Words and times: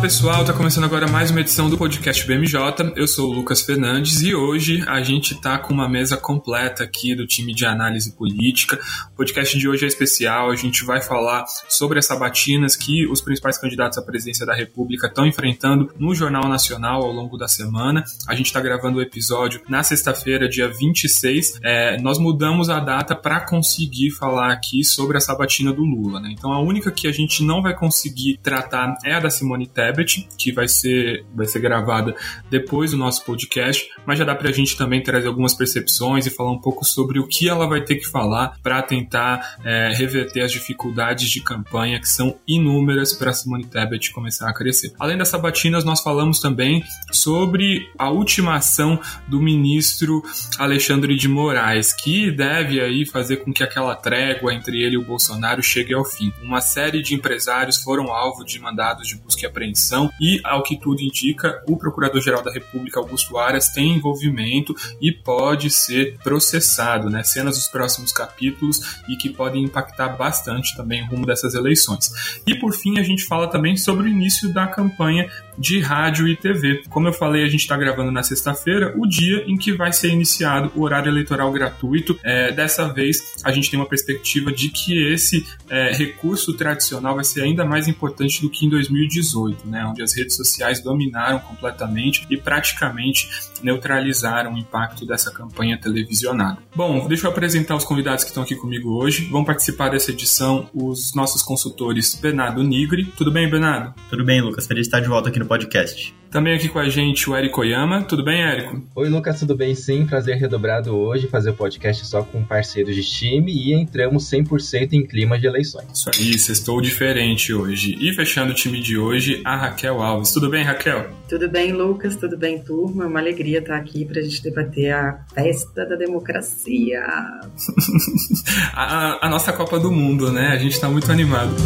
Pessoal, 0.00 0.42
tá 0.46 0.54
começando 0.54 0.84
agora 0.84 1.06
mais 1.06 1.30
uma 1.30 1.40
edição 1.40 1.68
do 1.68 1.76
podcast 1.76 2.26
BMJ. 2.26 2.94
Eu 2.96 3.06
sou 3.06 3.28
o 3.28 3.34
Lucas 3.34 3.60
Fernandes 3.60 4.22
e 4.22 4.34
hoje 4.34 4.82
a 4.88 5.02
gente 5.02 5.38
tá 5.38 5.58
com 5.58 5.74
uma 5.74 5.86
mesa 5.86 6.16
completa 6.16 6.84
aqui 6.84 7.14
do 7.14 7.26
time 7.26 7.54
de 7.54 7.66
análise 7.66 8.16
política. 8.16 8.80
O 9.12 9.16
podcast 9.16 9.58
de 9.58 9.68
hoje 9.68 9.84
é 9.84 9.88
especial, 9.88 10.50
a 10.50 10.56
gente 10.56 10.86
vai 10.86 11.02
falar 11.02 11.44
sobre 11.68 11.98
as 11.98 12.06
sabatinas 12.06 12.76
que 12.76 13.06
os 13.08 13.20
principais 13.20 13.58
candidatos 13.58 13.98
à 13.98 14.02
presidência 14.02 14.46
da 14.46 14.54
República 14.54 15.06
estão 15.06 15.26
enfrentando 15.26 15.92
no 15.98 16.14
Jornal 16.14 16.48
Nacional 16.48 17.02
ao 17.02 17.12
longo 17.12 17.36
da 17.36 17.46
semana. 17.46 18.02
A 18.26 18.34
gente 18.34 18.50
tá 18.50 18.60
gravando 18.60 18.98
o 18.98 19.02
episódio 19.02 19.60
na 19.68 19.82
sexta-feira, 19.82 20.48
dia 20.48 20.72
26. 20.72 21.60
É, 21.62 22.00
nós 22.00 22.18
mudamos 22.18 22.70
a 22.70 22.80
data 22.80 23.14
para 23.14 23.44
conseguir 23.44 24.12
falar 24.12 24.50
aqui 24.50 24.82
sobre 24.82 25.18
a 25.18 25.20
sabatina 25.20 25.74
do 25.74 25.82
Lula, 25.82 26.20
né? 26.20 26.30
Então 26.32 26.54
a 26.54 26.62
única 26.62 26.90
que 26.90 27.06
a 27.06 27.12
gente 27.12 27.44
não 27.44 27.60
vai 27.60 27.76
conseguir 27.76 28.38
tratar 28.42 28.94
é 29.04 29.12
a 29.12 29.20
da 29.20 29.28
Simone 29.28 29.66
Tebet 29.66 29.89
Tebet, 29.90 30.28
que 30.38 30.52
vai 30.52 30.68
ser, 30.68 31.24
vai 31.34 31.46
ser 31.46 31.60
gravada 31.60 32.14
depois 32.48 32.92
do 32.92 32.96
nosso 32.96 33.24
podcast, 33.24 33.88
mas 34.06 34.18
já 34.18 34.24
dá 34.24 34.34
para 34.34 34.48
a 34.48 34.52
gente 34.52 34.76
também 34.76 35.02
trazer 35.02 35.28
algumas 35.28 35.54
percepções 35.54 36.26
e 36.26 36.30
falar 36.30 36.52
um 36.52 36.60
pouco 36.60 36.84
sobre 36.84 37.18
o 37.18 37.26
que 37.26 37.48
ela 37.48 37.66
vai 37.66 37.82
ter 37.82 37.96
que 37.96 38.06
falar 38.06 38.56
para 38.62 38.80
tentar 38.82 39.58
é, 39.64 39.92
reverter 39.94 40.42
as 40.42 40.52
dificuldades 40.52 41.28
de 41.28 41.40
campanha 41.40 42.00
que 42.00 42.08
são 42.08 42.36
inúmeras 42.46 43.12
para 43.12 43.32
Simone 43.32 43.66
Tebet 43.66 44.12
começar 44.12 44.48
a 44.48 44.54
crescer. 44.54 44.92
Além 44.98 45.18
das 45.18 45.28
sabatinas, 45.28 45.84
nós 45.84 46.00
falamos 46.00 46.40
também 46.40 46.82
sobre 47.10 47.88
a 47.98 48.10
última 48.10 48.56
ação 48.56 49.00
do 49.26 49.40
ministro 49.40 50.22
Alexandre 50.58 51.16
de 51.16 51.28
Moraes, 51.28 51.92
que 51.92 52.30
deve 52.30 52.80
aí 52.80 53.04
fazer 53.04 53.38
com 53.38 53.52
que 53.52 53.62
aquela 53.62 53.96
trégua 53.96 54.54
entre 54.54 54.82
ele 54.82 54.94
e 54.94 54.98
o 54.98 55.04
Bolsonaro 55.04 55.62
chegue 55.62 55.94
ao 55.94 56.04
fim. 56.04 56.32
Uma 56.42 56.60
série 56.60 57.02
de 57.02 57.14
empresários 57.14 57.82
foram 57.82 58.12
alvo 58.12 58.44
de 58.44 58.58
mandados 58.58 59.08
de 59.08 59.16
busca 59.16 59.42
e 59.42 59.46
apreensão 59.46 59.79
e, 60.20 60.40
ao 60.44 60.62
que 60.62 60.76
tudo 60.76 61.00
indica, 61.00 61.62
o 61.66 61.76
Procurador-Geral 61.76 62.42
da 62.42 62.52
República, 62.52 63.00
Augusto 63.00 63.38
Aras, 63.38 63.68
tem 63.68 63.96
envolvimento 63.96 64.74
e 65.00 65.12
pode 65.12 65.70
ser 65.70 66.18
processado, 66.22 67.08
né? 67.08 67.22
Cenas 67.22 67.56
dos 67.56 67.68
próximos 67.68 68.12
capítulos 68.12 68.80
e 69.08 69.16
que 69.16 69.30
podem 69.30 69.64
impactar 69.64 70.10
bastante 70.10 70.76
também 70.76 71.02
o 71.02 71.06
rumo 71.06 71.26
dessas 71.26 71.54
eleições. 71.54 72.10
E, 72.46 72.54
por 72.54 72.72
fim, 72.72 72.98
a 72.98 73.02
gente 73.02 73.24
fala 73.24 73.48
também 73.48 73.76
sobre 73.76 74.06
o 74.06 74.08
início 74.08 74.52
da 74.52 74.66
campanha 74.66 75.30
de 75.60 75.78
rádio 75.78 76.26
e 76.26 76.34
TV. 76.34 76.82
Como 76.88 77.06
eu 77.06 77.12
falei, 77.12 77.44
a 77.44 77.48
gente 77.48 77.60
está 77.60 77.76
gravando 77.76 78.10
na 78.10 78.22
sexta-feira, 78.22 78.94
o 78.96 79.06
dia 79.06 79.44
em 79.46 79.56
que 79.56 79.72
vai 79.72 79.92
ser 79.92 80.08
iniciado 80.08 80.72
o 80.74 80.80
horário 80.82 81.10
eleitoral 81.10 81.52
gratuito. 81.52 82.18
É, 82.24 82.50
dessa 82.50 82.88
vez, 82.88 83.36
a 83.44 83.52
gente 83.52 83.70
tem 83.70 83.78
uma 83.78 83.86
perspectiva 83.86 84.50
de 84.50 84.70
que 84.70 85.12
esse 85.12 85.46
é, 85.68 85.92
recurso 85.92 86.54
tradicional 86.54 87.14
vai 87.14 87.24
ser 87.24 87.42
ainda 87.42 87.64
mais 87.64 87.86
importante 87.86 88.40
do 88.40 88.48
que 88.48 88.64
em 88.64 88.70
2018, 88.70 89.68
né, 89.68 89.84
onde 89.84 90.02
as 90.02 90.16
redes 90.16 90.34
sociais 90.34 90.80
dominaram 90.80 91.38
completamente 91.40 92.26
e 92.30 92.36
praticamente 92.38 93.28
neutralizaram 93.62 94.54
o 94.54 94.58
impacto 94.58 95.04
dessa 95.04 95.30
campanha 95.30 95.78
televisionada. 95.78 96.58
Bom, 96.74 97.06
deixa 97.06 97.26
eu 97.26 97.30
apresentar 97.30 97.76
os 97.76 97.84
convidados 97.84 98.24
que 98.24 98.30
estão 98.30 98.42
aqui 98.42 98.56
comigo 98.56 98.90
hoje. 98.94 99.26
Vão 99.26 99.44
participar 99.44 99.90
dessa 99.90 100.10
edição 100.10 100.70
os 100.72 101.14
nossos 101.14 101.42
consultores 101.42 102.14
Bernardo 102.14 102.62
Nigri. 102.62 103.04
Tudo 103.04 103.30
bem, 103.30 103.50
Bernardo? 103.50 103.94
Tudo 104.08 104.24
bem, 104.24 104.40
Lucas. 104.40 104.66
Feliz 104.66 104.82
de 104.82 104.88
estar 104.88 105.00
de 105.00 105.08
volta 105.08 105.28
aqui 105.28 105.38
no 105.38 105.49
podcast. 105.50 106.14
Também 106.30 106.54
aqui 106.54 106.68
com 106.68 106.78
a 106.78 106.88
gente 106.88 107.28
o 107.28 107.34
Érico 107.34 107.60
Oyama. 107.60 108.04
Tudo 108.04 108.24
bem, 108.24 108.40
Érico? 108.40 108.80
Oi, 108.94 109.08
Lucas, 109.08 109.40
tudo 109.40 109.56
bem? 109.56 109.74
Sim, 109.74 110.06
prazer 110.06 110.36
redobrado 110.36 110.96
hoje 110.96 111.26
fazer 111.26 111.50
o 111.50 111.54
podcast 111.54 112.06
só 112.06 112.22
com 112.22 112.44
parceiros 112.44 112.94
de 112.94 113.02
time 113.02 113.52
e 113.52 113.74
entramos 113.74 114.30
100% 114.30 114.92
em 114.92 115.04
clima 115.04 115.36
de 115.36 115.48
eleições. 115.48 115.86
Isso 115.92 116.08
aí, 116.14 116.30
estou 116.30 116.80
diferente 116.80 117.52
hoje. 117.52 117.96
E 118.00 118.12
fechando 118.14 118.52
o 118.52 118.54
time 118.54 118.80
de 118.80 118.96
hoje, 118.96 119.42
a 119.44 119.56
Raquel 119.56 120.00
Alves. 120.00 120.30
Tudo 120.30 120.48
bem, 120.48 120.62
Raquel? 120.62 121.10
Tudo 121.28 121.50
bem, 121.50 121.72
Lucas? 121.72 122.14
Tudo 122.14 122.38
bem, 122.38 122.60
turma? 122.62 123.06
Uma 123.06 123.18
alegria 123.18 123.58
estar 123.58 123.74
aqui 123.74 124.04
para 124.04 124.20
a 124.20 124.22
gente 124.22 124.40
debater 124.40 124.92
a 124.92 125.24
festa 125.34 125.84
da 125.84 125.96
democracia. 125.96 127.02
a, 128.72 129.26
a 129.26 129.28
nossa 129.28 129.52
Copa 129.52 129.80
do 129.80 129.90
Mundo, 129.90 130.30
né? 130.30 130.50
A 130.52 130.58
gente 130.58 130.74
está 130.74 130.88
muito 130.88 131.10
animado. 131.10 131.56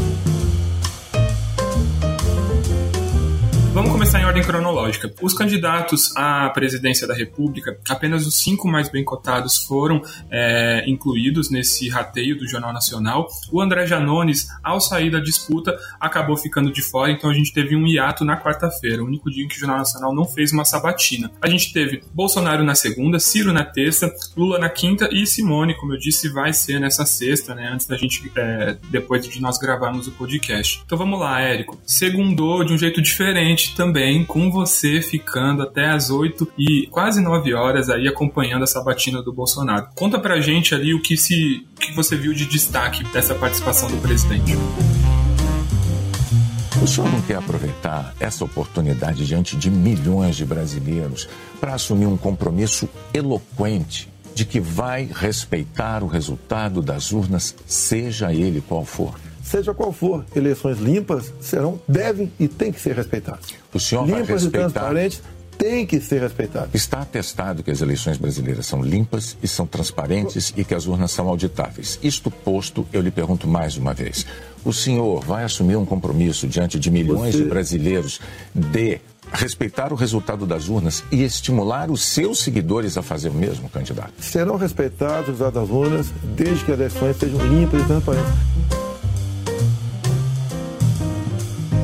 Vamos 3.74 3.90
começar 3.90 4.20
em 4.20 4.24
ordem 4.24 4.40
cronológica. 4.40 5.12
Os 5.20 5.34
candidatos 5.34 6.16
à 6.16 6.48
presidência 6.50 7.08
da 7.08 7.12
República, 7.12 7.76
apenas 7.88 8.24
os 8.24 8.36
cinco 8.40 8.68
mais 8.68 8.88
bem 8.88 9.02
cotados 9.02 9.58
foram 9.58 10.00
é, 10.30 10.84
incluídos 10.86 11.50
nesse 11.50 11.88
rateio 11.88 12.38
do 12.38 12.46
Jornal 12.46 12.72
Nacional. 12.72 13.26
O 13.50 13.60
André 13.60 13.84
Janones, 13.84 14.46
ao 14.62 14.80
sair 14.80 15.10
da 15.10 15.18
disputa, 15.18 15.76
acabou 15.98 16.36
ficando 16.36 16.72
de 16.72 16.82
fora, 16.82 17.10
então 17.10 17.28
a 17.28 17.34
gente 17.34 17.52
teve 17.52 17.74
um 17.74 17.84
hiato 17.84 18.24
na 18.24 18.40
quarta-feira, 18.40 19.02
o 19.02 19.06
único 19.06 19.28
dia 19.28 19.44
em 19.44 19.48
que 19.48 19.56
o 19.56 19.58
Jornal 19.58 19.78
Nacional 19.78 20.14
não 20.14 20.24
fez 20.24 20.52
uma 20.52 20.64
sabatina. 20.64 21.32
A 21.42 21.48
gente 21.48 21.72
teve 21.72 22.00
Bolsonaro 22.14 22.62
na 22.62 22.76
segunda, 22.76 23.18
Ciro 23.18 23.52
na 23.52 23.64
terça, 23.64 24.08
Lula 24.36 24.56
na 24.56 24.68
quinta 24.68 25.08
e 25.10 25.26
Simone, 25.26 25.74
como 25.74 25.94
eu 25.94 25.98
disse, 25.98 26.28
vai 26.28 26.52
ser 26.52 26.78
nessa 26.78 27.04
sexta, 27.04 27.56
né? 27.56 27.70
Antes 27.72 27.88
da 27.88 27.96
gente, 27.96 28.30
é, 28.36 28.76
depois 28.88 29.26
de 29.26 29.42
nós 29.42 29.58
gravarmos 29.58 30.06
o 30.06 30.12
podcast. 30.12 30.80
Então 30.86 30.96
vamos 30.96 31.18
lá, 31.18 31.40
Érico. 31.40 31.76
Segundou 31.84 32.62
de 32.62 32.72
um 32.72 32.78
jeito 32.78 33.02
diferente 33.02 33.63
também 33.72 34.24
com 34.24 34.50
você 34.50 35.00
ficando 35.00 35.62
até 35.62 35.90
as 35.90 36.10
8 36.10 36.52
e 36.58 36.86
quase 36.90 37.20
9 37.20 37.54
horas 37.54 37.88
aí 37.88 38.08
acompanhando 38.08 38.64
essa 38.64 38.82
batina 38.82 39.22
do 39.22 39.32
Bolsonaro. 39.32 39.88
Conta 39.94 40.18
pra 40.18 40.40
gente 40.40 40.74
ali 40.74 40.92
o 40.92 41.00
que 41.00 41.16
se 41.16 41.66
o 41.76 41.80
que 41.80 41.92
você 41.92 42.16
viu 42.16 42.34
de 42.34 42.46
destaque 42.46 43.04
dessa 43.04 43.34
participação 43.34 43.90
do 43.90 43.96
presidente. 43.98 44.52
O 46.82 46.86
senhor 46.86 47.10
não 47.10 47.22
quer 47.22 47.36
aproveitar 47.36 48.14
essa 48.20 48.44
oportunidade 48.44 49.24
diante 49.24 49.56
de 49.56 49.70
milhões 49.70 50.36
de 50.36 50.44
brasileiros 50.44 51.28
para 51.60 51.74
assumir 51.74 52.06
um 52.06 52.16
compromisso 52.16 52.88
eloquente 53.14 54.12
de 54.34 54.44
que 54.44 54.58
vai 54.58 55.08
respeitar 55.14 56.02
o 56.02 56.08
resultado 56.08 56.82
das 56.82 57.12
urnas, 57.12 57.54
seja 57.66 58.34
ele 58.34 58.60
qual 58.60 58.84
for? 58.84 59.14
Seja 59.44 59.74
qual 59.74 59.92
for, 59.92 60.24
eleições 60.34 60.78
limpas 60.78 61.32
serão, 61.40 61.80
devem 61.86 62.32
e 62.40 62.48
têm 62.48 62.72
que 62.72 62.80
ser 62.80 62.96
respeitadas. 62.96 63.54
O 63.72 63.78
senhor 63.78 64.06
limpas 64.06 64.26
vai 64.26 64.34
respeitar... 64.34 64.58
e 64.58 64.72
transparentes 64.72 65.22
têm 65.56 65.86
que 65.86 66.00
ser 66.00 66.20
respeitadas. 66.20 66.70
Está 66.74 67.00
atestado 67.00 67.62
que 67.62 67.70
as 67.70 67.80
eleições 67.80 68.18
brasileiras 68.18 68.66
são 68.66 68.82
limpas 68.82 69.36
e 69.42 69.46
são 69.46 69.66
transparentes 69.66 70.52
e 70.56 70.64
que 70.64 70.74
as 70.74 70.86
urnas 70.86 71.12
são 71.12 71.28
auditáveis. 71.28 71.98
Isto 72.02 72.30
posto, 72.30 72.86
eu 72.92 73.00
lhe 73.00 73.10
pergunto 73.10 73.46
mais 73.46 73.76
uma 73.76 73.94
vez: 73.94 74.26
o 74.64 74.72
senhor 74.72 75.20
vai 75.24 75.44
assumir 75.44 75.76
um 75.76 75.84
compromisso 75.84 76.46
diante 76.46 76.78
de 76.78 76.90
milhões 76.90 77.34
Você... 77.34 77.42
de 77.42 77.48
brasileiros 77.48 78.20
de 78.54 79.00
respeitar 79.32 79.92
o 79.92 79.96
resultado 79.96 80.46
das 80.46 80.68
urnas 80.68 81.02
e 81.10 81.22
estimular 81.22 81.90
os 81.90 82.04
seus 82.04 82.40
seguidores 82.40 82.96
a 82.96 83.02
fazer 83.02 83.30
o 83.30 83.34
mesmo, 83.34 83.68
candidato? 83.68 84.12
Serão 84.20 84.56
respeitados 84.56 85.22
os 85.22 85.40
resultados 85.40 85.68
das 85.68 85.70
urnas 85.70 86.12
desde 86.36 86.64
que 86.64 86.72
as 86.72 86.78
eleições 86.78 87.16
sejam 87.16 87.40
limpas 87.46 87.82
e 87.82 87.84
transparentes. 87.84 88.83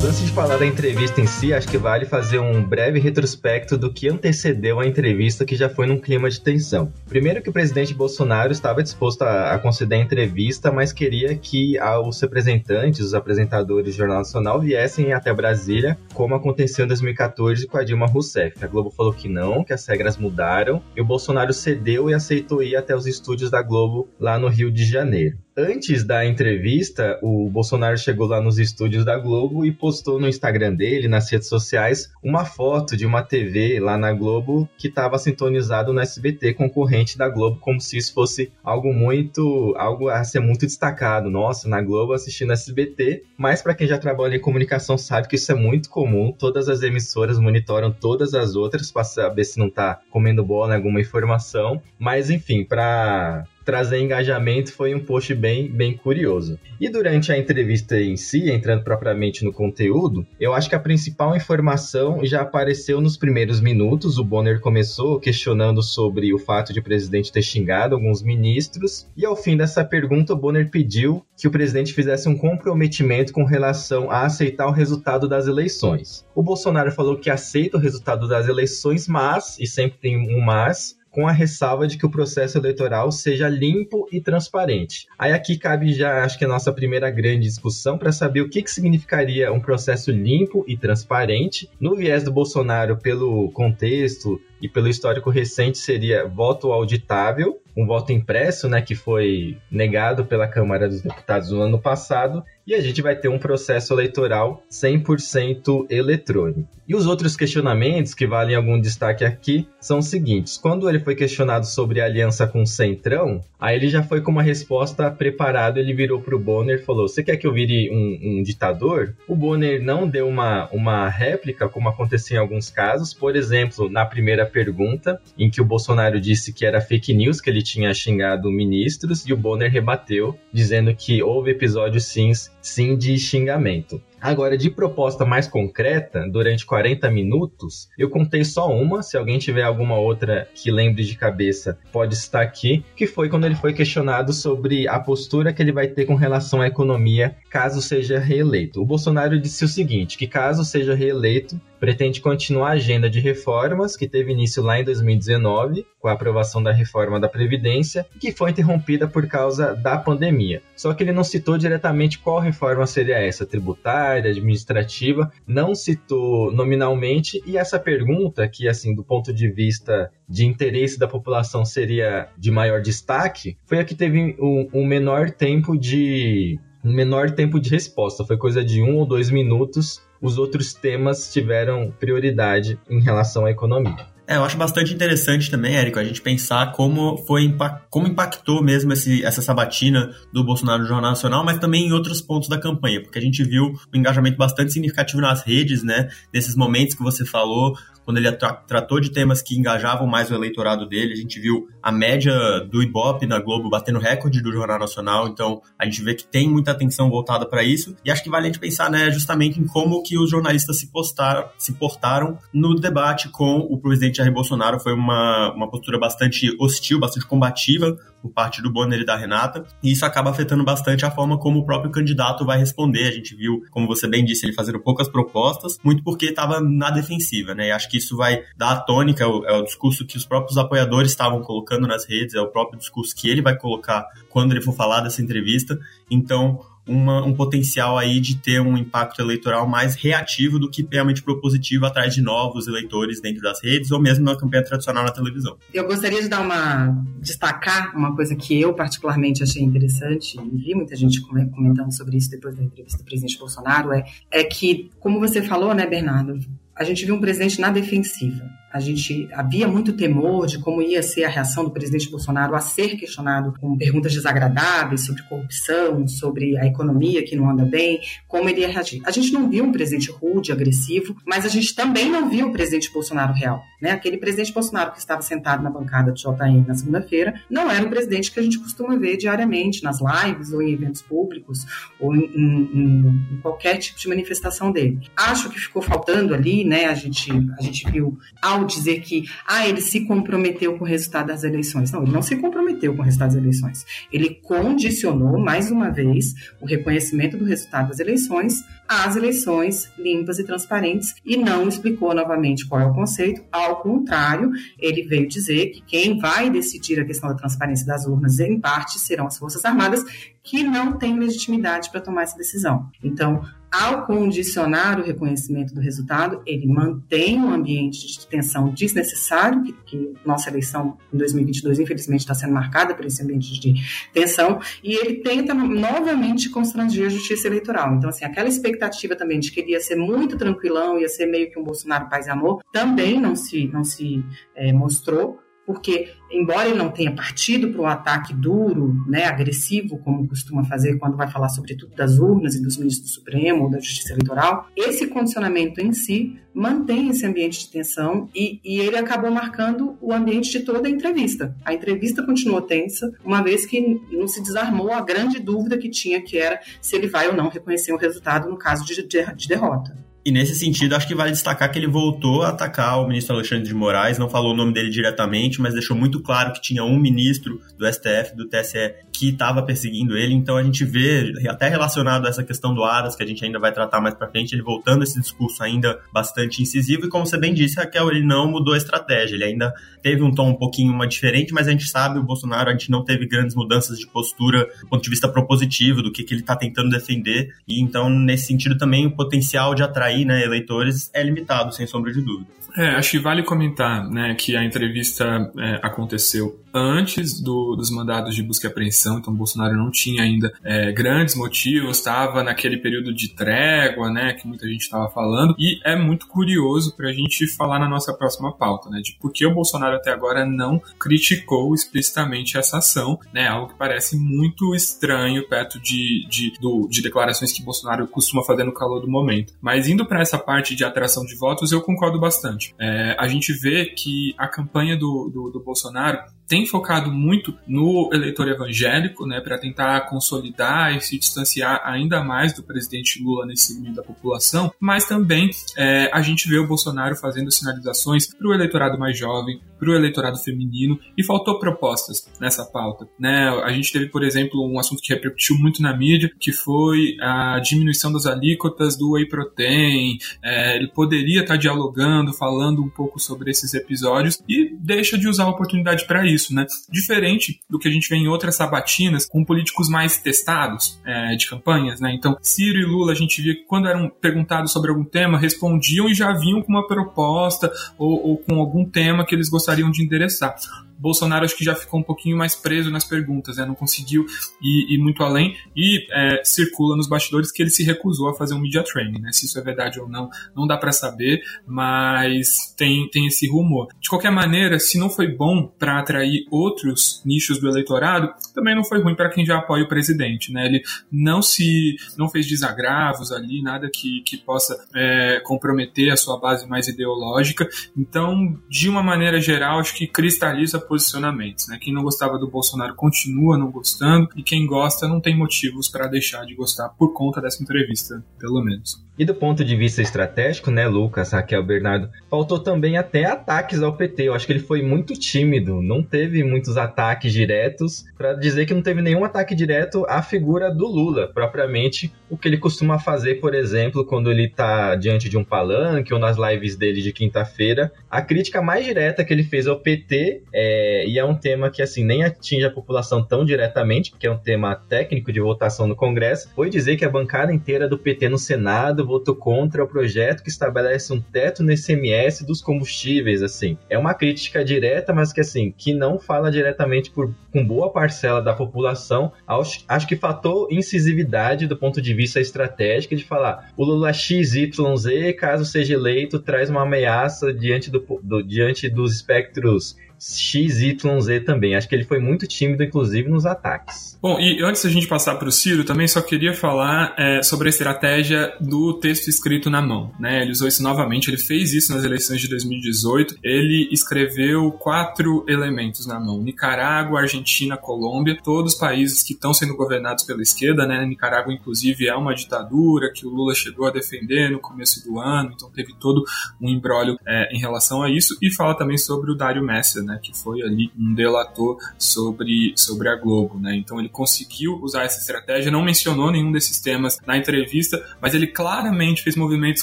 Antes 0.02 0.24
de 0.24 0.32
falar 0.32 0.56
da 0.56 0.64
entrevista 0.64 1.20
em 1.20 1.26
si, 1.26 1.52
acho 1.52 1.68
que 1.68 1.76
vale 1.76 2.06
fazer 2.06 2.38
um 2.38 2.62
breve 2.62 2.98
retrospecto 2.98 3.76
do 3.76 3.92
que 3.92 4.08
antecedeu 4.08 4.80
a 4.80 4.86
entrevista 4.86 5.44
que 5.44 5.54
já 5.54 5.68
foi 5.68 5.86
num 5.86 5.98
clima 5.98 6.30
de 6.30 6.40
tensão. 6.40 6.90
Primeiro 7.06 7.42
que 7.42 7.50
o 7.50 7.52
presidente 7.52 7.92
Bolsonaro 7.92 8.50
estava 8.50 8.82
disposto 8.82 9.22
a, 9.22 9.58
conceder 9.58 9.98
a 9.98 10.02
entrevista, 10.02 10.72
mas 10.72 10.90
queria 10.90 11.36
que 11.36 11.78
os 12.02 12.18
representantes, 12.18 13.04
os 13.04 13.12
apresentadores 13.12 13.94
do 13.94 13.98
Jornal 13.98 14.18
Nacional 14.18 14.58
viessem 14.58 15.12
até 15.12 15.34
Brasília, 15.34 15.98
como 16.14 16.34
aconteceu 16.34 16.86
em 16.86 16.88
2014 16.88 17.66
com 17.66 17.76
a 17.76 17.84
Dilma 17.84 18.06
Rousseff. 18.06 18.64
A 18.64 18.66
Globo 18.66 18.90
falou 18.90 19.12
que 19.12 19.28
não, 19.28 19.62
que 19.62 19.74
as 19.74 19.86
regras 19.86 20.16
mudaram, 20.16 20.82
e 20.96 21.02
o 21.02 21.04
Bolsonaro 21.04 21.52
cedeu 21.52 22.08
e 22.08 22.14
aceitou 22.14 22.62
ir 22.62 22.74
até 22.74 22.96
os 22.96 23.06
estúdios 23.06 23.50
da 23.50 23.60
Globo 23.60 24.08
lá 24.18 24.38
no 24.38 24.48
Rio 24.48 24.72
de 24.72 24.82
Janeiro. 24.82 25.36
Antes 25.60 26.04
da 26.04 26.24
entrevista, 26.24 27.18
o 27.20 27.50
Bolsonaro 27.50 27.98
chegou 27.98 28.26
lá 28.26 28.40
nos 28.40 28.58
estúdios 28.58 29.04
da 29.04 29.18
Globo 29.18 29.62
e 29.62 29.70
postou 29.70 30.18
no 30.18 30.26
Instagram 30.26 30.74
dele, 30.74 31.06
nas 31.06 31.30
redes 31.30 31.48
sociais, 31.48 32.10
uma 32.22 32.46
foto 32.46 32.96
de 32.96 33.04
uma 33.04 33.22
TV 33.22 33.78
lá 33.78 33.98
na 33.98 34.10
Globo 34.10 34.66
que 34.78 34.88
estava 34.88 35.18
sintonizado 35.18 35.92
no 35.92 36.00
SBT, 36.00 36.54
concorrente 36.54 37.18
da 37.18 37.28
Globo, 37.28 37.60
como 37.60 37.78
se 37.78 37.98
isso 37.98 38.14
fosse 38.14 38.50
algo 38.64 38.90
muito, 38.94 39.74
algo 39.76 40.08
a 40.08 40.24
ser 40.24 40.40
muito 40.40 40.64
destacado. 40.64 41.28
Nossa, 41.28 41.68
na 41.68 41.82
Globo 41.82 42.14
assistindo 42.14 42.54
SBT, 42.54 43.24
mas 43.36 43.60
para 43.60 43.74
quem 43.74 43.86
já 43.86 43.98
trabalha 43.98 44.36
em 44.36 44.40
comunicação 44.40 44.96
sabe 44.96 45.28
que 45.28 45.36
isso 45.36 45.52
é 45.52 45.54
muito 45.54 45.90
comum. 45.90 46.32
Todas 46.32 46.70
as 46.70 46.82
emissoras 46.82 47.38
monitoram 47.38 47.92
todas 47.92 48.32
as 48.32 48.56
outras 48.56 48.90
para 48.90 49.04
saber 49.04 49.44
se 49.44 49.58
não 49.58 49.66
está 49.66 50.00
comendo 50.10 50.42
bola 50.42 50.74
alguma 50.74 51.02
informação. 51.02 51.82
Mas 51.98 52.30
enfim, 52.30 52.64
para 52.64 53.44
trazer 53.70 54.00
engajamento 54.00 54.72
foi 54.72 54.92
um 54.96 54.98
post 54.98 55.32
bem, 55.32 55.70
bem 55.70 55.96
curioso. 55.96 56.58
E 56.80 56.88
durante 56.88 57.30
a 57.30 57.38
entrevista 57.38 58.00
em 58.00 58.16
si, 58.16 58.50
entrando 58.50 58.82
propriamente 58.82 59.44
no 59.44 59.52
conteúdo, 59.52 60.26
eu 60.40 60.52
acho 60.52 60.68
que 60.68 60.74
a 60.74 60.80
principal 60.80 61.36
informação 61.36 62.18
já 62.24 62.40
apareceu 62.40 63.00
nos 63.00 63.16
primeiros 63.16 63.60
minutos. 63.60 64.18
O 64.18 64.24
Bonner 64.24 64.58
começou 64.58 65.20
questionando 65.20 65.84
sobre 65.84 66.34
o 66.34 66.38
fato 66.38 66.72
de 66.72 66.80
o 66.80 66.82
presidente 66.82 67.30
ter 67.30 67.42
xingado 67.42 67.94
alguns 67.94 68.24
ministros, 68.24 69.06
e 69.16 69.24
ao 69.24 69.36
fim 69.36 69.56
dessa 69.56 69.84
pergunta, 69.84 70.32
o 70.32 70.36
Bonner 70.36 70.68
pediu 70.68 71.24
que 71.36 71.46
o 71.46 71.50
presidente 71.50 71.94
fizesse 71.94 72.28
um 72.28 72.36
comprometimento 72.36 73.32
com 73.32 73.44
relação 73.44 74.10
a 74.10 74.26
aceitar 74.26 74.66
o 74.66 74.72
resultado 74.72 75.28
das 75.28 75.46
eleições. 75.46 76.26
O 76.34 76.42
Bolsonaro 76.42 76.90
falou 76.90 77.16
que 77.16 77.30
aceita 77.30 77.76
o 77.76 77.80
resultado 77.80 78.26
das 78.26 78.48
eleições, 78.48 79.06
mas, 79.06 79.56
e 79.60 79.66
sempre 79.66 79.98
tem 80.00 80.16
um 80.16 80.40
mas, 80.40 80.98
com 81.10 81.26
a 81.26 81.32
ressalva 81.32 81.86
de 81.86 81.98
que 81.98 82.06
o 82.06 82.10
processo 82.10 82.58
eleitoral 82.58 83.10
seja 83.10 83.48
limpo 83.48 84.06
e 84.12 84.20
transparente. 84.20 85.06
Aí 85.18 85.32
aqui 85.32 85.58
cabe 85.58 85.92
já, 85.92 86.24
acho 86.24 86.38
que 86.38 86.44
a 86.44 86.48
nossa 86.48 86.72
primeira 86.72 87.10
grande 87.10 87.42
discussão 87.42 87.98
para 87.98 88.12
saber 88.12 88.40
o 88.42 88.48
que, 88.48 88.62
que 88.62 88.70
significaria 88.70 89.52
um 89.52 89.60
processo 89.60 90.10
limpo 90.10 90.64
e 90.66 90.76
transparente. 90.76 91.68
No 91.80 91.96
viés 91.96 92.22
do 92.22 92.32
Bolsonaro, 92.32 92.96
pelo 92.96 93.50
contexto 93.50 94.40
e 94.60 94.68
pelo 94.68 94.88
histórico 94.88 95.30
recente, 95.30 95.78
seria 95.78 96.28
voto 96.28 96.70
auditável, 96.70 97.60
um 97.76 97.86
voto 97.86 98.12
impresso, 98.12 98.68
né, 98.68 98.82
que 98.82 98.94
foi 98.94 99.56
negado 99.70 100.24
pela 100.24 100.46
Câmara 100.46 100.88
dos 100.88 101.00
Deputados 101.00 101.50
no 101.50 101.60
ano 101.60 101.80
passado, 101.80 102.44
e 102.66 102.74
a 102.74 102.80
gente 102.80 103.02
vai 103.02 103.16
ter 103.16 103.28
um 103.28 103.38
processo 103.38 103.92
eleitoral 103.94 104.62
100% 104.70 105.86
eletrônico. 105.90 106.68
E 106.86 106.94
os 106.94 107.06
outros 107.06 107.36
questionamentos 107.36 108.14
que 108.14 108.26
valem 108.26 108.56
algum 108.56 108.80
destaque 108.80 109.24
aqui 109.24 109.66
são 109.80 109.98
os 109.98 110.06
seguintes: 110.06 110.56
quando 110.56 110.88
ele 110.88 110.98
foi 110.98 111.14
questionado 111.14 111.64
sobre 111.64 112.00
aliança 112.00 112.48
com 112.48 112.62
o 112.62 112.66
Centrão, 112.66 113.44
aí 113.60 113.76
ele 113.76 113.88
já 113.88 114.02
foi 114.02 114.20
com 114.20 114.32
uma 114.32 114.42
resposta 114.42 115.08
preparada, 115.08 115.78
ele 115.78 115.94
virou 115.94 116.20
para 116.20 116.34
o 116.34 116.38
Bonner 116.38 116.80
e 116.80 116.82
falou: 116.82 117.06
Você 117.06 117.22
quer 117.22 117.36
que 117.36 117.46
eu 117.46 117.52
vire 117.52 117.88
um, 117.92 118.40
um 118.40 118.42
ditador? 118.42 119.14
O 119.28 119.36
Bonner 119.36 119.80
não 119.80 120.08
deu 120.08 120.26
uma, 120.26 120.68
uma 120.72 121.08
réplica, 121.08 121.68
como 121.68 121.88
aconteceu 121.88 122.36
em 122.36 122.40
alguns 122.40 122.70
casos, 122.70 123.14
por 123.14 123.36
exemplo, 123.36 123.88
na 123.88 124.04
primeira 124.04 124.44
pergunta, 124.44 125.20
em 125.38 125.48
que 125.48 125.60
o 125.60 125.64
Bolsonaro 125.64 126.20
disse 126.20 126.52
que 126.52 126.66
era 126.66 126.80
fake 126.80 127.14
news, 127.14 127.40
que 127.40 127.48
ele 127.48 127.62
tinha 127.62 127.94
xingado 127.94 128.50
ministros, 128.50 129.24
e 129.24 129.32
o 129.32 129.36
Bonner 129.36 129.70
rebateu, 129.70 130.36
dizendo 130.52 130.92
que 130.92 131.22
houve 131.22 131.52
episódios 131.52 132.04
sim 132.04 132.30
sim 132.60 132.96
de 132.96 133.18
xingamento. 133.18 134.00
Agora, 134.20 134.56
de 134.56 134.70
proposta 134.70 135.24
mais 135.24 135.48
concreta, 135.48 136.28
durante 136.28 136.66
40 136.66 137.10
minutos, 137.10 137.88
eu 137.98 138.10
contei 138.10 138.44
só 138.44 138.70
uma. 138.70 139.02
Se 139.02 139.16
alguém 139.16 139.38
tiver 139.38 139.62
alguma 139.62 139.98
outra 139.98 140.48
que 140.54 140.70
lembre 140.70 141.04
de 141.04 141.16
cabeça, 141.16 141.78
pode 141.90 142.14
estar 142.14 142.42
aqui. 142.42 142.84
Que 142.94 143.06
foi 143.06 143.28
quando 143.28 143.46
ele 143.46 143.54
foi 143.54 143.72
questionado 143.72 144.32
sobre 144.32 144.86
a 144.86 144.98
postura 144.98 145.52
que 145.52 145.62
ele 145.62 145.72
vai 145.72 145.88
ter 145.88 146.04
com 146.04 146.14
relação 146.14 146.60
à 146.60 146.66
economia 146.66 147.34
caso 147.48 147.80
seja 147.80 148.18
reeleito. 148.18 148.80
O 148.80 148.86
Bolsonaro 148.86 149.40
disse 149.40 149.64
o 149.64 149.68
seguinte: 149.68 150.18
que 150.18 150.26
caso 150.26 150.64
seja 150.64 150.94
reeleito, 150.94 151.60
pretende 151.80 152.20
continuar 152.20 152.68
a 152.68 152.72
agenda 152.72 153.08
de 153.08 153.20
reformas 153.20 153.96
que 153.96 154.06
teve 154.06 154.32
início 154.32 154.62
lá 154.62 154.78
em 154.78 154.84
2019, 154.84 155.86
com 155.98 156.08
a 156.08 156.12
aprovação 156.12 156.62
da 156.62 156.72
reforma 156.72 157.18
da 157.18 157.28
Previdência, 157.28 158.06
que 158.20 158.32
foi 158.32 158.50
interrompida 158.50 159.08
por 159.08 159.26
causa 159.26 159.74
da 159.74 159.96
pandemia. 159.96 160.62
Só 160.76 160.92
que 160.92 161.02
ele 161.02 161.12
não 161.12 161.24
citou 161.24 161.56
diretamente 161.56 162.18
qual 162.18 162.38
reforma 162.38 162.86
seria 162.86 163.18
essa, 163.18 163.46
tributária, 163.46 164.09
administrativa, 164.18 165.30
não 165.46 165.74
citou 165.74 166.52
nominalmente, 166.52 167.42
e 167.46 167.56
essa 167.56 167.78
pergunta, 167.78 168.48
que 168.48 168.68
assim, 168.68 168.94
do 168.94 169.02
ponto 169.02 169.32
de 169.32 169.50
vista 169.50 170.10
de 170.28 170.44
interesse 170.44 170.98
da 170.98 171.08
população 171.08 171.64
seria 171.64 172.28
de 172.36 172.50
maior 172.50 172.80
destaque, 172.80 173.56
foi 173.64 173.78
a 173.78 173.84
que 173.84 173.94
teve 173.94 174.36
um, 174.38 174.68
um 174.72 174.86
menor 174.86 175.30
tempo 175.30 175.76
de 175.76 176.58
um 176.82 176.92
menor 176.92 177.30
tempo 177.32 177.60
de 177.60 177.68
resposta, 177.68 178.24
foi 178.24 178.38
coisa 178.38 178.64
de 178.64 178.82
um 178.82 178.96
ou 178.96 179.06
dois 179.06 179.30
minutos. 179.30 180.00
Os 180.20 180.38
outros 180.38 180.72
temas 180.74 181.32
tiveram 181.32 181.92
prioridade 181.98 182.78
em 182.88 183.00
relação 183.00 183.44
à 183.44 183.50
economia. 183.50 184.09
É, 184.30 184.36
eu 184.36 184.44
acho 184.44 184.56
bastante 184.56 184.94
interessante 184.94 185.50
também, 185.50 185.74
Érico, 185.74 185.98
a 185.98 186.04
gente 186.04 186.22
pensar 186.22 186.70
como 186.70 187.16
foi 187.26 187.52
como 187.90 188.06
impactou 188.06 188.62
mesmo 188.62 188.92
esse, 188.92 189.24
essa 189.24 189.42
sabatina 189.42 190.14
do 190.32 190.44
Bolsonaro 190.44 190.82
no 190.82 190.88
Jornal 190.88 191.10
Nacional, 191.10 191.44
mas 191.44 191.58
também 191.58 191.88
em 191.88 191.92
outros 191.92 192.22
pontos 192.22 192.48
da 192.48 192.56
campanha, 192.56 193.02
porque 193.02 193.18
a 193.18 193.20
gente 193.20 193.42
viu 193.42 193.72
um 193.92 193.98
engajamento 193.98 194.36
bastante 194.36 194.72
significativo 194.72 195.20
nas 195.20 195.42
redes, 195.42 195.82
né? 195.82 196.08
Nesses 196.32 196.54
momentos 196.54 196.94
que 196.94 197.02
você 197.02 197.24
falou, 197.24 197.76
quando 198.04 198.18
ele 198.18 198.30
tra 198.32 198.52
tratou 198.52 199.00
de 199.00 199.10
temas 199.10 199.42
que 199.42 199.58
engajavam 199.58 200.06
mais 200.06 200.30
o 200.30 200.34
eleitorado 200.34 200.86
dele. 200.86 201.12
A 201.12 201.16
gente 201.16 201.40
viu 201.40 201.68
a 201.82 201.90
média 201.90 202.32
do 202.60 202.82
Ibope 202.82 203.26
na 203.26 203.38
Globo 203.38 203.68
batendo 203.68 203.98
recorde 203.98 204.42
do 204.42 204.52
Jornal 204.52 204.78
Nacional, 204.78 205.28
então 205.28 205.62
a 205.78 205.84
gente 205.84 206.02
vê 206.02 206.14
que 206.14 206.24
tem 206.24 206.48
muita 206.48 206.70
atenção 206.70 207.08
voltada 207.10 207.46
para 207.46 207.62
isso. 207.62 207.96
E 208.04 208.10
acho 208.10 208.22
que 208.22 208.30
vale 208.30 208.44
a 208.44 208.46
gente 208.48 208.60
pensar 208.60 208.90
né, 208.90 209.10
justamente 209.10 209.60
em 209.60 209.66
como 209.66 210.02
que 210.02 210.18
os 210.18 210.30
jornalistas 210.30 210.78
se, 210.78 210.90
postaram, 210.90 211.48
se 211.58 211.72
portaram 211.72 212.38
no 212.52 212.74
debate 212.74 213.28
com 213.28 213.58
o 213.58 213.78
presidente 213.78 214.18
Jair 214.18 214.32
Bolsonaro. 214.32 214.80
Foi 214.80 214.92
uma, 214.92 215.52
uma 215.54 215.70
postura 215.70 215.98
bastante 215.98 216.54
hostil, 216.58 217.00
bastante 217.00 217.26
combativa 217.26 217.96
por 218.22 218.32
parte 218.32 218.62
do 218.62 218.70
Bonner 218.70 219.00
e 219.00 219.04
da 219.04 219.16
Renata, 219.16 219.64
e 219.82 219.92
isso 219.92 220.04
acaba 220.04 220.30
afetando 220.30 220.64
bastante 220.64 221.04
a 221.04 221.10
forma 221.10 221.38
como 221.38 221.60
o 221.60 221.64
próprio 221.64 221.90
candidato 221.90 222.44
vai 222.44 222.58
responder. 222.58 223.08
A 223.08 223.12
gente 223.12 223.34
viu, 223.34 223.62
como 223.70 223.86
você 223.86 224.06
bem 224.06 224.24
disse, 224.24 224.46
ele 224.46 224.52
fazendo 224.52 224.80
poucas 224.80 225.08
propostas, 225.08 225.78
muito 225.82 226.02
porque 226.02 226.26
estava 226.26 226.60
na 226.60 226.90
defensiva, 226.90 227.54
né? 227.54 227.68
E 227.68 227.70
acho 227.70 227.88
que 227.90 227.98
isso 227.98 228.16
vai 228.16 228.42
dar 228.56 228.72
a 228.72 228.80
tônica, 228.80 229.24
é 229.24 229.26
o, 229.26 229.44
é 229.44 229.58
o 229.58 229.64
discurso 229.64 230.06
que 230.06 230.16
os 230.16 230.24
próprios 230.24 230.56
apoiadores 230.56 231.10
estavam 231.10 231.42
colocando 231.42 231.86
nas 231.86 232.04
redes, 232.04 232.34
é 232.34 232.40
o 232.40 232.48
próprio 232.48 232.78
discurso 232.78 233.14
que 233.14 233.28
ele 233.28 233.42
vai 233.42 233.56
colocar 233.56 234.06
quando 234.28 234.52
ele 234.52 234.62
for 234.62 234.74
falar 234.74 235.00
dessa 235.00 235.20
entrevista. 235.20 235.78
Então, 236.10 236.60
uma, 236.86 237.24
um 237.24 237.32
potencial 237.32 237.96
aí 237.96 238.20
de 238.20 238.36
ter 238.36 238.60
um 238.60 238.76
impacto 238.76 239.20
eleitoral 239.20 239.66
mais 239.68 239.94
reativo 239.94 240.58
do 240.58 240.68
que 240.68 240.86
realmente 240.90 241.22
propositivo 241.22 241.86
atrás 241.86 242.14
de 242.14 242.20
novos 242.20 242.66
eleitores 242.66 243.20
dentro 243.20 243.40
das 243.40 243.62
redes 243.62 243.90
ou 243.90 244.00
mesmo 244.00 244.24
na 244.24 244.36
campanha 244.36 244.64
tradicional 244.64 245.04
na 245.04 245.12
televisão. 245.12 245.56
Eu 245.72 245.86
gostaria 245.86 246.20
de 246.20 246.28
dar 246.28 246.40
uma 246.40 247.04
destacar 247.20 247.96
uma 247.96 248.14
coisa 248.14 248.34
que 248.34 248.60
eu 248.60 248.74
particularmente 248.74 249.42
achei 249.42 249.62
interessante 249.62 250.36
e 250.36 250.58
vi 250.58 250.74
muita 250.74 250.96
gente 250.96 251.20
comentando 251.20 251.92
sobre 251.92 252.16
isso 252.16 252.30
depois 252.30 252.56
da 252.56 252.62
entrevista 252.64 252.98
do 252.98 253.04
presidente 253.04 253.38
Bolsonaro 253.38 253.92
é, 253.92 254.04
é 254.30 254.42
que, 254.42 254.90
como 254.98 255.20
você 255.20 255.42
falou, 255.42 255.74
né, 255.74 255.86
Bernardo, 255.86 256.38
a 256.80 256.84
gente 256.84 257.04
viu 257.04 257.14
um 257.14 257.20
presidente 257.20 257.60
na 257.60 257.70
defensiva 257.70 258.50
a 258.72 258.78
gente 258.78 259.28
havia 259.32 259.66
muito 259.66 259.92
temor 259.92 260.46
de 260.46 260.58
como 260.58 260.80
ia 260.80 261.02
ser 261.02 261.24
a 261.24 261.28
reação 261.28 261.64
do 261.64 261.70
presidente 261.70 262.10
Bolsonaro 262.10 262.54
a 262.54 262.60
ser 262.60 262.96
questionado 262.96 263.54
com 263.60 263.76
perguntas 263.76 264.12
desagradáveis 264.12 265.04
sobre 265.04 265.22
corrupção, 265.24 266.06
sobre 266.06 266.56
a 266.58 266.66
economia 266.66 267.24
que 267.24 267.34
não 267.34 267.50
anda 267.50 267.64
bem, 267.64 268.00
como 268.28 268.48
ele 268.48 268.60
ia 268.60 268.68
reagir. 268.68 269.02
A 269.04 269.10
gente 269.10 269.32
não 269.32 269.48
viu 269.48 269.64
um 269.64 269.72
presidente 269.72 270.10
rude, 270.10 270.52
agressivo, 270.52 271.16
mas 271.26 271.44
a 271.44 271.48
gente 271.48 271.74
também 271.74 272.10
não 272.10 272.28
viu 272.30 272.48
o 272.48 272.52
presidente 272.52 272.92
Bolsonaro 272.92 273.32
real. 273.32 273.62
Né? 273.80 273.90
Aquele 273.90 274.18
presidente 274.18 274.52
Bolsonaro 274.52 274.92
que 274.92 274.98
estava 274.98 275.22
sentado 275.22 275.62
na 275.62 275.70
bancada 275.70 276.12
de 276.12 276.22
JN 276.22 276.64
na 276.66 276.74
segunda-feira 276.74 277.34
não 277.50 277.70
era 277.70 277.84
o 277.84 277.90
presidente 277.90 278.30
que 278.30 278.38
a 278.38 278.42
gente 278.42 278.58
costuma 278.58 278.96
ver 278.96 279.16
diariamente 279.16 279.82
nas 279.82 279.98
lives 280.00 280.52
ou 280.52 280.62
em 280.62 280.72
eventos 280.72 281.02
públicos 281.02 281.66
ou 281.98 282.14
em, 282.14 282.24
em, 282.34 283.24
em 283.32 283.40
qualquer 283.42 283.78
tipo 283.78 283.98
de 283.98 284.08
manifestação 284.08 284.70
dele. 284.70 285.00
Acho 285.16 285.48
que 285.50 285.58
ficou 285.58 285.82
faltando 285.82 286.34
ali, 286.34 286.64
né? 286.64 286.86
A 286.86 286.94
gente, 286.94 287.30
a 287.58 287.62
gente 287.62 287.90
viu 287.90 288.18
ao 288.60 288.66
dizer 288.66 289.00
que 289.00 289.24
ah, 289.46 289.66
ele 289.66 289.80
se 289.80 290.00
comprometeu 290.06 290.76
com 290.76 290.84
o 290.84 290.86
resultado 290.86 291.28
das 291.28 291.44
eleições. 291.44 291.90
Não, 291.90 292.02
ele 292.02 292.12
não 292.12 292.22
se 292.22 292.36
comprometeu 292.36 292.94
com 292.94 293.02
o 293.02 293.04
resultado 293.04 293.34
das 293.34 293.38
eleições. 293.38 293.86
Ele 294.12 294.34
condicionou, 294.42 295.38
mais 295.38 295.70
uma 295.70 295.90
vez, 295.90 296.34
o 296.60 296.66
reconhecimento 296.66 297.36
do 297.36 297.44
resultado 297.44 297.88
das 297.88 297.98
eleições 297.98 298.64
às 298.90 299.14
eleições 299.14 299.88
limpas 299.96 300.40
e 300.40 300.44
transparentes 300.44 301.14
e 301.24 301.36
não 301.36 301.68
explicou 301.68 302.12
novamente 302.12 302.66
qual 302.66 302.80
é 302.80 302.86
o 302.86 302.92
conceito. 302.92 303.40
Ao 303.52 303.80
contrário, 303.80 304.50
ele 304.76 305.02
veio 305.02 305.28
dizer 305.28 305.66
que 305.70 305.80
quem 305.82 306.18
vai 306.18 306.50
decidir 306.50 306.98
a 306.98 307.04
questão 307.04 307.28
da 307.28 307.36
transparência 307.36 307.86
das 307.86 308.04
urnas, 308.06 308.40
em 308.40 308.58
parte, 308.58 308.98
serão 308.98 309.28
as 309.28 309.38
Forças 309.38 309.64
Armadas, 309.64 310.02
que 310.42 310.64
não 310.64 310.98
têm 310.98 311.16
legitimidade 311.16 311.90
para 311.90 312.00
tomar 312.00 312.22
essa 312.22 312.36
decisão. 312.36 312.88
Então, 313.02 313.44
ao 313.70 314.06
condicionar 314.06 314.98
o 314.98 315.04
reconhecimento 315.04 315.74
do 315.74 315.80
resultado, 315.80 316.42
ele 316.44 316.66
mantém 316.66 317.38
um 317.38 317.52
ambiente 317.52 318.06
de 318.06 318.26
tensão 318.26 318.70
desnecessário, 318.70 319.62
que, 319.62 319.72
que 319.84 320.14
nossa 320.24 320.50
eleição 320.50 320.98
em 321.12 321.16
2022, 321.16 321.78
infelizmente, 321.78 322.20
está 322.20 322.34
sendo 322.34 322.52
marcada 322.52 322.94
por 322.94 323.04
esse 323.04 323.22
ambiente 323.22 323.60
de 323.60 323.74
tensão, 324.12 324.60
e 324.82 324.94
ele 324.94 325.16
tenta 325.16 325.54
novamente 325.54 326.50
constranger 326.50 327.06
a 327.06 327.10
justiça 327.10 327.46
eleitoral. 327.46 327.94
Então, 327.94 328.10
assim, 328.10 328.24
aquela 328.24 328.48
expectativa 328.48 329.14
também 329.14 329.38
de 329.38 329.52
que 329.52 329.60
ele 329.60 329.72
ia 329.72 329.80
ser 329.80 329.96
muito 329.96 330.36
tranquilão, 330.36 330.98
ia 330.98 331.08
ser 331.08 331.26
meio 331.26 331.50
que 331.50 331.58
um 331.58 331.64
Bolsonaro 331.64 332.08
paz 332.08 332.26
e 332.26 332.30
amor, 332.30 332.62
também 332.72 333.20
não 333.20 333.36
se, 333.36 333.68
não 333.68 333.84
se 333.84 334.24
é, 334.54 334.72
mostrou 334.72 335.38
porque, 335.70 336.12
embora 336.32 336.68
ele 336.68 336.76
não 336.76 336.90
tenha 336.90 337.14
partido 337.14 337.70
para 337.70 337.80
o 337.80 337.86
ataque 337.86 338.34
duro, 338.34 338.92
né, 339.06 339.26
agressivo, 339.26 339.98
como 339.98 340.26
costuma 340.26 340.64
fazer 340.64 340.98
quando 340.98 341.16
vai 341.16 341.30
falar 341.30 341.48
sobretudo 341.48 341.94
das 341.94 342.18
urnas 342.18 342.56
e 342.56 342.62
dos 342.62 342.76
ministros 342.76 343.08
do 343.08 343.14
Supremo 343.14 343.64
ou 343.64 343.70
da 343.70 343.78
Justiça 343.78 344.12
Eleitoral, 344.12 344.68
esse 344.76 345.06
condicionamento 345.06 345.80
em 345.80 345.92
si 345.92 346.36
mantém 346.52 347.08
esse 347.08 347.24
ambiente 347.24 347.60
de 347.60 347.70
tensão 347.70 348.28
e, 348.34 348.60
e 348.64 348.80
ele 348.80 348.96
acabou 348.96 349.30
marcando 349.30 349.96
o 350.00 350.12
ambiente 350.12 350.50
de 350.50 350.60
toda 350.60 350.88
a 350.88 350.90
entrevista. 350.90 351.56
A 351.64 351.72
entrevista 351.72 352.24
continuou 352.26 352.62
tensa, 352.62 353.12
uma 353.24 353.40
vez 353.40 353.64
que 353.64 354.00
não 354.10 354.26
se 354.26 354.42
desarmou 354.42 354.92
a 354.92 355.00
grande 355.00 355.38
dúvida 355.38 355.78
que 355.78 355.88
tinha, 355.88 356.20
que 356.20 356.36
era 356.36 356.60
se 356.80 356.96
ele 356.96 357.06
vai 357.06 357.28
ou 357.28 357.34
não 357.34 357.48
reconhecer 357.48 357.92
o 357.92 357.96
resultado 357.96 358.50
no 358.50 358.58
caso 358.58 358.84
de, 358.84 359.06
de, 359.06 359.34
de 359.36 359.46
derrota. 359.46 360.09
E 360.22 360.30
nesse 360.30 360.54
sentido, 360.54 360.94
acho 360.94 361.08
que 361.08 361.14
vale 361.14 361.30
destacar 361.30 361.72
que 361.72 361.78
ele 361.78 361.86
voltou 361.86 362.42
a 362.42 362.50
atacar 362.50 363.00
o 363.00 363.08
ministro 363.08 363.34
Alexandre 363.34 363.64
de 363.64 363.74
Moraes, 363.74 364.18
não 364.18 364.28
falou 364.28 364.52
o 364.52 364.56
nome 364.56 364.72
dele 364.72 364.90
diretamente, 364.90 365.62
mas 365.62 365.72
deixou 365.72 365.96
muito 365.96 366.20
claro 366.20 366.52
que 366.52 366.60
tinha 366.60 366.84
um 366.84 366.98
ministro 366.98 367.58
do 367.78 367.90
STF, 367.90 368.36
do 368.36 368.46
TSE, 368.46 368.94
que 369.10 369.30
estava 369.30 369.62
perseguindo 369.62 370.18
ele. 370.18 370.34
Então 370.34 370.58
a 370.58 370.62
gente 370.62 370.84
vê, 370.84 371.32
até 371.48 371.68
relacionado 371.68 372.26
a 372.26 372.28
essa 372.28 372.44
questão 372.44 372.74
do 372.74 372.84
Aras, 372.84 373.16
que 373.16 373.22
a 373.22 373.26
gente 373.26 373.42
ainda 373.42 373.58
vai 373.58 373.72
tratar 373.72 373.98
mais 373.98 374.14
para 374.14 374.28
frente, 374.28 374.54
ele 374.54 374.62
voltando 374.62 375.04
esse 375.04 375.18
discurso 375.18 375.62
ainda 375.62 375.98
bastante 376.12 376.60
incisivo. 376.60 377.06
E 377.06 377.08
como 377.08 377.24
você 377.24 377.38
bem 377.38 377.54
disse, 377.54 377.76
Raquel, 377.76 378.10
ele 378.10 378.22
não 378.22 378.50
mudou 378.50 378.74
a 378.74 378.76
estratégia. 378.76 379.36
Ele 379.36 379.44
ainda 379.44 379.72
teve 380.02 380.22
um 380.22 380.30
tom 380.30 380.50
um 380.50 380.54
pouquinho 380.54 380.92
mais 380.92 381.12
diferente, 381.14 381.54
mas 381.54 381.66
a 381.66 381.70
gente 381.70 381.88
sabe, 381.88 382.18
o 382.18 382.22
Bolsonaro, 382.22 382.68
a 382.68 382.72
gente 382.72 382.90
não 382.90 383.02
teve 383.02 383.26
grandes 383.26 383.56
mudanças 383.56 383.98
de 383.98 384.06
postura 384.06 384.68
do 384.82 384.88
ponto 384.88 385.02
de 385.02 385.08
vista 385.08 385.28
propositivo, 385.28 386.02
do 386.02 386.12
que, 386.12 386.22
que 386.24 386.34
ele 386.34 386.42
está 386.42 386.54
tentando 386.54 386.90
defender. 386.90 387.54
E 387.66 387.80
então, 387.80 388.10
nesse 388.10 388.48
sentido, 388.48 388.76
também 388.76 389.06
o 389.06 389.16
potencial 389.16 389.74
de 389.74 389.82
atrair 389.82 390.09
atrair 390.10 390.24
né, 390.24 390.42
eleitores 390.42 391.10
é 391.14 391.22
limitado, 391.22 391.72
sem 391.72 391.86
sombra 391.86 392.12
de 392.12 392.20
dúvida. 392.20 392.50
É, 392.76 392.90
acho 392.90 393.12
que 393.12 393.18
vale 393.18 393.42
comentar 393.42 394.08
né, 394.08 394.34
que 394.34 394.56
a 394.56 394.64
entrevista 394.64 395.50
é, 395.58 395.80
aconteceu 395.82 396.60
antes 396.74 397.40
do, 397.40 397.74
dos 397.76 397.90
mandados 397.90 398.34
de 398.34 398.42
busca 398.42 398.66
e 398.66 398.70
apreensão, 398.70 399.18
então 399.18 399.34
Bolsonaro 399.34 399.76
não 399.76 399.90
tinha 399.90 400.22
ainda 400.22 400.52
é, 400.62 400.92
grandes 400.92 401.34
motivos, 401.34 401.98
estava 401.98 402.42
naquele 402.42 402.76
período 402.76 403.12
de 403.14 403.28
trégua, 403.28 404.10
né, 404.10 404.32
que 404.34 404.46
muita 404.46 404.66
gente 404.66 404.82
estava 404.82 405.08
falando, 405.10 405.54
e 405.58 405.80
é 405.84 405.96
muito 405.96 406.26
curioso 406.26 406.96
para 406.96 407.08
a 407.08 407.12
gente 407.12 407.46
falar 407.46 407.78
na 407.78 407.88
nossa 407.88 408.12
próxima 408.12 408.52
pauta, 408.52 408.88
né, 408.90 409.00
de 409.00 409.16
por 409.20 409.32
que 409.32 409.44
o 409.46 409.54
Bolsonaro 409.54 409.96
até 409.96 410.10
agora 410.10 410.46
não 410.46 410.80
criticou 410.98 411.74
explicitamente 411.74 412.56
essa 412.56 412.78
ação, 412.78 413.18
né, 413.32 413.48
algo 413.48 413.72
que 413.72 413.78
parece 413.78 414.16
muito 414.16 414.74
estranho 414.74 415.46
perto 415.48 415.80
de, 415.80 416.26
de, 416.28 416.52
do, 416.60 416.88
de 416.88 417.02
declarações 417.02 417.52
que 417.52 417.62
Bolsonaro 417.62 418.06
costuma 418.06 418.42
fazer 418.44 418.64
no 418.64 418.72
calor 418.72 419.00
do 419.00 419.08
momento. 419.08 419.52
Mas 419.60 419.88
indo 419.88 420.06
para 420.06 420.20
essa 420.20 420.38
parte 420.38 420.74
de 420.74 420.84
atração 420.84 421.24
de 421.24 421.36
votos, 421.36 421.72
eu 421.72 421.80
concordo 421.80 422.18
bastante. 422.18 422.74
É, 422.78 423.16
a 423.18 423.26
gente 423.28 423.52
vê 423.52 423.86
que 423.86 424.34
a 424.38 424.48
campanha 424.48 424.96
do, 424.96 425.30
do, 425.32 425.50
do 425.50 425.60
Bolsonaro 425.60 426.18
tem 426.50 426.66
focado 426.66 427.12
muito 427.12 427.56
no 427.64 428.10
eleitor 428.12 428.48
evangélico, 428.48 429.24
né, 429.24 429.40
para 429.40 429.56
tentar 429.56 430.00
consolidar 430.08 430.96
e 430.96 431.00
se 431.00 431.16
distanciar 431.16 431.80
ainda 431.84 432.24
mais 432.24 432.52
do 432.52 432.60
presidente 432.60 433.22
Lula 433.22 433.46
nesse 433.46 433.72
segmento 433.72 433.94
da 433.94 434.02
população, 434.02 434.72
mas 434.80 435.04
também 435.04 435.48
é, 435.76 436.10
a 436.12 436.20
gente 436.20 436.48
vê 436.48 436.58
o 436.58 436.66
Bolsonaro 436.66 437.14
fazendo 437.14 437.52
sinalizações 437.52 438.26
para 438.26 438.48
o 438.48 438.52
eleitorado 438.52 438.98
mais 438.98 439.16
jovem, 439.16 439.60
para 439.78 439.90
o 439.90 439.94
eleitorado 439.94 440.38
feminino, 440.38 440.98
e 441.16 441.24
faltou 441.24 441.60
propostas 441.60 442.28
nessa 442.40 442.64
pauta. 442.64 443.08
Né? 443.18 443.48
A 443.64 443.70
gente 443.72 443.92
teve, 443.92 444.06
por 444.06 444.24
exemplo, 444.24 444.60
um 444.60 444.78
assunto 444.78 445.00
que 445.00 445.14
repercutiu 445.14 445.56
muito 445.56 445.80
na 445.80 445.96
mídia, 445.96 446.32
que 446.38 446.52
foi 446.52 447.16
a 447.20 447.60
diminuição 447.60 448.12
das 448.12 448.26
alíquotas 448.26 448.98
do 448.98 449.12
whey 449.12 449.26
protein. 449.26 450.18
É, 450.42 450.76
ele 450.76 450.88
poderia 450.88 451.42
estar 451.42 451.56
dialogando, 451.56 452.32
falando 452.32 452.82
um 452.82 452.90
pouco 452.90 453.20
sobre 453.20 453.52
esses 453.52 453.72
episódios 453.72 454.42
e 454.48 454.76
deixa 454.80 455.16
de 455.16 455.28
usar 455.28 455.44
a 455.44 455.50
oportunidade 455.50 456.06
para 456.06 456.26
isso 456.26 456.39
né? 456.50 456.66
Diferente 456.88 457.60
do 457.68 457.78
que 457.78 457.88
a 457.88 457.90
gente 457.90 458.08
vê 458.08 458.16
em 458.16 458.28
outras 458.28 458.56
sabatinas 458.56 459.26
com 459.26 459.44
políticos 459.44 459.88
mais 459.88 460.18
testados 460.18 460.98
é, 461.04 461.36
de 461.36 461.48
campanhas, 461.48 462.00
né? 462.00 462.12
Então, 462.14 462.36
Ciro 462.40 462.78
e 462.78 462.84
Lula, 462.84 463.12
a 463.12 463.14
gente 463.14 463.42
via 463.42 463.54
que 463.54 463.64
quando 463.64 463.88
eram 463.88 464.08
perguntados 464.08 464.72
sobre 464.72 464.90
algum 464.90 465.04
tema, 465.04 465.38
respondiam 465.38 466.08
e 466.08 466.14
já 466.14 466.32
vinham 466.32 466.62
com 466.62 466.72
uma 466.72 466.86
proposta 466.86 467.70
ou, 467.98 468.28
ou 468.28 468.38
com 468.38 468.58
algum 468.58 468.84
tema 468.84 469.24
que 469.24 469.34
eles 469.34 469.48
gostariam 469.48 469.90
de 469.90 470.02
endereçar. 470.02 470.56
Bolsonaro 471.00 471.46
acho 471.46 471.56
que 471.56 471.64
já 471.64 471.74
ficou 471.74 471.98
um 471.98 472.02
pouquinho 472.02 472.36
mais 472.36 472.54
preso 472.54 472.90
nas 472.90 473.04
perguntas, 473.04 473.56
né? 473.56 473.64
não 473.64 473.74
conseguiu 473.74 474.26
ir, 474.62 474.94
ir 474.94 474.98
muito 474.98 475.24
além 475.24 475.56
e 475.74 476.06
é, 476.10 476.44
circula 476.44 476.94
nos 476.94 477.08
bastidores 477.08 477.50
que 477.50 477.62
ele 477.62 477.70
se 477.70 477.82
recusou 477.82 478.28
a 478.28 478.34
fazer 478.34 478.54
um 478.54 478.60
media 478.60 478.84
training, 478.84 479.18
né? 479.18 479.32
Se 479.32 479.46
isso 479.46 479.58
é 479.58 479.62
verdade 479.62 479.98
ou 479.98 480.08
não, 480.08 480.28
não 480.54 480.66
dá 480.66 480.76
para 480.76 480.92
saber, 480.92 481.42
mas 481.66 482.74
tem, 482.76 483.08
tem 483.08 483.26
esse 483.26 483.48
rumor. 483.48 483.88
De 483.98 484.10
qualquer 484.10 484.30
maneira, 484.30 484.78
se 484.78 484.98
não 484.98 485.08
foi 485.08 485.26
bom 485.26 485.66
para 485.66 485.98
atrair 485.98 486.29
outros 486.50 487.22
nichos 487.24 487.60
do 487.60 487.68
eleitorado, 487.68 488.32
também 488.54 488.74
não 488.74 488.84
foi 488.84 489.00
ruim 489.02 489.14
para 489.14 489.30
quem 489.30 489.44
já 489.44 489.58
apoia 489.58 489.84
o 489.84 489.88
presidente, 489.88 490.52
né? 490.52 490.66
Ele 490.66 490.82
não 491.10 491.42
se 491.42 491.96
não 492.16 492.28
fez 492.28 492.46
desagravos 492.46 493.32
ali, 493.32 493.62
nada 493.62 493.88
que, 493.92 494.22
que 494.22 494.36
possa 494.36 494.78
é, 494.94 495.40
comprometer 495.44 496.10
a 496.10 496.16
sua 496.16 496.38
base 496.38 496.68
mais 496.68 496.88
ideológica. 496.88 497.68
Então, 497.96 498.58
de 498.68 498.88
uma 498.88 499.02
maneira 499.02 499.40
geral, 499.40 499.78
acho 499.78 499.94
que 499.94 500.06
cristaliza 500.06 500.78
posicionamentos. 500.78 501.68
Né? 501.68 501.78
Quem 501.80 501.92
não 501.92 502.02
gostava 502.02 502.38
do 502.38 502.50
Bolsonaro 502.50 502.94
continua 502.94 503.58
não 503.58 503.70
gostando, 503.70 504.28
e 504.36 504.42
quem 504.42 504.66
gosta 504.66 505.08
não 505.08 505.20
tem 505.20 505.36
motivos 505.36 505.88
para 505.88 506.06
deixar 506.06 506.44
de 506.44 506.54
gostar 506.54 506.88
por 506.90 507.12
conta 507.12 507.40
dessa 507.40 507.62
entrevista, 507.62 508.22
pelo 508.38 508.62
menos. 508.62 509.02
E 509.20 509.24
do 509.24 509.34
ponto 509.34 509.62
de 509.62 509.76
vista 509.76 510.00
estratégico, 510.00 510.70
né, 510.70 510.88
Lucas, 510.88 511.32
Raquel, 511.32 511.62
Bernardo, 511.62 512.08
faltou 512.30 512.58
também 512.58 512.96
até 512.96 513.26
ataques 513.26 513.82
ao 513.82 513.94
PT. 513.94 514.22
Eu 514.22 514.34
acho 514.34 514.46
que 514.46 514.52
ele 514.52 514.60
foi 514.60 514.80
muito 514.82 515.12
tímido, 515.12 515.82
não 515.82 516.02
teve 516.02 516.19
muitos 516.44 516.76
ataques 516.76 517.32
diretos, 517.32 518.04
para 518.16 518.34
dizer 518.34 518.66
que 518.66 518.74
não 518.74 518.82
teve 518.82 519.00
nenhum 519.00 519.24
ataque 519.24 519.54
direto 519.54 520.04
à 520.08 520.22
figura 520.22 520.72
do 520.72 520.86
Lula, 520.86 521.28
propriamente 521.32 522.12
o 522.30 522.38
que 522.38 522.46
ele 522.46 522.56
costuma 522.56 522.98
fazer, 522.98 523.40
por 523.40 523.54
exemplo, 523.54 524.04
quando 524.04 524.30
ele 524.30 524.44
está 524.44 524.94
diante 524.94 525.28
de 525.28 525.36
um 525.36 525.44
palanque 525.44 526.14
ou 526.14 526.20
nas 526.20 526.36
lives 526.38 526.76
dele 526.76 527.02
de 527.02 527.12
quinta-feira. 527.12 527.92
A 528.08 528.22
crítica 528.22 528.62
mais 528.62 528.84
direta 528.84 529.24
que 529.24 529.32
ele 529.32 529.42
fez 529.42 529.66
ao 529.66 529.80
PT, 529.80 530.44
é, 530.52 531.04
e 531.06 531.18
é 531.18 531.24
um 531.24 531.34
tema 531.34 531.70
que 531.70 531.82
assim 531.82 532.04
nem 532.04 532.22
atinge 532.22 532.64
a 532.64 532.70
população 532.70 533.24
tão 533.24 533.44
diretamente, 533.44 534.12
porque 534.12 534.28
é 534.28 534.30
um 534.30 534.38
tema 534.38 534.76
técnico 534.76 535.32
de 535.32 535.40
votação 535.40 535.88
no 535.88 535.96
Congresso, 535.96 536.50
foi 536.54 536.70
dizer 536.70 536.96
que 536.96 537.04
a 537.04 537.10
bancada 537.10 537.52
inteira 537.52 537.88
do 537.88 537.98
PT 537.98 538.28
no 538.28 538.38
Senado 538.38 539.04
votou 539.04 539.34
contra 539.34 539.82
o 539.82 539.88
projeto 539.88 540.42
que 540.42 540.50
estabelece 540.50 541.12
um 541.12 541.20
teto 541.20 541.64
no 541.64 541.72
ICMS 541.72 542.46
dos 542.46 542.62
combustíveis, 542.62 543.42
assim. 543.42 543.76
É 543.88 543.98
uma 543.98 544.14
crítica 544.14 544.64
direta, 544.64 545.12
mas 545.12 545.32
que 545.32 545.40
assim, 545.40 545.74
que 545.76 545.92
não 545.92 546.18
fala 546.18 546.50
diretamente 546.50 547.10
por, 547.10 547.34
com 547.52 547.66
boa 547.66 547.90
parcela 547.90 548.40
da 548.40 548.54
população. 548.54 549.32
Acho, 549.46 549.84
acho 549.88 550.06
que 550.06 550.14
faltou 550.14 550.68
incisividade 550.70 551.66
do 551.66 551.76
ponto 551.76 552.00
de 552.00 552.14
vista 552.14 552.19
estratégico 552.40 553.16
de 553.16 553.24
falar 553.24 553.72
o 553.76 553.84
Lula 553.84 554.12
XYZ, 554.12 555.34
caso 555.38 555.64
seja 555.64 555.94
eleito, 555.94 556.38
traz 556.38 556.70
uma 556.70 556.82
ameaça 556.82 557.52
diante, 557.52 557.90
do, 557.90 558.04
do 558.22 558.42
diante 558.42 558.88
dos 558.88 559.14
espectros 559.14 559.96
XYZ 560.20 561.44
também. 561.46 561.74
Acho 561.74 561.88
que 561.88 561.94
ele 561.94 562.04
foi 562.04 562.18
muito 562.18 562.46
tímido, 562.46 562.84
inclusive, 562.84 563.28
nos 563.28 563.46
ataques. 563.46 564.18
Bom, 564.20 564.38
e 564.38 564.62
antes 564.62 564.84
da 564.84 564.90
gente 564.90 565.06
passar 565.06 565.36
para 565.36 565.48
o 565.48 565.52
Ciro, 565.52 565.82
também 565.82 566.06
só 566.06 566.20
queria 566.20 566.52
falar 566.52 567.14
é, 567.16 567.42
sobre 567.42 567.68
a 567.68 567.70
estratégia 567.70 568.54
do 568.60 568.92
texto 568.92 569.28
escrito 569.28 569.70
na 569.70 569.80
mão. 569.80 570.12
Né? 570.20 570.42
Ele 570.42 570.50
usou 570.50 570.68
isso 570.68 570.82
novamente, 570.82 571.30
ele 571.30 571.38
fez 571.38 571.72
isso 571.72 571.94
nas 571.94 572.04
eleições 572.04 572.40
de 572.40 572.48
2018. 572.48 573.38
Ele 573.42 573.88
escreveu 573.90 574.70
quatro 574.72 575.44
elementos 575.48 576.06
na 576.06 576.20
mão: 576.20 576.42
Nicarágua, 576.42 577.20
Argentina, 577.20 577.78
Colômbia, 577.78 578.38
todos 578.44 578.74
países 578.74 579.22
que 579.22 579.32
estão 579.32 579.54
sendo 579.54 579.74
governados 579.74 580.22
pela 580.24 580.42
esquerda. 580.42 580.86
Né? 580.86 581.06
Nicarágua, 581.06 581.54
inclusive, 581.54 582.06
é 582.06 582.14
uma 582.14 582.34
ditadura 582.34 583.10
que 583.10 583.26
o 583.26 583.30
Lula 583.30 583.54
chegou 583.54 583.86
a 583.86 583.90
defender 583.90 584.50
no 584.50 584.58
começo 584.58 585.02
do 585.02 585.18
ano, 585.18 585.52
então 585.54 585.70
teve 585.70 585.94
todo 585.98 586.22
um 586.60 586.68
embrólio 586.68 587.18
é, 587.26 587.56
em 587.56 587.58
relação 587.58 588.02
a 588.02 588.10
isso. 588.10 588.36
E 588.42 588.52
fala 588.52 588.74
também 588.74 588.98
sobre 588.98 589.30
o 589.30 589.34
Dário 589.34 589.64
Messer, 589.64 590.02
né, 590.02 590.09
que 590.18 590.36
foi 590.36 590.62
ali 590.62 590.90
um 590.98 591.14
delator 591.14 591.78
sobre, 591.98 592.72
sobre 592.76 593.08
a 593.08 593.16
Globo. 593.16 593.58
Né? 593.58 593.76
Então 593.76 593.98
ele 593.98 594.08
conseguiu 594.08 594.78
usar 594.82 595.04
essa 595.04 595.18
estratégia, 595.18 595.70
não 595.70 595.82
mencionou 595.82 596.30
nenhum 596.30 596.52
desses 596.52 596.80
temas 596.80 597.18
na 597.26 597.36
entrevista, 597.36 598.02
mas 598.20 598.34
ele 598.34 598.46
claramente 598.46 599.22
fez 599.22 599.36
movimentos 599.36 599.82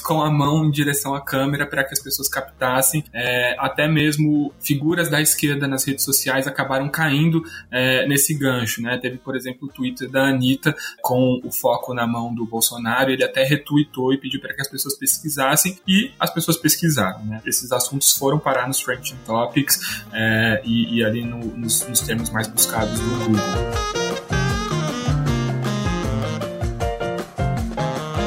com 0.00 0.22
a 0.22 0.30
mão 0.30 0.64
em 0.64 0.70
direção 0.70 1.14
à 1.14 1.20
câmera 1.20 1.66
para 1.66 1.84
que 1.84 1.92
as 1.92 2.02
pessoas 2.02 2.28
captassem. 2.28 3.04
É, 3.12 3.56
até 3.58 3.88
mesmo 3.88 4.52
figuras 4.60 5.08
da 5.08 5.20
esquerda 5.20 5.66
nas 5.66 5.84
redes 5.84 6.04
sociais 6.04 6.46
acabaram 6.46 6.88
caindo 6.88 7.42
é, 7.70 8.06
nesse 8.06 8.34
gancho. 8.34 8.82
Né? 8.82 8.98
Teve, 8.98 9.18
por 9.18 9.36
exemplo, 9.36 9.68
o 9.68 9.72
Twitter 9.72 10.10
da 10.10 10.28
Anitta 10.28 10.74
com 11.00 11.40
o 11.44 11.50
foco 11.50 11.94
na 11.94 12.06
mão 12.06 12.34
do 12.34 12.46
Bolsonaro. 12.46 13.10
Ele 13.10 13.24
até 13.24 13.44
retweetou 13.44 14.12
e 14.12 14.18
pediu 14.18 14.40
para 14.40 14.54
que 14.54 14.60
as 14.60 14.68
pessoas 14.68 14.96
pesquisassem 14.96 15.78
e 15.86 16.10
as 16.18 16.32
pessoas 16.32 16.56
pesquisaram. 16.56 17.24
Né? 17.24 17.40
Esses 17.46 17.72
assuntos 17.72 18.16
foram 18.16 18.38
parar 18.38 18.66
nos 18.66 18.80
Trending 18.80 19.18
Topics 19.26 20.04
é, 20.12 20.17
e, 20.64 20.98
e, 20.98 21.04
ali 21.04 21.24
no, 21.24 21.38
nos, 21.38 21.86
nos 21.88 22.00
termos 22.00 22.30
mais 22.30 22.48
buscados 22.48 22.98
do 22.98 23.08
Google. 23.24 23.98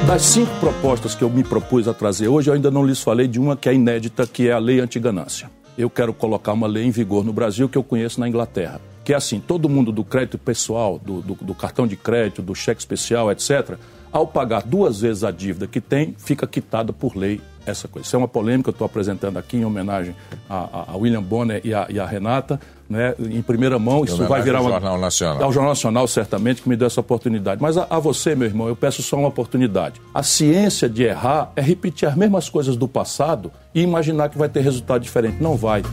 Das 0.07 0.23
cinco 0.23 0.51
propostas 0.59 1.15
que 1.15 1.23
eu 1.23 1.29
me 1.29 1.43
propus 1.43 1.87
a 1.87 1.93
trazer 1.93 2.27
hoje, 2.27 2.49
eu 2.49 2.53
ainda 2.53 2.69
não 2.69 2.85
lhes 2.85 3.01
falei 3.01 3.27
de 3.27 3.39
uma 3.39 3.55
que 3.55 3.69
é 3.69 3.73
inédita, 3.73 4.27
que 4.27 4.49
é 4.49 4.51
a 4.51 4.57
lei 4.57 4.79
antiganância. 4.79 5.49
eu 5.77 5.89
quero 5.89 6.13
colocar 6.13 6.51
uma 6.53 6.67
lei 6.67 6.83
em 6.83 6.91
vigor 6.91 7.23
no 7.23 7.31
Brasil 7.31 7.69
que 7.69 7.77
eu 7.77 7.83
conheço 7.83 8.19
na 8.19 8.27
Inglaterra. 8.27 8.81
Que 9.05 9.13
é 9.13 9.15
assim, 9.15 9.39
todo 9.39 9.69
mundo 9.69 9.91
do 9.91 10.03
crédito 10.03 10.37
pessoal, 10.37 10.99
do, 10.99 11.21
do, 11.21 11.35
do 11.35 11.55
cartão 11.55 11.87
de 11.87 11.95
crédito, 11.95 12.41
do 12.41 12.53
cheque 12.53 12.81
especial, 12.81 13.31
etc., 13.31 13.77
ao 14.11 14.27
pagar 14.27 14.63
duas 14.63 14.99
vezes 14.99 15.23
a 15.23 15.31
dívida 15.31 15.65
que 15.65 15.79
tem, 15.79 16.13
fica 16.17 16.45
quitada 16.45 16.91
por 16.91 17.15
lei 17.15 17.39
essa 17.71 17.87
coisa. 17.87 18.07
Isso 18.07 18.15
é 18.15 18.19
uma 18.19 18.27
polêmica 18.27 18.63
que 18.63 18.69
eu 18.69 18.73
estou 18.73 18.85
apresentando 18.85 19.37
aqui 19.37 19.57
em 19.57 19.65
homenagem 19.65 20.15
a, 20.49 20.85
a 20.91 20.95
William 20.95 21.21
Bonner 21.21 21.61
e 21.63 21.73
a, 21.73 21.87
e 21.89 21.99
a 21.99 22.05
Renata, 22.05 22.59
né, 22.89 23.15
em 23.19 23.41
primeira 23.41 23.79
mão. 23.79 24.03
Isso 24.03 24.23
vai 24.25 24.41
virar 24.41 24.59
ao 24.59 24.65
uma... 24.65 24.71
Jornal 24.71 24.99
Nacional. 24.99 25.43
Ao 25.43 25.51
Jornal 25.51 25.71
Nacional, 25.71 26.07
certamente, 26.07 26.61
que 26.61 26.69
me 26.69 26.75
deu 26.75 26.87
essa 26.87 26.99
oportunidade. 26.99 27.61
Mas 27.61 27.77
a, 27.77 27.87
a, 27.89 27.99
você, 27.99 28.35
meu 28.35 28.47
irmão, 28.47 28.67
eu 28.67 28.75
peço 28.75 29.01
só 29.01 29.17
uma 29.17 29.29
oportunidade. 29.29 30.01
A 30.13 30.21
ciência 30.21 30.89
de 30.89 31.03
errar 31.03 31.51
é 31.55 31.61
repetir 31.61 32.07
as 32.07 32.15
mesmas 32.15 32.49
coisas 32.49 32.75
do 32.75 32.87
passado 32.87 33.51
e 33.73 33.81
imaginar 33.81 34.29
que 34.29 34.37
vai 34.37 34.49
ter 34.49 34.61
resultado 34.61 35.01
diferente. 35.01 35.41
Não 35.41 35.55
vai. 35.55 35.83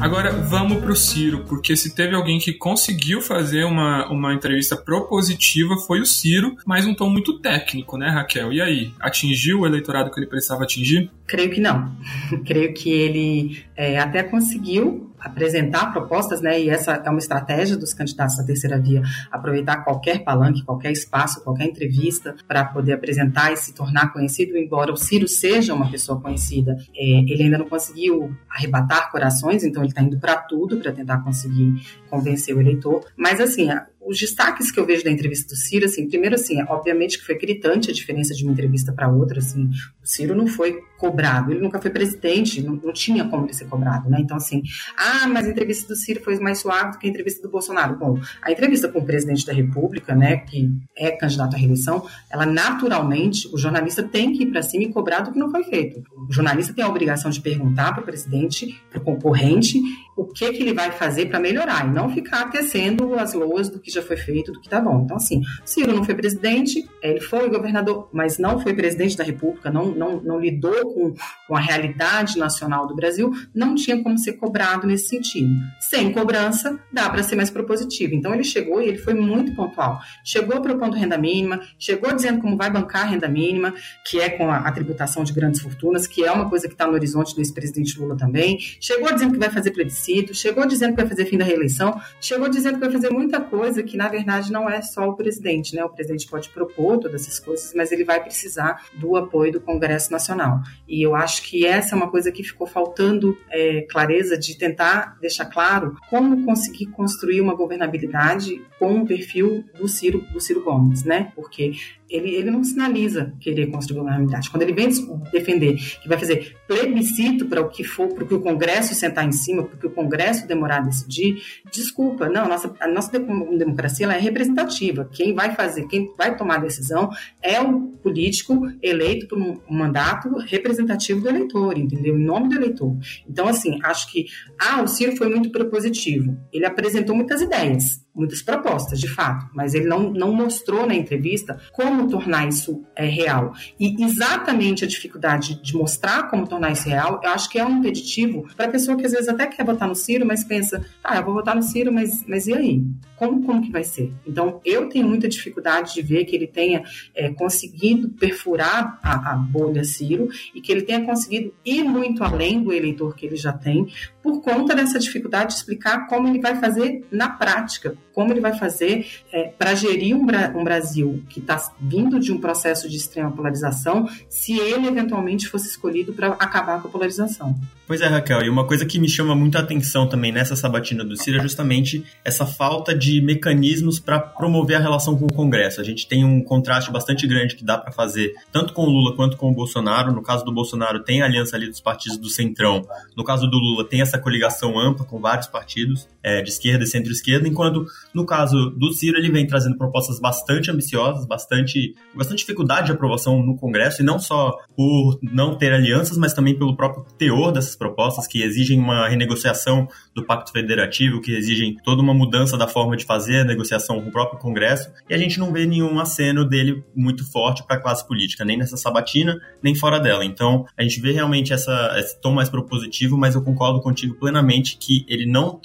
Agora 0.00 0.32
vamos 0.32 0.80
para 0.80 0.92
o 0.92 0.96
Ciro, 0.96 1.44
porque 1.46 1.76
se 1.76 1.94
teve 1.94 2.14
alguém 2.14 2.38
que 2.38 2.54
conseguiu 2.54 3.20
fazer 3.20 3.64
uma, 3.64 4.10
uma 4.10 4.32
entrevista 4.32 4.74
propositiva 4.74 5.76
foi 5.76 6.00
o 6.00 6.06
Ciro, 6.06 6.56
mas 6.64 6.86
um 6.86 6.94
tom 6.94 7.10
muito 7.10 7.38
técnico, 7.38 7.98
né, 7.98 8.08
Raquel? 8.08 8.50
E 8.50 8.62
aí, 8.62 8.94
atingiu 8.98 9.60
o 9.60 9.66
eleitorado 9.66 10.10
que 10.10 10.18
ele 10.18 10.26
precisava 10.26 10.64
atingir? 10.64 11.10
Creio 11.30 11.50
que 11.50 11.60
não. 11.60 11.94
Creio 12.44 12.74
que 12.74 12.90
ele 12.90 13.64
é, 13.76 14.00
até 14.00 14.20
conseguiu 14.24 15.06
apresentar 15.20 15.92
propostas, 15.92 16.40
né? 16.40 16.60
E 16.60 16.68
essa 16.70 16.92
é 16.92 17.08
uma 17.08 17.18
estratégia 17.18 17.76
dos 17.76 17.94
candidatos 17.94 18.36
da 18.36 18.42
terceira 18.42 18.80
via, 18.80 19.02
aproveitar 19.30 19.84
qualquer 19.84 20.24
palanque, 20.24 20.64
qualquer 20.64 20.90
espaço, 20.90 21.44
qualquer 21.44 21.66
entrevista 21.66 22.34
para 22.48 22.64
poder 22.64 22.94
apresentar 22.94 23.52
e 23.52 23.56
se 23.56 23.72
tornar 23.72 24.12
conhecido. 24.12 24.56
Embora 24.56 24.92
o 24.92 24.96
Ciro 24.96 25.28
seja 25.28 25.72
uma 25.72 25.88
pessoa 25.88 26.20
conhecida, 26.20 26.76
é, 26.96 27.02
ele 27.28 27.44
ainda 27.44 27.58
não 27.58 27.68
conseguiu 27.68 28.34
arrebatar 28.48 29.12
corações, 29.12 29.62
então 29.62 29.82
ele 29.82 29.90
está 29.90 30.02
indo 30.02 30.18
para 30.18 30.36
tudo 30.36 30.78
para 30.78 30.90
tentar 30.90 31.18
conseguir 31.18 31.80
convencer 32.08 32.56
o 32.56 32.60
eleitor. 32.60 33.04
Mas 33.16 33.40
assim, 33.40 33.68
os 34.10 34.18
destaques 34.18 34.72
que 34.72 34.80
eu 34.80 34.84
vejo 34.84 35.04
da 35.04 35.10
entrevista 35.10 35.54
do 35.54 35.56
Ciro, 35.56 35.84
assim, 35.84 36.08
primeiro, 36.08 36.34
assim, 36.34 36.60
obviamente 36.64 37.16
que 37.16 37.24
foi 37.24 37.38
gritante 37.38 37.90
a 37.90 37.94
diferença 37.94 38.34
de 38.34 38.42
uma 38.42 38.52
entrevista 38.52 38.92
para 38.92 39.08
outra, 39.08 39.38
assim, 39.38 39.70
o 40.02 40.06
Ciro 40.06 40.34
não 40.34 40.48
foi 40.48 40.80
cobrado, 40.98 41.52
ele 41.52 41.60
nunca 41.60 41.80
foi 41.80 41.92
presidente, 41.92 42.60
não, 42.60 42.74
não, 42.74 42.92
tinha 42.92 43.24
como 43.28 43.46
ele 43.46 43.54
ser 43.54 43.66
cobrado, 43.66 44.10
né? 44.10 44.18
Então, 44.20 44.36
assim, 44.36 44.62
ah, 44.96 45.28
mas 45.28 45.46
a 45.46 45.50
entrevista 45.50 45.86
do 45.86 45.96
Ciro 45.96 46.20
foi 46.24 46.38
mais 46.40 46.58
suave 46.58 46.92
do 46.92 46.98
que 46.98 47.06
a 47.06 47.10
entrevista 47.10 47.40
do 47.40 47.48
Bolsonaro. 47.50 47.96
Bom, 47.96 48.18
a 48.42 48.50
entrevista 48.50 48.88
com 48.88 48.98
o 48.98 49.04
presidente 49.04 49.46
da 49.46 49.52
República, 49.52 50.12
né, 50.14 50.38
que 50.38 50.68
é 50.98 51.12
candidato 51.12 51.54
à 51.54 51.58
reeleição, 51.58 52.04
ela 52.28 52.44
naturalmente, 52.44 53.48
o 53.52 53.56
jornalista 53.56 54.02
tem 54.02 54.32
que 54.32 54.42
ir 54.42 54.46
para 54.46 54.60
cima 54.60 54.84
e 54.84 54.92
cobrar 54.92 55.20
do 55.20 55.30
que 55.30 55.38
não 55.38 55.52
foi 55.52 55.62
feito. 55.62 56.02
O 56.28 56.32
jornalista 56.32 56.74
tem 56.74 56.84
a 56.84 56.88
obrigação 56.88 57.30
de 57.30 57.40
perguntar 57.40 57.92
para 57.92 58.02
o 58.02 58.04
presidente, 58.04 58.76
para 58.90 59.00
o 59.00 59.04
concorrente, 59.04 59.80
o 60.20 60.26
que, 60.26 60.52
que 60.52 60.62
ele 60.62 60.74
vai 60.74 60.92
fazer 60.92 61.26
para 61.26 61.40
melhorar 61.40 61.86
e 61.86 61.90
não 61.90 62.10
ficar 62.10 62.50
tecendo 62.50 63.14
as 63.14 63.32
loas 63.32 63.70
do 63.70 63.80
que 63.80 63.90
já 63.90 64.02
foi 64.02 64.18
feito, 64.18 64.52
do 64.52 64.60
que 64.60 64.68
tá 64.68 64.78
bom. 64.78 65.02
Então, 65.02 65.16
assim, 65.16 65.40
Ciro 65.64 65.94
não 65.94 66.04
foi 66.04 66.14
presidente, 66.14 66.86
ele 67.02 67.20
foi 67.20 67.48
governador, 67.48 68.10
mas 68.12 68.36
não 68.36 68.60
foi 68.60 68.74
presidente 68.74 69.16
da 69.16 69.24
República, 69.24 69.70
não, 69.70 69.86
não, 69.86 70.20
não 70.20 70.38
lidou 70.38 70.92
com, 70.92 71.14
com 71.48 71.56
a 71.56 71.60
realidade 71.60 72.38
nacional 72.38 72.86
do 72.86 72.94
Brasil, 72.94 73.32
não 73.54 73.74
tinha 73.74 74.02
como 74.02 74.18
ser 74.18 74.34
cobrado 74.34 74.86
nesse 74.86 75.08
sentido. 75.08 75.54
Sem 75.80 76.12
cobrança, 76.12 76.78
dá 76.92 77.08
para 77.08 77.22
ser 77.22 77.36
mais 77.36 77.50
propositivo. 77.50 78.14
Então, 78.14 78.34
ele 78.34 78.44
chegou 78.44 78.82
e 78.82 78.88
ele 78.88 78.98
foi 78.98 79.14
muito 79.14 79.54
pontual. 79.54 80.00
Chegou 80.22 80.60
propondo 80.60 80.96
renda 80.96 81.16
mínima, 81.16 81.60
chegou 81.78 82.14
dizendo 82.14 82.42
como 82.42 82.58
vai 82.58 82.70
bancar 82.70 83.04
a 83.04 83.06
renda 83.06 83.26
mínima, 83.26 83.72
que 84.04 84.20
é 84.20 84.28
com 84.28 84.50
a, 84.50 84.58
a 84.58 84.72
tributação 84.72 85.24
de 85.24 85.32
grandes 85.32 85.62
fortunas, 85.62 86.06
que 86.06 86.22
é 86.24 86.30
uma 86.30 86.50
coisa 86.50 86.68
que 86.68 86.74
está 86.74 86.86
no 86.86 86.92
horizonte 86.92 87.34
do 87.34 87.40
ex-presidente 87.40 87.98
Lula 87.98 88.18
também. 88.18 88.58
Chegou 88.78 89.10
dizendo 89.12 89.32
que 89.32 89.38
vai 89.38 89.48
fazer 89.48 89.70
plebiscito, 89.70 90.09
chegou 90.32 90.66
dizendo 90.66 90.90
que 90.90 91.00
vai 91.00 91.08
fazer 91.08 91.26
fim 91.26 91.38
da 91.38 91.44
reeleição, 91.44 92.00
chegou 92.20 92.48
dizendo 92.48 92.74
que 92.74 92.80
vai 92.80 92.90
fazer 92.90 93.10
muita 93.10 93.40
coisa 93.40 93.82
que, 93.82 93.96
na 93.96 94.08
verdade, 94.08 94.52
não 94.52 94.68
é 94.68 94.82
só 94.82 95.08
o 95.08 95.16
presidente, 95.16 95.74
né? 95.74 95.84
O 95.84 95.88
presidente 95.88 96.26
pode 96.26 96.48
propor 96.50 96.98
todas 96.98 97.22
essas 97.22 97.38
coisas, 97.38 97.72
mas 97.74 97.92
ele 97.92 98.04
vai 98.04 98.22
precisar 98.22 98.84
do 98.94 99.16
apoio 99.16 99.52
do 99.52 99.60
Congresso 99.60 100.10
Nacional. 100.12 100.60
E 100.88 101.04
eu 101.04 101.14
acho 101.14 101.42
que 101.42 101.66
essa 101.66 101.94
é 101.94 101.96
uma 101.96 102.10
coisa 102.10 102.30
que 102.32 102.42
ficou 102.42 102.66
faltando 102.66 103.36
é, 103.50 103.82
clareza 103.82 104.38
de 104.38 104.56
tentar 104.56 105.18
deixar 105.20 105.46
claro 105.46 105.96
como 106.08 106.44
conseguir 106.44 106.86
construir 106.86 107.40
uma 107.40 107.54
governabilidade 107.54 108.60
com 108.78 109.00
o 109.00 109.06
perfil 109.06 109.64
do 109.78 109.88
Ciro, 109.88 110.24
do 110.32 110.40
Ciro 110.40 110.62
Gomes, 110.62 111.04
né? 111.04 111.32
Porque 111.34 111.72
ele, 112.10 112.34
ele 112.34 112.50
não 112.50 112.64
sinaliza 112.64 113.32
querer 113.40 113.68
construir 113.68 113.98
governabilidade. 113.98 114.50
Quando 114.50 114.62
ele 114.62 114.72
vem 114.72 114.88
defender 115.32 115.74
que 115.74 116.08
vai 116.08 116.18
fazer 116.18 116.56
plebiscito 116.66 117.46
para 117.46 117.60
o 117.60 117.68
que 117.68 117.84
for, 117.84 118.08
para 118.08 118.24
o 118.24 118.40
Congresso 118.40 118.94
sentar 118.94 119.26
em 119.26 119.32
cima, 119.32 119.62
para 119.62 119.86
o 119.86 119.90
Congresso 119.90 120.46
demorar 120.46 120.78
a 120.78 120.80
decidir, 120.80 121.42
desculpa, 121.70 122.28
não, 122.28 122.44
a 122.44 122.48
nossa, 122.48 122.74
a 122.80 122.88
nossa 122.88 123.18
democracia 123.18 124.04
ela 124.04 124.16
é 124.16 124.18
representativa. 124.18 125.08
Quem 125.12 125.34
vai 125.34 125.54
fazer, 125.54 125.86
quem 125.86 126.12
vai 126.18 126.36
tomar 126.36 126.56
a 126.56 126.60
decisão 126.60 127.10
é 127.40 127.60
o 127.60 127.80
político 128.02 128.66
eleito 128.82 129.28
por 129.28 129.38
um 129.38 129.60
mandato 129.68 130.28
representativo 130.38 131.20
do 131.20 131.28
eleitor, 131.28 131.78
entendeu? 131.78 132.18
Em 132.18 132.24
nome 132.24 132.48
do 132.48 132.56
eleitor. 132.56 132.96
Então, 133.28 133.46
assim, 133.46 133.78
acho 133.82 134.10
que, 134.10 134.26
ah, 134.58 134.82
o 134.82 134.88
Ciro 134.88 135.16
foi 135.16 135.28
muito 135.28 135.50
propositivo. 135.50 136.36
Ele 136.52 136.66
apresentou 136.66 137.14
muitas 137.14 137.40
ideias 137.40 138.00
muitas 138.20 138.42
propostas, 138.42 139.00
de 139.00 139.08
fato, 139.08 139.46
mas 139.54 139.74
ele 139.74 139.86
não, 139.86 140.10
não 140.10 140.32
mostrou 140.32 140.86
na 140.86 140.94
entrevista 140.94 141.60
como 141.72 142.08
tornar 142.08 142.48
isso 142.48 142.84
é, 142.94 143.06
real. 143.06 143.52
E 143.78 144.02
exatamente 144.02 144.84
a 144.84 144.88
dificuldade 144.88 145.60
de 145.62 145.76
mostrar 145.76 146.30
como 146.30 146.46
tornar 146.46 146.70
isso 146.70 146.88
real, 146.88 147.20
eu 147.22 147.30
acho 147.30 147.48
que 147.50 147.58
é 147.58 147.64
um 147.64 147.78
impeditivo 147.78 148.46
para 148.56 148.66
a 148.66 148.70
pessoa 148.70 148.96
que 148.96 149.06
às 149.06 149.12
vezes 149.12 149.28
até 149.28 149.46
quer 149.46 149.64
votar 149.64 149.88
no 149.88 149.94
Ciro, 149.94 150.24
mas 150.24 150.44
pensa, 150.44 150.84
ah, 151.02 151.16
eu 151.16 151.24
vou 151.24 151.34
votar 151.34 151.56
no 151.56 151.62
Ciro, 151.62 151.92
mas, 151.92 152.24
mas 152.26 152.46
e 152.46 152.52
aí? 152.52 152.84
Como, 153.20 153.44
como 153.44 153.60
que 153.60 153.70
vai 153.70 153.84
ser? 153.84 154.10
Então, 154.26 154.62
eu 154.64 154.88
tenho 154.88 155.06
muita 155.06 155.28
dificuldade 155.28 155.92
de 155.92 156.00
ver 156.00 156.24
que 156.24 156.34
ele 156.34 156.46
tenha 156.46 156.84
é, 157.14 157.28
conseguido 157.28 158.08
perfurar 158.08 158.98
a, 159.02 159.32
a 159.32 159.36
bolha 159.36 159.84
Ciro 159.84 160.30
e 160.54 160.60
que 160.62 160.72
ele 160.72 160.80
tenha 160.80 161.04
conseguido 161.04 161.52
ir 161.62 161.84
muito 161.84 162.24
além 162.24 162.62
do 162.62 162.72
eleitor 162.72 163.14
que 163.14 163.26
ele 163.26 163.36
já 163.36 163.52
tem, 163.52 163.88
por 164.22 164.40
conta 164.40 164.74
dessa 164.74 164.98
dificuldade 164.98 165.50
de 165.50 165.56
explicar 165.56 166.06
como 166.06 166.28
ele 166.28 166.40
vai 166.40 166.58
fazer 166.58 167.06
na 167.10 167.28
prática, 167.28 167.94
como 168.14 168.32
ele 168.32 168.40
vai 168.40 168.58
fazer 168.58 169.06
é, 169.32 169.48
para 169.48 169.74
gerir 169.74 170.16
um, 170.16 170.22
um, 170.58 170.64
Brasil 170.64 171.22
que 171.28 171.40
está 171.40 171.72
vindo 171.80 172.18
de 172.18 172.32
um 172.32 172.40
processo 172.40 172.88
de 172.88 172.96
extrema 172.96 173.30
polarização, 173.30 174.08
se 174.28 174.58
ele 174.58 174.86
eventualmente 174.86 175.46
fosse 175.48 175.68
escolhido 175.68 176.12
para 176.12 176.28
acabar 176.28 176.80
com 176.80 176.88
a 176.88 176.90
polarização. 176.90 177.54
Pois 177.86 178.00
é, 178.00 178.06
Raquel, 178.06 178.42
e 178.42 178.48
uma 178.48 178.66
coisa 178.66 178.86
que 178.86 178.98
me 178.98 179.08
chama 179.08 179.34
muita 179.34 179.58
atenção 179.58 180.08
também 180.08 180.30
nessa 180.30 180.54
sabatina 180.54 181.04
do 181.04 181.16
Ciro 181.16 181.38
é 181.38 181.42
justamente 181.42 182.04
essa 182.24 182.46
falta 182.46 182.94
de 182.94 183.09
mecanismos 183.18 183.98
para 183.98 184.20
promover 184.20 184.76
a 184.76 184.80
relação 184.80 185.16
com 185.16 185.24
o 185.24 185.32
Congresso. 185.32 185.80
A 185.80 185.84
gente 185.84 186.06
tem 186.06 186.22
um 186.22 186.44
contraste 186.44 186.92
bastante 186.92 187.26
grande 187.26 187.56
que 187.56 187.64
dá 187.64 187.78
para 187.78 187.90
fazer 187.90 188.34
tanto 188.52 188.74
com 188.74 188.82
o 188.82 188.90
Lula 188.90 189.16
quanto 189.16 189.38
com 189.38 189.50
o 189.50 189.54
Bolsonaro. 189.54 190.12
No 190.12 190.22
caso 190.22 190.44
do 190.44 190.52
Bolsonaro, 190.52 191.02
tem 191.02 191.22
a 191.22 191.24
aliança 191.24 191.56
ali 191.56 191.66
dos 191.66 191.80
partidos 191.80 192.18
do 192.18 192.28
Centrão. 192.28 192.86
No 193.16 193.24
caso 193.24 193.46
do 193.46 193.56
Lula, 193.56 193.88
tem 193.88 194.02
essa 194.02 194.18
coligação 194.18 194.78
ampla 194.78 195.06
com 195.06 195.18
vários 195.18 195.46
partidos 195.46 196.06
é, 196.22 196.42
de 196.42 196.50
esquerda 196.50 196.84
e 196.84 196.86
centro-esquerda, 196.86 197.48
enquanto 197.48 197.84
no 198.14 198.26
caso 198.26 198.70
do 198.70 198.92
Ciro, 198.92 199.18
ele 199.18 199.30
vem 199.30 199.46
trazendo 199.46 199.76
propostas 199.76 200.20
bastante 200.20 200.70
ambiciosas, 200.70 201.26
bastante, 201.26 201.94
bastante 202.14 202.38
dificuldade 202.38 202.86
de 202.86 202.92
aprovação 202.92 203.42
no 203.42 203.56
Congresso, 203.56 204.02
e 204.02 204.04
não 204.04 204.18
só 204.18 204.56
por 204.76 205.18
não 205.22 205.56
ter 205.56 205.72
alianças, 205.72 206.18
mas 206.18 206.32
também 206.32 206.56
pelo 206.56 206.76
próprio 206.76 207.04
teor 207.16 207.52
dessas 207.52 207.76
propostas 207.76 208.26
que 208.26 208.42
exigem 208.42 208.78
uma 208.78 209.08
renegociação 209.08 209.88
do 210.14 210.24
Pacto 210.24 210.52
Federativo, 210.52 211.20
que 211.20 211.32
exigem 211.32 211.76
toda 211.84 212.02
uma 212.02 212.14
mudança 212.14 212.56
da 212.56 212.66
forma 212.66 212.96
de 212.96 213.04
fazer 213.04 213.40
a 213.40 213.44
negociação 213.44 214.00
com 214.00 214.08
o 214.08 214.12
próprio 214.12 214.38
Congresso, 214.38 214.90
e 215.08 215.14
a 215.14 215.18
gente 215.18 215.38
não 215.38 215.52
vê 215.52 215.66
nenhum 215.66 215.98
aceno 215.98 216.44
dele 216.44 216.84
muito 216.94 217.30
forte 217.30 217.64
para 217.66 217.76
a 217.76 217.80
classe 217.80 218.06
política, 218.06 218.44
nem 218.44 218.56
nessa 218.56 218.76
sabatina, 218.76 219.38
nem 219.62 219.74
fora 219.74 219.98
dela. 219.98 220.24
Então, 220.24 220.66
a 220.76 220.82
gente 220.82 221.00
vê 221.00 221.12
realmente 221.12 221.52
essa, 221.52 221.94
esse 221.98 222.20
tom 222.20 222.32
mais 222.32 222.48
propositivo, 222.48 223.16
mas 223.16 223.34
eu 223.34 223.42
concordo 223.42 223.80
contigo 223.80 224.14
plenamente 224.14 224.76
que 224.76 225.04
ele 225.08 225.26
não 225.26 225.58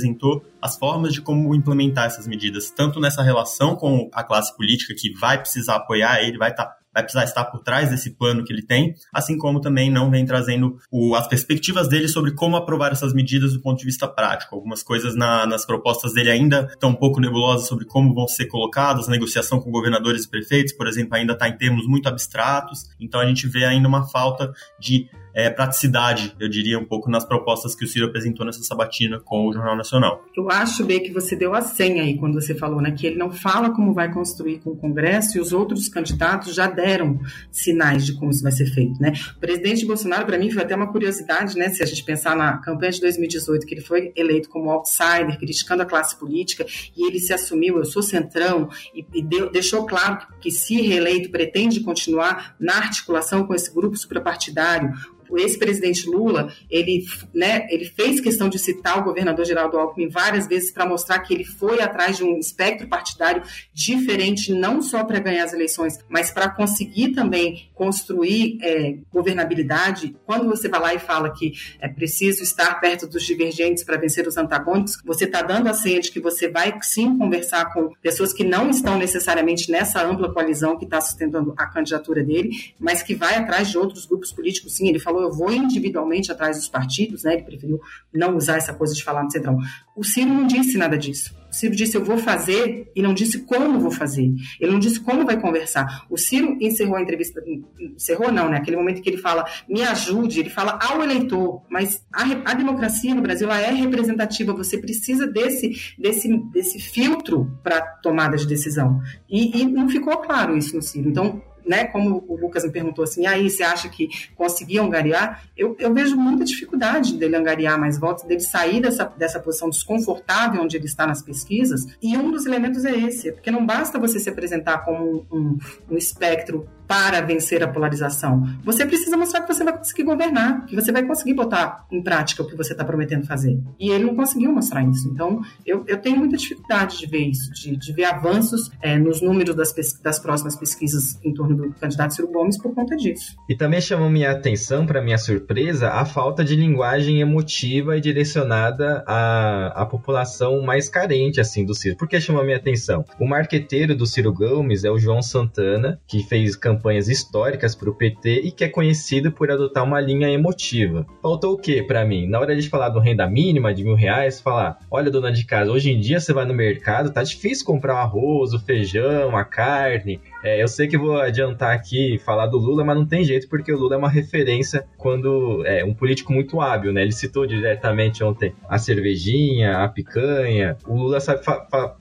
apresentou 0.00 0.44
as 0.60 0.76
formas 0.76 1.12
de 1.12 1.20
como 1.20 1.54
implementar 1.54 2.06
essas 2.06 2.26
medidas, 2.26 2.70
tanto 2.70 2.98
nessa 2.98 3.22
relação 3.22 3.76
com 3.76 4.10
a 4.12 4.24
classe 4.24 4.56
política 4.56 4.94
que 4.96 5.12
vai 5.12 5.38
precisar 5.38 5.76
apoiar 5.76 6.22
ele, 6.22 6.38
vai 6.38 6.50
estar 6.50 6.64
tá 6.64 6.80
vai 6.92 7.04
precisar 7.04 7.22
estar 7.22 7.44
por 7.44 7.60
trás 7.60 7.88
desse 7.90 8.10
plano 8.10 8.42
que 8.42 8.52
ele 8.52 8.62
tem, 8.62 8.96
assim 9.12 9.38
como 9.38 9.60
também 9.60 9.88
não 9.88 10.10
vem 10.10 10.26
trazendo 10.26 10.76
o, 10.90 11.14
as 11.14 11.28
perspectivas 11.28 11.88
dele 11.88 12.08
sobre 12.08 12.32
como 12.32 12.56
aprovar 12.56 12.90
essas 12.90 13.14
medidas 13.14 13.52
do 13.52 13.60
ponto 13.60 13.78
de 13.78 13.84
vista 13.84 14.08
prático. 14.08 14.56
Algumas 14.56 14.82
coisas 14.82 15.14
na, 15.14 15.46
nas 15.46 15.64
propostas 15.64 16.12
dele 16.12 16.30
ainda 16.30 16.68
estão 16.72 16.90
um 16.90 16.94
pouco 16.96 17.20
nebulosas 17.20 17.68
sobre 17.68 17.84
como 17.84 18.12
vão 18.12 18.26
ser 18.26 18.46
colocadas, 18.46 19.08
a 19.08 19.12
negociação 19.12 19.60
com 19.60 19.70
governadores 19.70 20.24
e 20.24 20.28
prefeitos, 20.28 20.72
por 20.72 20.88
exemplo, 20.88 21.14
ainda 21.14 21.34
está 21.34 21.48
em 21.48 21.56
termos 21.56 21.86
muito 21.86 22.08
abstratos, 22.08 22.90
então 22.98 23.20
a 23.20 23.26
gente 23.26 23.46
vê 23.46 23.64
ainda 23.64 23.86
uma 23.86 24.08
falta 24.08 24.52
de 24.80 25.08
é, 25.34 25.50
praticidade, 25.50 26.34
eu 26.38 26.48
diria, 26.48 26.78
um 26.78 26.84
pouco 26.84 27.10
nas 27.10 27.24
propostas 27.24 27.74
que 27.74 27.84
o 27.84 27.88
Ciro 27.88 28.06
apresentou 28.06 28.44
nessa 28.44 28.62
sabatina 28.62 29.20
com 29.20 29.46
o 29.46 29.52
Jornal 29.52 29.76
Nacional. 29.76 30.24
Eu 30.36 30.50
acho, 30.50 30.84
bem 30.84 31.02
que 31.02 31.12
você 31.12 31.36
deu 31.36 31.54
a 31.54 31.60
senha 31.60 32.02
aí 32.02 32.16
quando 32.18 32.34
você 32.34 32.54
falou, 32.54 32.80
né, 32.80 32.90
que 32.90 33.06
ele 33.06 33.16
não 33.16 33.30
fala 33.30 33.70
como 33.70 33.92
vai 33.92 34.12
construir 34.12 34.58
com 34.58 34.70
o 34.70 34.76
Congresso 34.76 35.38
e 35.38 35.40
os 35.40 35.52
outros 35.52 35.88
candidatos 35.88 36.54
já 36.54 36.66
deram 36.66 37.18
sinais 37.50 38.06
de 38.06 38.14
como 38.14 38.30
isso 38.30 38.42
vai 38.42 38.52
ser 38.52 38.66
feito, 38.66 39.00
né? 39.00 39.12
O 39.36 39.40
presidente 39.40 39.86
Bolsonaro, 39.86 40.26
para 40.26 40.38
mim, 40.38 40.50
foi 40.50 40.62
até 40.62 40.74
uma 40.74 40.90
curiosidade, 40.90 41.56
né, 41.56 41.68
se 41.68 41.82
a 41.82 41.86
gente 41.86 42.04
pensar 42.04 42.36
na 42.36 42.58
campanha 42.58 42.92
de 42.92 43.00
2018, 43.00 43.66
que 43.66 43.74
ele 43.74 43.82
foi 43.82 44.12
eleito 44.16 44.48
como 44.48 44.70
outsider, 44.70 45.38
criticando 45.38 45.82
a 45.82 45.86
classe 45.86 46.18
política, 46.18 46.66
e 46.96 47.06
ele 47.06 47.18
se 47.18 47.32
assumiu, 47.32 47.78
eu 47.78 47.84
sou 47.84 48.02
centrão, 48.02 48.68
e, 48.94 49.04
e 49.14 49.22
deu, 49.22 49.50
deixou 49.50 49.86
claro 49.86 50.18
que, 50.18 50.26
que, 50.40 50.50
se 50.50 50.80
reeleito, 50.80 51.30
pretende 51.30 51.80
continuar 51.80 52.56
na 52.58 52.76
articulação 52.76 53.46
com 53.46 53.54
esse 53.54 53.72
grupo 53.72 53.96
suprapartidário, 53.96 54.92
o 55.30 55.38
ex-presidente 55.38 56.08
Lula, 56.08 56.52
ele, 56.68 57.04
né, 57.34 57.66
ele 57.70 57.84
fez 57.84 58.20
questão 58.20 58.48
de 58.48 58.58
citar 58.58 58.98
o 58.98 59.04
governador 59.04 59.44
Geraldo 59.44 59.78
Alckmin 59.78 60.08
várias 60.08 60.46
vezes 60.46 60.70
para 60.70 60.86
mostrar 60.86 61.20
que 61.20 61.32
ele 61.32 61.44
foi 61.44 61.80
atrás 61.80 62.16
de 62.16 62.24
um 62.24 62.38
espectro 62.38 62.88
partidário 62.88 63.42
diferente, 63.72 64.52
não 64.52 64.82
só 64.82 65.04
para 65.04 65.18
ganhar 65.18 65.44
as 65.44 65.52
eleições, 65.52 65.98
mas 66.08 66.30
para 66.30 66.48
conseguir 66.48 67.12
também 67.12 67.70
construir 67.74 68.58
é, 68.62 68.98
governabilidade. 69.12 70.16
Quando 70.26 70.48
você 70.48 70.68
vai 70.68 70.80
lá 70.80 70.94
e 70.94 70.98
fala 70.98 71.32
que 71.32 71.52
é 71.80 71.88
preciso 71.88 72.42
estar 72.42 72.80
perto 72.80 73.06
dos 73.06 73.24
divergentes 73.24 73.84
para 73.84 73.96
vencer 73.96 74.26
os 74.26 74.36
antagônicos, 74.36 74.98
você 75.04 75.24
está 75.24 75.42
dando 75.42 75.68
a 75.68 75.74
senha 75.74 76.00
de 76.00 76.10
que 76.10 76.20
você 76.20 76.48
vai 76.48 76.76
sim 76.82 77.16
conversar 77.16 77.72
com 77.72 77.92
pessoas 78.02 78.32
que 78.32 78.44
não 78.44 78.70
estão 78.70 78.98
necessariamente 78.98 79.70
nessa 79.70 80.04
ampla 80.04 80.32
coalizão 80.32 80.76
que 80.76 80.84
está 80.84 81.00
sustentando 81.00 81.54
a 81.56 81.66
candidatura 81.66 82.22
dele, 82.22 82.50
mas 82.78 83.02
que 83.02 83.14
vai 83.14 83.36
atrás 83.36 83.70
de 83.70 83.78
outros 83.78 84.06
grupos 84.06 84.32
políticos. 84.32 84.76
Sim, 84.76 84.88
ele 84.88 84.98
falou 84.98 85.19
eu 85.20 85.32
vou 85.32 85.52
individualmente 85.52 86.30
atrás 86.30 86.56
dos 86.56 86.68
partidos, 86.68 87.24
né? 87.24 87.34
Ele 87.34 87.42
preferiu 87.42 87.80
não 88.12 88.36
usar 88.36 88.56
essa 88.56 88.74
coisa 88.74 88.94
de 88.94 89.02
falar 89.02 89.22
no 89.22 89.30
Centrão. 89.30 89.58
O 89.96 90.04
Ciro 90.04 90.30
não 90.30 90.46
disse 90.46 90.78
nada 90.78 90.96
disso. 90.96 91.34
O 91.50 91.54
Ciro 91.54 91.74
disse 91.74 91.96
eu 91.96 92.04
vou 92.04 92.16
fazer 92.16 92.90
e 92.94 93.02
não 93.02 93.12
disse 93.12 93.40
como 93.40 93.80
vou 93.80 93.90
fazer. 93.90 94.32
Ele 94.60 94.70
não 94.70 94.78
disse 94.78 95.00
como 95.00 95.26
vai 95.26 95.38
conversar. 95.40 96.06
O 96.08 96.16
Ciro 96.16 96.56
encerrou 96.60 96.94
a 96.94 97.02
entrevista, 97.02 97.42
encerrou 97.78 98.30
não, 98.30 98.48
né? 98.48 98.58
Aquele 98.58 98.76
momento 98.76 99.02
que 99.02 99.10
ele 99.10 99.18
fala 99.18 99.44
me 99.68 99.82
ajude, 99.82 100.40
ele 100.40 100.50
fala 100.50 100.78
ao 100.80 101.02
eleitor. 101.02 101.62
Mas 101.68 102.04
a, 102.12 102.22
a 102.52 102.54
democracia 102.54 103.14
no 103.14 103.22
Brasil 103.22 103.50
é 103.50 103.70
representativa. 103.72 104.52
Você 104.52 104.78
precisa 104.78 105.26
desse 105.26 105.94
desse 105.98 106.28
desse 106.52 106.78
filtro 106.78 107.50
para 107.62 107.80
tomada 107.80 108.36
de 108.36 108.46
decisão. 108.46 109.00
E, 109.28 109.60
e 109.60 109.66
não 109.66 109.88
ficou 109.88 110.16
claro 110.18 110.56
isso 110.56 110.76
no 110.76 110.82
Ciro. 110.82 111.08
Então 111.08 111.42
né, 111.70 111.84
como 111.84 112.24
o 112.26 112.36
Lucas 112.36 112.64
me 112.64 112.72
perguntou 112.72 113.04
assim, 113.04 113.26
aí 113.26 113.48
você 113.48 113.62
acha 113.62 113.88
que 113.88 114.08
conseguiam 114.34 114.86
angariar? 114.86 115.44
Eu, 115.56 115.76
eu 115.78 115.94
vejo 115.94 116.16
muita 116.16 116.44
dificuldade 116.44 117.16
dele 117.16 117.36
angariar 117.36 117.78
mais 117.78 117.96
votos, 117.96 118.24
dele 118.24 118.40
sair 118.40 118.80
dessa, 118.80 119.04
dessa 119.04 119.38
posição 119.38 119.70
desconfortável 119.70 120.62
onde 120.62 120.76
ele 120.76 120.86
está 120.86 121.06
nas 121.06 121.22
pesquisas. 121.22 121.86
E 122.02 122.18
um 122.18 122.32
dos 122.32 122.44
elementos 122.44 122.84
é 122.84 122.90
esse, 122.90 123.30
porque 123.30 123.52
não 123.52 123.64
basta 123.64 124.00
você 124.00 124.18
se 124.18 124.28
apresentar 124.28 124.78
como 124.78 125.26
um, 125.30 125.36
um, 125.38 125.58
um 125.92 125.96
espectro 125.96 126.68
para 126.90 127.20
vencer 127.20 127.62
a 127.62 127.68
polarização. 127.68 128.42
Você 128.64 128.84
precisa 128.84 129.16
mostrar 129.16 129.42
que 129.42 129.54
você 129.54 129.62
vai 129.62 129.78
conseguir 129.78 130.02
governar, 130.02 130.66
que 130.66 130.74
você 130.74 130.90
vai 130.90 131.04
conseguir 131.04 131.34
botar 131.34 131.86
em 131.88 132.02
prática 132.02 132.42
o 132.42 132.46
que 132.46 132.56
você 132.56 132.72
está 132.72 132.84
prometendo 132.84 133.24
fazer. 133.28 133.56
E 133.78 133.90
ele 133.90 134.02
não 134.02 134.16
conseguiu 134.16 134.52
mostrar 134.52 134.82
isso. 134.82 135.08
Então, 135.08 135.40
eu, 135.64 135.84
eu 135.86 135.98
tenho 135.98 136.16
muita 136.16 136.36
dificuldade 136.36 136.98
de 136.98 137.06
ver 137.06 137.28
isso, 137.28 137.52
de, 137.52 137.76
de 137.76 137.92
ver 137.92 138.06
avanços 138.06 138.72
é, 138.82 138.98
nos 138.98 139.22
números 139.22 139.54
das, 139.54 139.72
das 140.02 140.18
próximas 140.18 140.56
pesquisas 140.56 141.16
em 141.24 141.32
torno 141.32 141.54
do 141.54 141.72
candidato 141.74 142.12
Ciro 142.12 142.26
Gomes 142.26 142.60
por 142.60 142.74
conta 142.74 142.96
disso. 142.96 143.36
E 143.48 143.54
também 143.54 143.80
chamou 143.80 144.10
minha 144.10 144.32
atenção, 144.32 144.84
para 144.84 145.00
minha 145.00 145.18
surpresa, 145.18 145.90
a 145.90 146.04
falta 146.04 146.44
de 146.44 146.56
linguagem 146.56 147.20
emotiva 147.20 147.96
e 147.96 148.00
direcionada 148.00 149.04
à, 149.06 149.82
à 149.82 149.86
população 149.86 150.60
mais 150.62 150.88
carente 150.88 151.40
assim 151.40 151.64
do 151.64 151.72
Ciro. 151.72 151.96
Por 151.96 152.08
que 152.08 152.20
chamou 152.20 152.42
minha 152.42 152.56
atenção? 152.56 153.04
O 153.20 153.28
marqueteiro 153.28 153.94
do 153.94 154.06
Ciro 154.06 154.32
Gomes 154.32 154.82
é 154.82 154.90
o 154.90 154.98
João 154.98 155.22
Santana, 155.22 156.00
que 156.08 156.24
fez 156.24 156.56
campanha 156.56 156.79
campanhas 156.80 157.08
históricas 157.08 157.74
para 157.74 157.90
o 157.90 157.94
PT 157.94 158.40
e 158.40 158.50
que 158.50 158.64
é 158.64 158.68
conhecido 158.68 159.30
por 159.30 159.50
adotar 159.50 159.84
uma 159.84 160.00
linha 160.00 160.30
emotiva. 160.30 161.06
Faltou 161.20 161.52
o 161.52 161.58
que 161.58 161.82
para 161.82 162.04
mim? 162.06 162.26
Na 162.26 162.40
hora 162.40 162.56
de 162.56 162.68
falar 162.68 162.88
do 162.88 162.98
renda 162.98 163.26
mínima 163.26 163.74
de 163.74 163.84
mil 163.84 163.94
reais, 163.94 164.40
falar: 164.40 164.78
olha, 164.90 165.10
dona 165.10 165.30
de 165.30 165.44
casa, 165.44 165.70
hoje 165.70 165.90
em 165.90 166.00
dia 166.00 166.18
você 166.18 166.32
vai 166.32 166.46
no 166.46 166.54
mercado, 166.54 167.12
tá 167.12 167.22
difícil 167.22 167.66
comprar 167.66 167.94
o 167.94 167.98
arroz, 167.98 168.54
o 168.54 168.58
feijão, 168.58 169.36
a 169.36 169.44
carne. 169.44 170.20
É, 170.42 170.62
eu 170.62 170.68
sei 170.68 170.88
que 170.88 170.96
vou 170.96 171.20
adiantar 171.20 171.74
aqui 171.74 172.18
falar 172.24 172.46
do 172.46 172.58
Lula, 172.58 172.84
mas 172.84 172.96
não 172.96 173.06
tem 173.06 173.24
jeito, 173.24 173.48
porque 173.48 173.72
o 173.72 173.78
Lula 173.78 173.94
é 173.94 173.98
uma 173.98 174.08
referência 174.08 174.86
quando 174.96 175.64
é 175.66 175.84
um 175.84 175.94
político 175.94 176.32
muito 176.32 176.60
hábil, 176.60 176.92
né? 176.92 177.02
Ele 177.02 177.12
citou 177.12 177.46
diretamente 177.46 178.24
ontem 178.24 178.54
a 178.68 178.78
cervejinha, 178.78 179.78
a 179.78 179.88
picanha. 179.88 180.76
O 180.86 180.96
Lula 180.96 181.20
sabe 181.20 181.42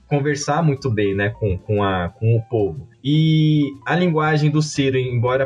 conversar 0.08 0.64
muito 0.64 0.90
bem, 0.90 1.14
né, 1.14 1.30
com, 1.30 1.58
com, 1.58 1.84
a, 1.84 2.10
com 2.10 2.36
o 2.36 2.42
povo. 2.42 2.88
E 3.04 3.74
a 3.86 3.96
linguagem 3.96 4.50
do 4.50 4.62
Ciro, 4.62 4.98
embora 4.98 5.46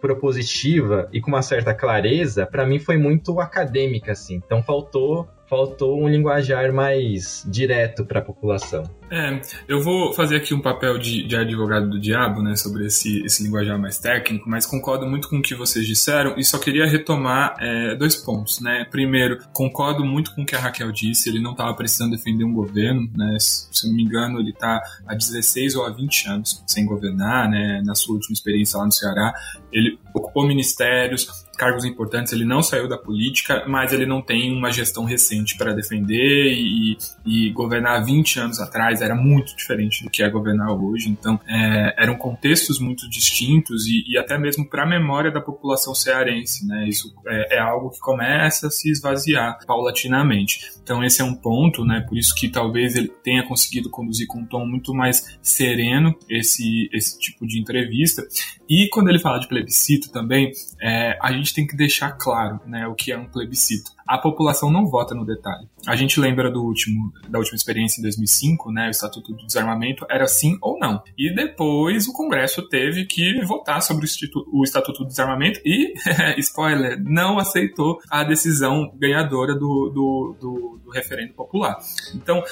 propositiva 0.00 1.08
e 1.12 1.20
com 1.20 1.28
uma 1.28 1.42
certa 1.42 1.72
clareza, 1.72 2.46
para 2.46 2.66
mim 2.66 2.78
foi 2.78 2.96
muito 2.96 3.40
acadêmica, 3.40 4.12
assim. 4.12 4.36
Então 4.36 4.62
faltou 4.62 5.28
faltou 5.52 6.02
um 6.02 6.08
linguajar 6.08 6.72
mais 6.72 7.44
direto 7.46 8.06
para 8.06 8.20
a 8.20 8.22
população. 8.22 8.84
É, 9.10 9.38
eu 9.68 9.82
vou 9.82 10.14
fazer 10.14 10.36
aqui 10.36 10.54
um 10.54 10.62
papel 10.62 10.96
de, 10.96 11.24
de, 11.24 11.36
advogado 11.36 11.90
do 11.90 12.00
diabo, 12.00 12.42
né, 12.42 12.56
sobre 12.56 12.86
esse, 12.86 13.22
esse 13.22 13.42
linguajar 13.42 13.78
mais 13.78 13.98
técnico, 13.98 14.48
mas 14.48 14.64
concordo 14.64 15.06
muito 15.06 15.28
com 15.28 15.36
o 15.36 15.42
que 15.42 15.54
vocês 15.54 15.86
disseram 15.86 16.38
e 16.38 16.44
só 16.44 16.58
queria 16.58 16.86
retomar 16.86 17.54
é, 17.60 17.94
dois 17.94 18.16
pontos, 18.16 18.62
né. 18.62 18.86
Primeiro, 18.90 19.40
concordo 19.52 20.02
muito 20.02 20.34
com 20.34 20.40
o 20.40 20.46
que 20.46 20.56
a 20.56 20.58
Raquel 20.58 20.90
disse, 20.90 21.28
ele 21.28 21.38
não 21.38 21.50
estava 21.50 21.74
precisando 21.74 22.12
defender 22.12 22.44
um 22.44 22.54
governo, 22.54 23.06
né, 23.14 23.36
se 23.38 23.86
não 23.86 23.94
me 23.94 24.04
engano, 24.04 24.40
ele 24.40 24.52
está 24.52 24.80
há 25.06 25.14
16 25.14 25.76
ou 25.76 25.84
há 25.84 25.90
20 25.90 26.28
anos 26.30 26.64
sem 26.66 26.86
governar, 26.86 27.50
né, 27.50 27.82
na 27.84 27.94
sua 27.94 28.14
última 28.14 28.32
experiência 28.32 28.78
lá 28.78 28.86
no 28.86 28.92
Ceará, 28.92 29.34
ele 29.70 29.98
ocupou 30.14 30.46
ministérios, 30.46 31.41
cargos 31.62 31.84
importantes, 31.84 32.32
ele 32.32 32.44
não 32.44 32.60
saiu 32.60 32.88
da 32.88 32.98
política, 32.98 33.64
mas 33.68 33.92
ele 33.92 34.04
não 34.04 34.20
tem 34.20 34.52
uma 34.52 34.72
gestão 34.72 35.04
recente 35.04 35.56
para 35.56 35.72
defender 35.72 36.52
e, 36.52 36.98
e, 37.24 37.50
governar 37.50 38.04
20 38.04 38.40
anos 38.40 38.58
atrás 38.58 39.00
era 39.00 39.14
muito 39.14 39.54
diferente 39.54 40.02
do 40.02 40.10
que 40.10 40.24
é 40.24 40.28
governar 40.28 40.72
hoje. 40.72 41.08
Então, 41.08 41.38
é, 41.46 41.94
eram 42.02 42.16
contextos 42.16 42.80
muito 42.80 43.08
distintos 43.08 43.86
e, 43.86 44.02
e 44.08 44.18
até 44.18 44.36
mesmo 44.36 44.68
para 44.68 44.82
a 44.82 44.86
memória 44.86 45.30
da 45.30 45.40
população 45.40 45.94
cearense, 45.94 46.66
né? 46.66 46.88
Isso 46.88 47.14
é, 47.28 47.56
é, 47.56 47.58
algo 47.60 47.90
que 47.90 48.00
começa 48.00 48.66
a 48.66 48.70
se 48.70 48.90
esvaziar 48.90 49.64
paulatinamente. 49.64 50.72
Então, 50.82 51.02
esse 51.04 51.22
é 51.22 51.24
um 51.24 51.34
ponto, 51.34 51.84
né? 51.84 52.00
Por 52.00 52.18
isso 52.18 52.34
que 52.34 52.48
talvez 52.48 52.96
ele 52.96 53.08
tenha 53.08 53.46
conseguido 53.46 53.88
conduzir 53.88 54.26
com 54.26 54.40
um 54.40 54.46
tom 54.46 54.66
muito 54.66 54.92
mais 54.92 55.38
sereno 55.40 56.14
esse, 56.28 56.90
esse 56.92 57.18
tipo 57.18 57.46
de 57.46 57.60
entrevista. 57.60 58.26
E 58.68 58.88
quando 58.88 59.08
ele 59.08 59.20
fala 59.20 59.38
de 59.38 59.46
plebiscito 59.46 60.10
também, 60.10 60.50
é, 60.80 61.16
a 61.22 61.32
gente 61.32 61.54
tem 61.54 61.66
que 61.66 61.76
deixar 61.76 62.12
claro 62.12 62.60
né, 62.66 62.86
o 62.88 62.94
que 62.94 63.12
é 63.12 63.18
um 63.18 63.26
plebiscito. 63.26 63.91
A 64.12 64.18
população 64.18 64.70
não 64.70 64.86
vota 64.86 65.14
no 65.14 65.24
detalhe. 65.24 65.66
A 65.86 65.96
gente 65.96 66.20
lembra 66.20 66.50
do 66.50 66.62
último, 66.62 67.10
da 67.30 67.38
última 67.38 67.56
experiência 67.56 67.98
em 67.98 68.02
2005, 68.02 68.70
né, 68.70 68.88
o 68.88 68.90
Estatuto 68.90 69.32
do 69.32 69.46
Desarmamento, 69.46 70.04
era 70.10 70.26
sim 70.26 70.58
ou 70.60 70.78
não. 70.78 71.02
E 71.16 71.34
depois 71.34 72.06
o 72.06 72.12
Congresso 72.12 72.60
teve 72.68 73.06
que 73.06 73.42
votar 73.46 73.80
sobre 73.80 74.04
o, 74.04 74.60
o 74.60 74.64
Estatuto 74.64 75.04
do 75.04 75.06
Desarmamento 75.06 75.60
e, 75.64 75.94
spoiler, 76.36 77.02
não 77.02 77.38
aceitou 77.38 78.00
a 78.10 78.22
decisão 78.22 78.92
ganhadora 78.98 79.54
do, 79.54 79.88
do, 79.88 80.36
do, 80.38 80.80
do 80.84 80.90
referendo 80.90 81.32
popular. 81.32 81.78
Então, 82.14 82.42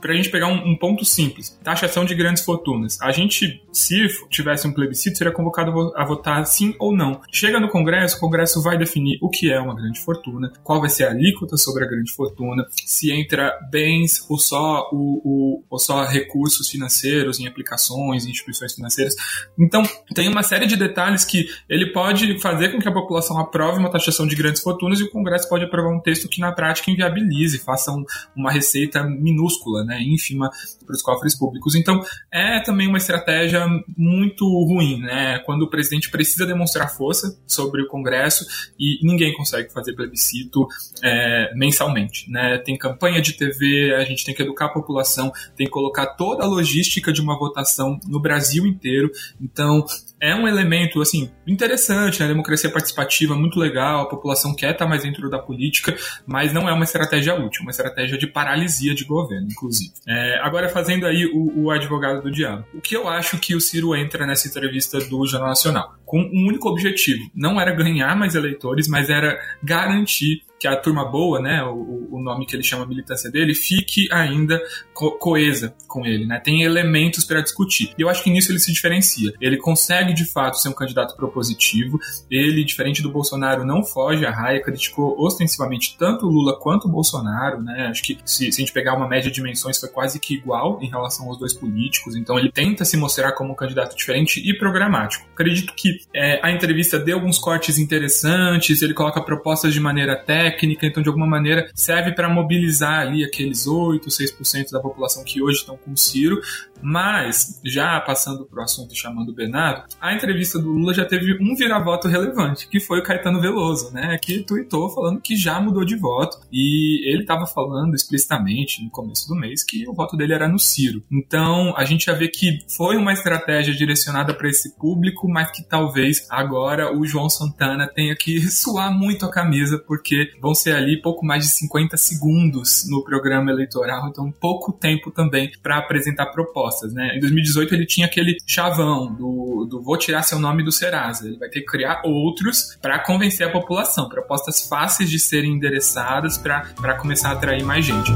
para 0.00 0.12
a 0.12 0.16
gente 0.16 0.30
pegar 0.30 0.48
um, 0.48 0.70
um, 0.70 0.76
ponto 0.76 1.04
simples, 1.04 1.58
taxação 1.62 2.04
de 2.04 2.14
grandes 2.14 2.44
fortunas. 2.44 3.00
A 3.00 3.12
gente, 3.12 3.62
se 3.72 4.06
tivesse 4.28 4.66
um 4.66 4.72
plebiscito, 4.72 5.18
seria 5.18 5.32
convocado 5.32 5.92
a 5.96 6.04
votar 6.04 6.44
sim 6.46 6.74
ou 6.78 6.94
não. 6.94 7.20
Chega 7.30 7.60
no 7.60 7.68
Congresso, 7.68 8.16
o 8.16 8.20
Congresso 8.20 8.62
vai 8.62 8.78
definir 8.78 9.18
o 9.20 9.28
que 9.28 9.52
é 9.52 9.60
uma 9.60 9.74
grande 9.74 10.00
fortuna, 10.00 10.52
qual 10.64 10.80
vai 10.80 10.88
ser 10.88 11.04
a 11.04 11.10
alíquota 11.10 11.56
sobre 11.56 11.84
a 11.84 11.86
grande 11.86 12.12
fortuna, 12.12 12.66
se 12.70 13.12
entra 13.12 13.58
bens 13.70 14.24
ou 14.28 14.38
só, 14.38 14.88
o, 14.92 15.20
o, 15.24 15.64
ou 15.68 15.78
só 15.78 16.04
recursos 16.04 16.68
financeiros 16.68 17.38
em 17.38 17.46
aplicações, 17.46 18.24
em 18.24 18.30
instituições 18.30 18.74
financeiras. 18.74 19.14
Então, 19.58 19.82
tem 20.14 20.28
uma 20.28 20.42
série 20.42 20.66
de 20.66 20.76
detalhes 20.76 21.24
que 21.24 21.48
ele 21.68 21.92
pode 21.92 22.38
fazer 22.40 22.70
com 22.70 22.78
que 22.78 22.88
a 22.88 22.92
população 22.92 23.38
aprove 23.38 23.78
uma 23.78 23.90
taxação 23.90 24.26
de 24.26 24.34
grandes 24.34 24.62
fortunas 24.62 25.00
e 25.00 25.04
o 25.04 25.10
Congresso 25.10 25.48
pode 25.48 25.64
aprovar 25.64 25.94
um 25.94 26.00
texto 26.00 26.28
que 26.28 26.40
na 26.40 26.52
prática 26.52 26.90
inviabilize, 26.90 27.58
faça 27.58 27.92
um, 27.92 28.04
uma 28.34 28.50
receita 28.50 29.02
minúscula, 29.04 29.84
né? 29.84 29.89
Né, 29.90 30.00
ínfima 30.00 30.48
para 30.86 30.94
os 30.94 31.02
cofres 31.02 31.36
públicos. 31.36 31.74
Então, 31.74 32.00
é 32.32 32.60
também 32.60 32.86
uma 32.86 32.98
estratégia 32.98 33.66
muito 33.96 34.44
ruim, 34.44 35.00
né? 35.00 35.40
Quando 35.40 35.62
o 35.62 35.70
presidente 35.70 36.10
precisa 36.10 36.46
demonstrar 36.46 36.88
força 36.94 37.36
sobre 37.46 37.82
o 37.82 37.88
Congresso 37.88 38.46
e 38.78 38.98
ninguém 39.02 39.34
consegue 39.34 39.72
fazer 39.72 39.94
plebiscito 39.94 40.66
é, 41.02 41.52
mensalmente, 41.54 42.30
né? 42.30 42.58
Tem 42.58 42.78
campanha 42.78 43.20
de 43.20 43.32
TV, 43.32 43.94
a 43.94 44.04
gente 44.04 44.24
tem 44.24 44.34
que 44.34 44.42
educar 44.42 44.66
a 44.66 44.72
população, 44.72 45.32
tem 45.56 45.66
que 45.66 45.72
colocar 45.72 46.06
toda 46.14 46.44
a 46.44 46.46
logística 46.46 47.12
de 47.12 47.20
uma 47.20 47.36
votação 47.36 47.98
no 48.06 48.20
Brasil 48.20 48.64
inteiro. 48.66 49.10
Então, 49.40 49.84
é 50.20 50.34
um 50.34 50.46
elemento 50.46 51.00
assim 51.00 51.30
interessante, 51.46 52.20
né? 52.20 52.28
democracia 52.28 52.70
participativa 52.70 53.34
muito 53.34 53.58
legal, 53.58 54.02
a 54.02 54.08
população 54.08 54.54
quer 54.54 54.72
estar 54.72 54.86
mais 54.86 55.02
dentro 55.02 55.28
da 55.30 55.38
política, 55.38 55.96
mas 56.26 56.52
não 56.52 56.68
é 56.68 56.72
uma 56.72 56.84
estratégia 56.84 57.34
útil, 57.34 57.62
uma 57.62 57.70
estratégia 57.70 58.18
de 58.18 58.26
paralisia 58.26 58.94
de 58.94 59.04
governo, 59.04 59.48
inclusive. 59.50 59.92
É, 60.06 60.38
agora 60.42 60.68
fazendo 60.68 61.06
aí 61.06 61.26
o, 61.26 61.64
o, 61.64 61.70
advogado 61.70 62.22
do 62.22 62.30
diabo, 62.30 62.64
o 62.74 62.80
que 62.80 62.96
eu 62.96 63.08
acho 63.08 63.38
que 63.38 63.54
o 63.54 63.60
Ciro 63.60 63.96
entra 63.96 64.26
nessa 64.26 64.46
entrevista 64.46 64.98
do 64.98 65.26
Jornal 65.26 65.48
Nacional 65.48 65.94
com 66.04 66.20
um 66.20 66.48
único 66.48 66.68
objetivo, 66.68 67.30
não 67.34 67.60
era 67.60 67.72
ganhar 67.72 68.16
mais 68.16 68.34
eleitores, 68.34 68.88
mas 68.88 69.08
era 69.08 69.40
garantir 69.62 70.42
que 70.60 70.68
a 70.68 70.76
turma 70.76 71.06
boa, 71.06 71.40
né, 71.40 71.64
o, 71.64 72.08
o 72.10 72.22
nome 72.22 72.44
que 72.44 72.54
ele 72.54 72.62
chama 72.62 72.84
a 72.84 72.86
militância 72.86 73.30
dele, 73.30 73.54
fique 73.54 74.06
ainda 74.12 74.60
co 74.92 75.12
coesa 75.12 75.74
com 75.88 76.04
ele, 76.04 76.26
né? 76.26 76.38
Tem 76.38 76.62
elementos 76.62 77.24
para 77.24 77.40
discutir. 77.40 77.94
E 77.96 78.02
eu 78.02 78.10
acho 78.10 78.22
que 78.22 78.28
nisso 78.28 78.52
ele 78.52 78.58
se 78.58 78.70
diferencia. 78.70 79.32
Ele 79.40 79.56
consegue 79.56 80.12
de 80.12 80.26
fato 80.26 80.58
ser 80.58 80.68
um 80.68 80.74
candidato 80.74 81.16
propositivo. 81.16 81.98
Ele, 82.30 82.62
diferente 82.62 83.02
do 83.02 83.10
Bolsonaro, 83.10 83.64
não 83.64 83.82
foge 83.82 84.26
à 84.26 84.30
raia, 84.30 84.62
criticou 84.62 85.18
ostensivamente 85.18 85.96
tanto 85.98 86.26
o 86.26 86.30
Lula 86.30 86.58
quanto 86.60 86.86
o 86.86 86.90
Bolsonaro, 86.90 87.62
né? 87.62 87.86
Acho 87.90 88.02
que 88.02 88.18
se, 88.24 88.52
se 88.52 88.60
a 88.60 88.64
gente 88.64 88.72
pegar 88.72 88.94
uma 88.94 89.08
média 89.08 89.30
de 89.30 89.36
dimensões 89.36 89.78
foi 89.78 89.88
quase 89.88 90.20
que 90.20 90.34
igual 90.34 90.78
em 90.82 90.90
relação 90.90 91.26
aos 91.26 91.38
dois 91.38 91.54
políticos. 91.54 92.14
Então 92.14 92.38
ele 92.38 92.52
tenta 92.52 92.84
se 92.84 92.98
mostrar 92.98 93.32
como 93.32 93.52
um 93.52 93.56
candidato 93.56 93.96
diferente 93.96 94.42
e 94.46 94.56
programático. 94.58 95.26
Acredito 95.32 95.72
que 95.74 96.00
é, 96.14 96.38
a 96.42 96.50
entrevista 96.50 96.98
deu 96.98 97.16
alguns 97.16 97.38
cortes 97.38 97.78
interessantes. 97.78 98.82
Ele 98.82 98.92
coloca 98.92 99.22
propostas 99.22 99.72
de 99.72 99.80
maneira 99.80 100.14
técnica 100.16 100.49
técnica, 100.50 100.86
então 100.86 101.02
de 101.02 101.08
alguma 101.08 101.26
maneira 101.26 101.70
serve 101.74 102.12
para 102.12 102.28
mobilizar 102.28 103.00
ali 103.00 103.24
aqueles 103.24 103.66
8, 103.66 104.08
6% 104.08 104.70
da 104.72 104.80
população 104.80 105.24
que 105.24 105.42
hoje 105.42 105.58
estão 105.58 105.76
com 105.76 105.92
o 105.92 105.96
Ciro, 105.96 106.40
mas, 106.82 107.60
já 107.64 108.00
passando 108.00 108.44
para 108.46 108.60
o 108.60 108.64
assunto 108.64 108.94
chamando 108.94 109.30
o 109.30 109.34
Bernardo, 109.34 109.84
a 110.00 110.14
entrevista 110.14 110.58
do 110.58 110.70
Lula 110.70 110.94
já 110.94 111.04
teve 111.04 111.36
um 111.40 111.54
viravoto 111.54 112.08
relevante, 112.08 112.68
que 112.68 112.80
foi 112.80 113.00
o 113.00 113.02
Caetano 113.02 113.40
Veloso, 113.40 113.92
né? 113.92 114.18
Que 114.20 114.42
tweetou 114.42 114.90
falando 114.90 115.20
que 115.20 115.36
já 115.36 115.60
mudou 115.60 115.84
de 115.84 115.96
voto. 115.96 116.38
E 116.50 117.08
ele 117.10 117.22
estava 117.22 117.46
falando 117.46 117.94
explicitamente 117.94 118.82
no 118.82 118.90
começo 118.90 119.28
do 119.28 119.34
mês 119.34 119.64
que 119.64 119.88
o 119.88 119.92
voto 119.92 120.16
dele 120.16 120.32
era 120.32 120.48
no 120.48 120.58
Ciro. 120.58 121.02
Então, 121.10 121.74
a 121.76 121.84
gente 121.84 122.06
já 122.06 122.14
vê 122.14 122.28
que 122.28 122.60
foi 122.68 122.96
uma 122.96 123.12
estratégia 123.12 123.74
direcionada 123.74 124.34
para 124.34 124.48
esse 124.48 124.76
público, 124.76 125.28
mas 125.28 125.50
que 125.50 125.62
talvez 125.62 126.26
agora 126.30 126.96
o 126.96 127.04
João 127.04 127.28
Santana 127.28 127.88
tenha 127.88 128.14
que 128.16 128.40
suar 128.50 128.92
muito 128.92 129.26
a 129.26 129.30
camisa, 129.30 129.78
porque 129.78 130.32
vão 130.40 130.54
ser 130.54 130.74
ali 130.74 131.00
pouco 131.00 131.24
mais 131.24 131.44
de 131.44 131.50
50 131.52 131.96
segundos 131.96 132.86
no 132.88 133.04
programa 133.04 133.50
eleitoral, 133.50 134.08
então 134.08 134.32
pouco 134.32 134.72
tempo 134.72 135.10
também 135.10 135.50
para 135.62 135.78
apresentar 135.78 136.26
propostas 136.26 136.80
né? 136.92 137.16
Em 137.16 137.20
2018 137.20 137.74
ele 137.74 137.86
tinha 137.86 138.06
aquele 138.06 138.36
chavão 138.46 139.12
do, 139.12 139.66
do 139.68 139.82
vou 139.82 139.96
tirar 139.96 140.22
seu 140.22 140.38
nome 140.38 140.62
do 140.62 140.72
Serasa. 140.72 141.26
Ele 141.26 141.38
vai 141.38 141.48
ter 141.48 141.60
que 141.60 141.66
criar 141.66 142.02
outros 142.04 142.76
para 142.80 142.98
convencer 142.98 143.46
a 143.46 143.50
população, 143.50 144.08
propostas 144.08 144.66
fáceis 144.68 145.10
de 145.10 145.18
serem 145.18 145.52
endereçadas 145.52 146.38
para 146.38 146.94
começar 146.94 147.30
a 147.30 147.32
atrair 147.32 147.64
mais 147.64 147.84
gente. 147.84 148.10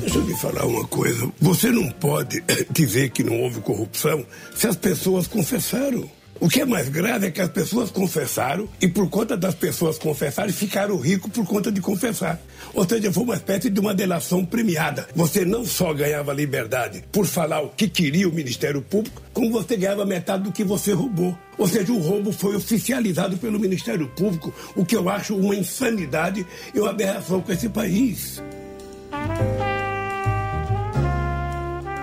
Deixa 0.00 0.18
eu 0.18 0.22
lhe 0.22 0.34
falar 0.34 0.64
uma 0.66 0.86
coisa. 0.86 1.30
Você 1.40 1.70
não 1.70 1.90
pode 1.90 2.42
dizer 2.70 3.10
que 3.10 3.22
não 3.22 3.40
houve 3.42 3.60
corrupção 3.60 4.24
se 4.54 4.66
as 4.66 4.76
pessoas 4.76 5.26
confessaram. 5.26 6.15
O 6.38 6.48
que 6.48 6.60
é 6.60 6.66
mais 6.66 6.88
grave 6.88 7.26
é 7.26 7.30
que 7.30 7.40
as 7.40 7.48
pessoas 7.48 7.90
confessaram 7.90 8.68
e 8.80 8.86
por 8.86 9.08
conta 9.08 9.36
das 9.36 9.54
pessoas 9.54 9.98
confessarem 9.98 10.52
ficaram 10.52 10.98
ricos 10.98 11.30
por 11.32 11.46
conta 11.46 11.72
de 11.72 11.80
confessar. 11.80 12.40
Ou 12.74 12.86
seja, 12.86 13.12
foi 13.12 13.24
uma 13.24 13.34
espécie 13.36 13.70
de 13.70 13.80
uma 13.80 13.94
delação 13.94 14.44
premiada. 14.44 15.08
Você 15.14 15.44
não 15.44 15.64
só 15.64 15.94
ganhava 15.94 16.34
liberdade 16.34 17.02
por 17.10 17.26
falar 17.26 17.62
o 17.62 17.70
que 17.70 17.88
queria 17.88 18.28
o 18.28 18.32
Ministério 18.32 18.82
Público, 18.82 19.22
como 19.32 19.50
você 19.50 19.76
ganhava 19.76 20.04
metade 20.04 20.44
do 20.44 20.52
que 20.52 20.62
você 20.62 20.92
roubou. 20.92 21.36
Ou 21.56 21.66
seja, 21.66 21.92
o 21.92 21.98
roubo 21.98 22.32
foi 22.32 22.54
oficializado 22.54 23.38
pelo 23.38 23.58
Ministério 23.58 24.08
Público, 24.08 24.52
o 24.74 24.84
que 24.84 24.94
eu 24.94 25.08
acho 25.08 25.34
uma 25.34 25.56
insanidade 25.56 26.46
e 26.74 26.80
uma 26.80 26.90
aberração 26.90 27.40
com 27.40 27.50
esse 27.50 27.68
país. 27.68 28.42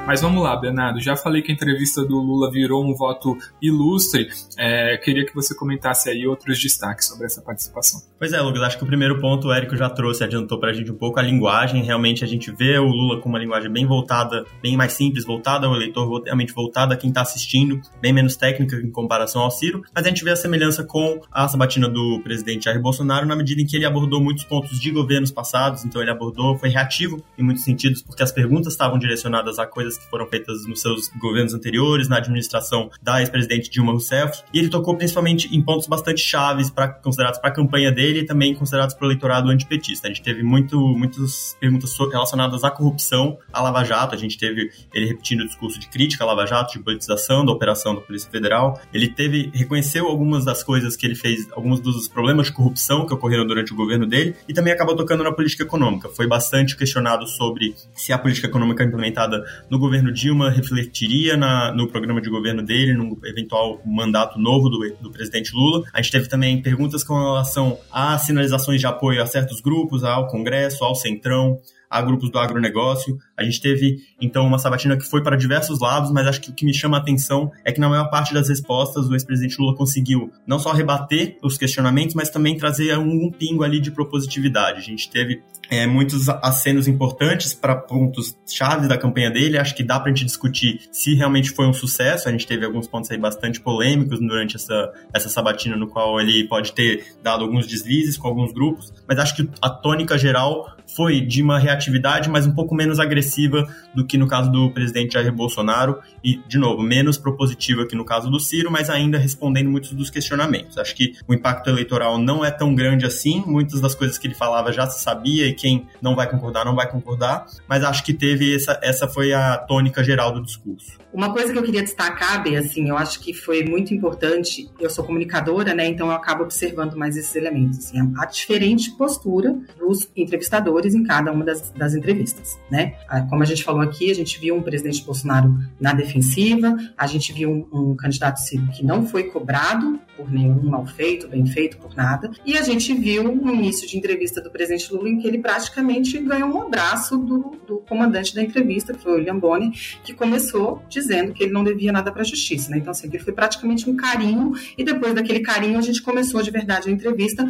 Mas 0.06 0.20
vamos 0.20 0.44
lá, 0.44 0.54
Bernardo. 0.58 1.00
Já 1.00 1.16
falei 1.16 1.42
que 1.42 1.50
a 1.50 1.56
entrevista 1.56 2.04
do 2.04 2.18
Lula 2.18 2.52
virou 2.52 2.84
um 2.84 2.94
voto 2.94 3.38
ilustre. 3.62 4.28
É, 4.58 4.98
queria 4.98 5.26
que 5.26 5.34
você 5.34 5.56
comentasse 5.56 6.10
aí 6.10 6.28
outros 6.28 6.62
destaques 6.62 7.08
sobre 7.08 7.26
essa 7.26 7.42
participação. 7.42 8.02
Pois 8.20 8.34
é, 8.34 8.42
Lucas. 8.42 8.62
Acho 8.64 8.78
que 8.78 8.84
o 8.84 8.88
primeiro 8.88 9.22
ponto 9.22 9.48
o 9.48 9.54
Érico 9.54 9.78
já 9.78 9.90
trouxe, 9.90 10.22
adiantou 10.22 10.60
para 10.60 10.72
a 10.72 10.74
gente 10.74 10.92
um 10.92 10.98
pouco 10.98 11.20
a 11.20 11.24
linguagem. 11.24 11.84
Realmente 11.84 12.22
a 12.22 12.28
gente 12.28 12.52
vê 12.52 12.78
o 12.78 12.86
Lula 12.86 13.22
com 13.22 13.30
uma 13.30 13.40
linguagem 13.40 13.72
bem 13.72 13.86
voltada, 13.86 14.46
bem 14.62 14.76
mais 14.76 14.92
simples, 14.92 15.26
voltada 15.26 15.68
ao 15.68 15.74
eleitor, 15.74 16.22
realmente 16.22 16.54
voltada 16.54 16.96
a 16.96 16.98
quem 16.98 17.10
está 17.10 17.22
assistindo, 17.22 17.80
bem 18.02 18.12
menos 18.12 18.36
técnica 18.36 18.76
em 18.76 18.92
comparação 18.92 19.42
ao 19.42 19.52
Ciro. 19.52 19.84
Mas 19.96 20.06
a 20.06 20.10
gente 20.10 20.24
vê 20.24 20.32
a 20.32 20.36
semelhança 20.36 20.84
com 20.84 21.22
a 21.32 21.48
sabatina 21.48 21.88
do 21.88 22.20
presidente 22.22 22.66
Jair 22.66 22.82
Bolsonaro 22.82 23.26
na 23.26 23.38
medida 23.38 23.62
em 23.62 23.66
que 23.66 23.78
ele 23.78 23.86
abordou 23.86 24.22
muitos 24.22 24.44
pontos 24.44 24.82
de 24.82 24.92
governos 24.92 25.32
passados. 25.32 25.86
Então 25.86 26.02
ele 26.02 26.12
abordou, 26.12 26.58
foi 26.58 26.68
reativo 26.68 27.24
em 27.38 27.44
muitos 27.44 27.64
sentidos, 27.64 28.02
porque 28.02 28.22
as 28.22 28.34
perguntas 28.34 28.74
estavam 28.74 29.00
direcionadas 29.00 29.58
a 29.60 29.66
coisas 29.66 29.93
que 29.98 30.10
foram 30.10 30.28
feitas 30.28 30.66
nos 30.68 30.82
seus 30.82 31.10
governos 31.20 31.54
anteriores, 31.54 32.08
na 32.08 32.18
administração 32.18 32.90
da 33.02 33.20
ex-presidente 33.20 33.70
Dilma 33.70 33.92
Rousseff, 33.92 34.44
e 34.54 34.60
ele 34.60 34.70
tocou 34.70 34.96
principalmente 34.96 35.54
em 35.56 35.62
pontos 35.62 35.88
bastante 35.88 36.22
chaves 36.22 36.70
para 36.70 36.88
considerados 36.88 37.40
para 37.40 37.50
a 37.50 37.54
campanha 37.54 37.92
dele 37.92 38.20
e 38.20 38.26
também 38.26 38.54
considerados 38.54 38.96
para 38.96 39.06
o 39.06 39.08
eleitorado 39.08 39.50
antipetista. 39.50 40.08
A 40.08 40.12
gente 40.12 40.24
teve 40.24 40.44
muito, 40.44 40.80
muitas 40.80 41.56
perguntas 41.60 41.96
relacionadas 41.98 42.64
à 42.64 42.72
corrupção, 42.72 43.38
à 43.52 43.62
Lava 43.62 43.84
Jato, 43.84 44.16
a 44.16 44.18
gente 44.18 44.38
teve 44.38 44.72
ele 44.94 45.06
repetindo 45.06 45.42
o 45.42 45.48
discurso 45.48 45.80
de 45.80 45.88
crítica 45.88 46.24
à 46.24 46.28
Lava 46.28 46.46
Jato, 46.46 46.74
de 46.74 46.80
politização 46.80 47.46
da 47.46 47.52
operação 47.52 47.96
da 47.96 48.02
Polícia 48.02 48.30
Federal. 48.30 48.80
Ele 48.94 49.08
teve 49.08 49.52
reconheceu 49.54 50.08
algumas 50.08 50.46
das 50.46 50.64
coisas 50.64 50.96
que 50.96 51.06
ele 51.06 51.16
fez, 51.16 51.48
alguns 51.52 51.80
dos 51.80 52.08
problemas 52.08 52.48
de 52.48 52.54
corrupção 52.54 53.06
que 53.06 53.14
ocorreram 53.14 53.46
durante 53.46 53.74
o 53.74 53.76
governo 53.76 54.06
dele 54.06 54.36
e 54.48 54.54
também 54.54 54.74
acabou 54.74 54.96
tocando 54.96 55.24
na 55.24 55.32
política 55.32 55.64
econômica. 55.64 56.10
Foi 56.10 56.28
bastante 56.28 56.76
questionado 56.76 57.28
sobre 57.28 57.76
se 57.94 58.12
a 58.14 58.18
política 58.18 58.48
econômica 58.48 58.84
implementada 58.84 59.44
no 59.70 59.80
governo 59.84 60.12
Dilma 60.12 60.50
refletiria 60.50 61.36
na, 61.36 61.74
no 61.74 61.88
programa 61.88 62.22
de 62.22 62.30
governo 62.30 62.64
dele, 62.64 62.94
no 62.94 63.18
eventual 63.26 63.82
mandato 63.86 64.40
novo 64.40 64.70
do, 64.70 64.80
do 65.02 65.12
presidente 65.12 65.52
Lula. 65.54 65.84
A 65.92 66.02
gente 66.02 66.12
teve 66.12 66.30
também 66.30 66.62
perguntas 66.62 67.04
com 67.04 67.14
relação 67.14 67.78
a 67.92 68.18
sinalizações 68.18 68.80
de 68.80 68.88
apoio 68.88 69.22
a 69.22 69.26
certos 69.26 69.60
grupos, 69.60 70.04
ao 70.04 70.28
Congresso, 70.28 70.86
ao 70.86 70.96
Centrão, 70.96 71.60
a 71.94 72.02
grupos 72.02 72.32
do 72.32 72.40
agronegócio. 72.40 73.20
A 73.38 73.44
gente 73.44 73.62
teve, 73.62 74.00
então, 74.20 74.46
uma 74.48 74.58
sabatina 74.58 74.98
que 74.98 75.08
foi 75.08 75.22
para 75.22 75.38
diversos 75.38 75.80
lados, 75.80 76.12
mas 76.12 76.26
acho 76.26 76.42
que 76.42 76.50
o 76.50 76.54
que 76.54 76.66
me 76.66 76.74
chama 76.74 76.98
a 76.98 77.00
atenção 77.00 77.52
é 77.64 77.72
que 77.72 77.80
na 77.80 77.88
maior 77.88 78.10
parte 78.10 78.34
das 78.34 78.50
respostas 78.50 79.08
o 79.08 79.14
ex-presidente 79.14 79.58
Lula 79.60 79.76
conseguiu 79.76 80.32
não 80.48 80.58
só 80.58 80.72
rebater 80.72 81.38
os 81.44 81.56
questionamentos, 81.56 82.16
mas 82.16 82.32
também 82.32 82.58
trazer 82.58 82.98
um, 82.98 83.28
um 83.28 83.32
pingo 83.32 83.64
ali 83.64 83.80
de 83.80 83.92
propositividade. 83.92 84.80
A 84.80 84.82
gente 84.82 85.08
teve 85.10 85.44
é, 85.70 85.86
muitos 85.86 86.28
acenos 86.30 86.88
importantes 86.88 87.54
para 87.54 87.76
pontos 87.76 88.36
chave 88.48 88.88
da 88.88 88.98
campanha 88.98 89.30
dele. 89.30 89.58
Acho 89.58 89.76
que 89.76 89.84
dá 89.84 90.00
para 90.00 90.12
a 90.12 90.16
gente 90.16 90.26
discutir 90.26 90.82
se 90.92 91.14
realmente 91.14 91.52
foi 91.52 91.68
um 91.68 91.74
sucesso. 91.74 92.28
A 92.28 92.32
gente 92.32 92.48
teve 92.48 92.66
alguns 92.66 92.88
pontos 92.88 93.12
aí 93.12 93.18
bastante 93.18 93.62
polêmicos 93.62 94.20
durante 94.20 94.56
essa, 94.56 94.92
essa 95.14 95.30
sabatina, 95.30 95.76
no 95.76 95.88
qual 95.88 96.20
ele 96.20 96.48
pode 96.48 96.74
ter 96.74 97.06
dado 97.22 97.44
alguns 97.44 97.68
deslizes 97.68 98.18
com 98.18 98.28
alguns 98.28 98.52
grupos, 98.52 98.92
mas 99.08 99.20
acho 99.20 99.36
que 99.36 99.50
a 99.62 99.70
tônica 99.70 100.18
geral 100.18 100.76
foi 100.96 101.22
de 101.22 101.42
uma 101.42 101.60
reatividade, 101.60 102.30
mas 102.30 102.46
um 102.46 102.54
pouco 102.54 102.76
menos 102.76 103.00
agressiva 103.00 103.68
do 103.94 104.06
que 104.06 104.18
no 104.18 104.28
caso 104.28 104.52
do 104.52 104.72
presidente 104.72 105.14
Jair 105.14 105.32
Bolsonaro 105.34 106.00
e, 106.24 106.42
de 106.48 106.58
novo, 106.58 106.82
menos 106.82 107.18
propositiva 107.18 107.86
que 107.86 107.96
no 107.96 108.06
caso 108.06 108.30
do 108.30 108.40
Ciro, 108.40 108.72
mas 108.72 108.90
ainda 108.90 109.18
respondendo 109.18 109.70
muitos 109.70 109.92
dos 109.94 110.10
questionamentos. 110.10 110.78
Acho 110.78 110.96
que 110.96 111.14
o 111.28 111.34
impacto 111.34 111.70
eleitoral 111.70 112.18
não 112.18 112.44
é 112.44 112.52
tão 112.52 112.74
grande 112.76 113.06
assim, 113.06 113.44
muitas 113.46 113.82
das 113.82 113.96
coisas 113.96 114.18
que 114.18 114.28
ele 114.28 114.36
falava 114.36 114.72
já 114.72 114.88
se 114.88 115.02
sabia 115.02 115.48
e 115.48 115.54
quem 115.54 115.88
não 116.02 116.16
vai 116.16 116.30
concordar 116.30 116.66
não 116.66 116.76
vai 116.76 116.90
concordar, 116.90 117.46
mas 117.68 117.84
acho 117.84 118.04
que 118.04 118.14
teve 118.14 118.56
essa, 118.56 118.80
essa 118.82 119.08
foi 119.08 119.34
a 119.34 119.58
tônica 119.58 120.04
geral 120.04 120.32
do 120.32 120.42
discurso. 120.42 121.04
Uma 121.14 121.32
coisa 121.32 121.54
que 121.54 121.60
eu 121.60 121.64
queria 121.64 121.84
destacar, 121.84 122.42
Bê, 122.42 122.56
assim, 122.56 122.90
eu 122.90 122.98
acho 122.98 123.20
que 123.20 123.34
foi 123.34 123.64
muito 123.64 123.94
importante, 123.94 124.68
eu 124.80 124.90
sou 124.90 125.04
comunicadora, 125.04 125.74
né, 125.74 125.86
então 125.86 126.08
eu 126.08 126.14
acabo 126.14 126.44
observando 126.44 126.96
mais 126.96 127.16
esses 127.16 127.36
elementos, 127.36 127.78
assim, 127.80 128.00
a 128.18 128.26
diferente 128.26 128.92
postura 128.92 129.56
dos 129.78 130.10
entrevistadores 130.16 130.83
em 130.86 131.04
cada 131.04 131.32
uma 131.32 131.46
das, 131.46 131.70
das 131.72 131.94
entrevistas, 131.94 132.60
né? 132.70 132.96
Ah, 133.08 133.22
como 133.22 133.44
a 133.44 133.46
gente 133.46 133.64
falou 133.64 133.82
aqui, 133.82 134.10
a 134.12 134.16
gente 134.16 134.40
viu 134.40 134.56
um 134.56 134.62
presidente 134.62 135.04
Bolsonaro 135.04 135.56
na 135.80 135.94
defensiva, 135.94 136.76
a 136.98 137.08
gente 137.08 137.32
viu 137.32 137.50
um, 137.50 137.92
um 137.92 137.96
candidato 137.96 138.38
Ciro 138.38 138.68
que 138.68 138.84
não 138.84 139.06
foi 139.06 139.24
cobrado 139.24 140.00
por 140.16 140.32
nenhum 140.32 140.64
mal 140.64 140.86
feito, 140.86 141.28
bem 141.28 141.46
feito, 141.46 141.78
por 141.78 141.96
nada. 141.96 142.32
E 142.46 142.58
a 142.58 142.62
gente 142.62 142.94
viu 142.94 143.24
no 143.24 143.54
início 143.54 143.88
de 143.88 143.98
entrevista 143.98 144.42
do 144.42 144.50
presidente 144.52 144.94
Lula 144.94 145.10
em 145.10 145.20
que 145.20 145.28
ele 145.28 145.40
praticamente 145.40 146.20
ganhou 146.20 146.50
um 146.50 146.62
abraço 146.62 147.18
do, 147.18 147.56
do 147.68 147.78
comandante 147.78 148.36
da 148.36 148.42
entrevista, 148.42 148.94
que 148.94 149.02
foi 149.02 149.14
o 149.14 149.16
William 149.16 149.38
Bonner, 149.38 149.72
que 150.04 150.14
começou 150.14 150.84
dizendo 150.90 151.34
que 151.34 151.44
ele 151.44 151.52
não 151.52 151.64
devia 151.64 151.92
nada 151.92 152.12
para 152.12 152.22
a 152.22 152.26
justiça. 152.26 152.70
Né? 152.70 152.78
Então, 152.78 152.92
assim, 152.92 153.08
ele 153.08 153.20
foi 153.20 153.34
praticamente 153.34 153.90
um 153.90 153.96
carinho, 153.96 154.54
e 154.78 154.84
depois 154.84 155.14
daquele 155.14 155.40
carinho 155.40 155.78
a 155.78 155.82
gente 155.82 156.02
começou 156.02 156.42
de 156.42 156.52
verdade 156.52 156.90
a 156.90 156.92
entrevista 156.92 157.48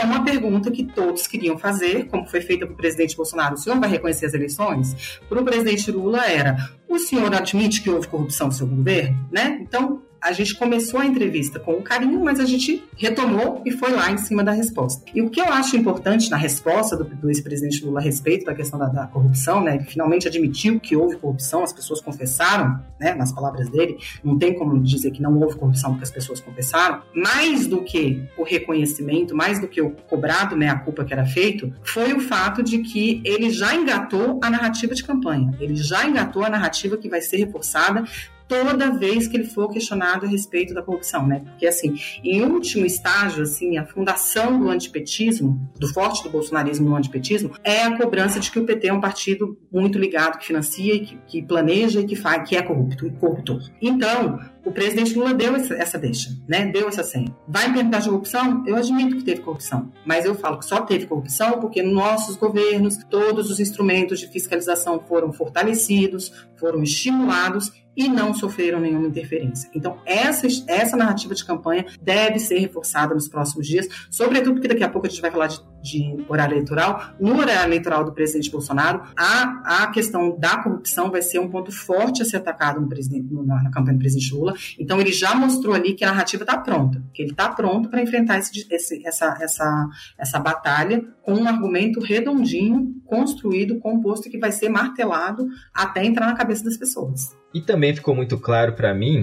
com 0.00 0.06
uma 0.06 0.24
pergunta 0.24 0.70
que 0.70 0.84
todos 0.84 1.26
queriam 1.26 1.58
fazer, 1.58 2.06
como 2.06 2.26
foi 2.26 2.40
feita 2.40 2.66
para 2.66 2.74
o 2.74 2.76
presidente 2.76 3.16
Bolsonaro: 3.16 3.54
o 3.54 3.58
senhor 3.58 3.78
vai 3.78 3.88
reconhecer 3.88 4.26
as 4.26 4.34
eleições? 4.34 5.20
Para 5.28 5.40
o 5.40 5.44
presidente 5.44 5.90
Lula 5.90 6.24
era: 6.26 6.56
o 6.88 6.98
senhor 6.98 7.34
admite 7.34 7.82
que 7.82 7.90
houve 7.90 8.08
corrupção 8.08 8.48
no 8.48 8.52
seu 8.52 8.66
governo? 8.66 9.28
Né? 9.30 9.58
Então, 9.60 10.02
a 10.26 10.32
gente 10.32 10.56
começou 10.56 10.98
a 10.98 11.06
entrevista 11.06 11.60
com 11.60 11.80
carinho, 11.80 12.18
mas 12.20 12.40
a 12.40 12.44
gente 12.44 12.82
retomou 12.96 13.62
e 13.64 13.70
foi 13.70 13.92
lá 13.92 14.10
em 14.10 14.18
cima 14.18 14.42
da 14.42 14.50
resposta. 14.50 15.04
E 15.14 15.22
o 15.22 15.30
que 15.30 15.40
eu 15.40 15.44
acho 15.44 15.76
importante 15.76 16.28
na 16.28 16.36
resposta 16.36 16.96
do, 16.96 17.04
do 17.04 17.30
ex-presidente 17.30 17.84
Lula 17.84 18.00
a 18.00 18.02
respeito 18.02 18.44
da 18.44 18.52
questão 18.52 18.76
da, 18.76 18.86
da, 18.86 19.06
corrupção, 19.06 19.62
né, 19.62 19.76
ele 19.76 19.84
finalmente 19.84 20.26
admitiu 20.26 20.80
que 20.80 20.96
houve 20.96 21.16
corrupção, 21.16 21.62
as 21.62 21.72
pessoas 21.72 22.00
confessaram, 22.00 22.80
né, 22.98 23.14
nas 23.14 23.30
palavras 23.32 23.68
dele, 23.68 23.98
não 24.24 24.36
tem 24.36 24.58
como 24.58 24.82
dizer 24.82 25.12
que 25.12 25.22
não 25.22 25.38
houve 25.38 25.56
corrupção 25.56 25.92
porque 25.92 26.04
as 26.04 26.10
pessoas 26.10 26.40
confessaram, 26.40 27.02
mais 27.14 27.68
do 27.68 27.84
que 27.84 28.20
o 28.36 28.42
reconhecimento, 28.42 29.34
mais 29.34 29.60
do 29.60 29.68
que 29.68 29.80
o 29.80 29.90
cobrado, 29.90 30.56
né, 30.56 30.68
a 30.68 30.78
culpa 30.78 31.04
que 31.04 31.12
era 31.12 31.24
feito, 31.24 31.72
foi 31.84 32.12
o 32.12 32.18
fato 32.18 32.64
de 32.64 32.78
que 32.78 33.22
ele 33.24 33.50
já 33.50 33.76
engatou 33.76 34.40
a 34.42 34.50
narrativa 34.50 34.92
de 34.92 35.04
campanha, 35.04 35.54
ele 35.60 35.76
já 35.76 36.04
engatou 36.04 36.44
a 36.44 36.50
narrativa 36.50 36.96
que 36.96 37.08
vai 37.08 37.20
ser 37.20 37.36
reforçada 37.36 38.02
toda 38.48 38.90
vez 38.90 39.26
que 39.26 39.36
ele 39.36 39.44
for 39.44 39.68
questionado 39.68 40.26
a 40.26 40.28
respeito 40.28 40.72
da 40.72 40.82
corrupção, 40.82 41.26
né? 41.26 41.40
Porque, 41.40 41.66
assim, 41.66 41.96
em 42.22 42.42
último 42.42 42.86
estágio, 42.86 43.42
assim, 43.42 43.76
a 43.76 43.86
fundação 43.86 44.58
do 44.58 44.68
antipetismo, 44.68 45.70
do 45.78 45.92
forte 45.92 46.22
do 46.22 46.30
bolsonarismo 46.30 46.88
no 46.88 46.96
antipetismo, 46.96 47.52
é 47.64 47.82
a 47.82 47.96
cobrança 47.96 48.38
de 48.40 48.50
que 48.50 48.58
o 48.58 48.64
PT 48.64 48.88
é 48.88 48.92
um 48.92 49.00
partido 49.00 49.58
muito 49.72 49.98
ligado, 49.98 50.38
que 50.38 50.46
financia, 50.46 50.98
que, 50.98 51.18
que 51.26 51.42
planeja 51.42 52.00
e 52.00 52.04
que 52.04 52.16
faz, 52.16 52.48
que 52.48 52.56
é 52.56 52.62
corrupto, 52.62 53.10
corruptor. 53.12 53.60
Então, 53.80 54.38
o 54.66 54.72
presidente 54.72 55.16
Lula 55.16 55.32
deu 55.32 55.54
essa, 55.54 55.96
deixa, 55.96 56.36
né? 56.48 56.66
Deu 56.66 56.88
essa 56.88 57.04
senha. 57.04 57.32
Vai 57.46 57.72
perguntar 57.72 58.00
de 58.00 58.08
corrupção? 58.08 58.64
Eu 58.66 58.74
admito 58.74 59.16
que 59.16 59.22
teve 59.22 59.40
corrupção, 59.40 59.92
mas 60.04 60.24
eu 60.24 60.34
falo 60.34 60.58
que 60.58 60.64
só 60.64 60.80
teve 60.80 61.06
corrupção 61.06 61.60
porque 61.60 61.82
nossos 61.82 62.36
governos, 62.36 62.98
todos 63.08 63.48
os 63.48 63.60
instrumentos 63.60 64.18
de 64.18 64.26
fiscalização 64.26 64.98
foram 64.98 65.32
fortalecidos, 65.32 66.32
foram 66.58 66.82
estimulados 66.82 67.72
e 67.96 68.08
não 68.08 68.34
sofreram 68.34 68.80
nenhuma 68.80 69.08
interferência. 69.08 69.70
Então, 69.74 69.98
essa, 70.04 70.46
essa 70.66 70.96
narrativa 70.96 71.34
de 71.34 71.44
campanha 71.44 71.86
deve 72.02 72.38
ser 72.38 72.58
reforçada 72.58 73.14
nos 73.14 73.28
próximos 73.28 73.66
dias, 73.66 73.88
sobretudo 74.10 74.54
porque 74.54 74.68
daqui 74.68 74.84
a 74.84 74.88
pouco 74.88 75.06
a 75.06 75.10
gente 75.10 75.22
vai 75.22 75.30
falar 75.30 75.46
de, 75.46 75.60
de 75.86 76.24
horário 76.28 76.54
eleitoral. 76.54 77.14
No 77.20 77.38
horário 77.38 77.68
eleitoral 77.68 78.04
do 78.04 78.12
presidente 78.12 78.50
Bolsonaro, 78.50 79.02
a, 79.16 79.84
a 79.84 79.86
questão 79.88 80.36
da 80.38 80.58
corrupção 80.58 81.10
vai 81.10 81.22
ser 81.22 81.38
um 81.38 81.48
ponto 81.48 81.70
forte 81.70 82.22
a 82.22 82.24
ser 82.24 82.38
atacado 82.38 82.80
no 82.80 82.88
presidente, 82.88 83.32
na, 83.32 83.62
na, 83.62 83.70
campanha 83.70 83.96
do 83.96 84.00
presidente 84.00 84.34
Lula. 84.34 84.54
Então, 84.78 85.00
ele 85.00 85.12
já 85.12 85.34
mostrou 85.34 85.74
ali 85.74 85.94
que 85.94 86.04
a 86.04 86.08
narrativa 86.08 86.42
está 86.42 86.58
pronta, 86.58 87.02
que 87.14 87.22
ele 87.22 87.30
está 87.30 87.48
pronto 87.48 87.88
para 87.88 88.02
enfrentar 88.02 88.38
esse, 88.38 88.66
esse, 88.70 89.06
essa, 89.06 89.38
essa, 89.40 89.88
essa 90.18 90.38
batalha 90.40 91.04
com 91.22 91.34
um 91.34 91.46
argumento 91.46 92.00
redondinho, 92.00 92.94
construído, 93.04 93.78
composto, 93.78 94.28
que 94.28 94.38
vai 94.38 94.50
ser 94.50 94.68
martelado 94.68 95.46
até 95.72 96.04
entrar 96.04 96.26
na 96.26 96.34
cabeça 96.34 96.64
das 96.64 96.76
pessoas. 96.76 97.36
E 97.54 97.60
também 97.60 97.94
ficou 97.94 98.14
muito 98.14 98.38
claro 98.38 98.74
para 98.74 98.92
mim 98.92 99.22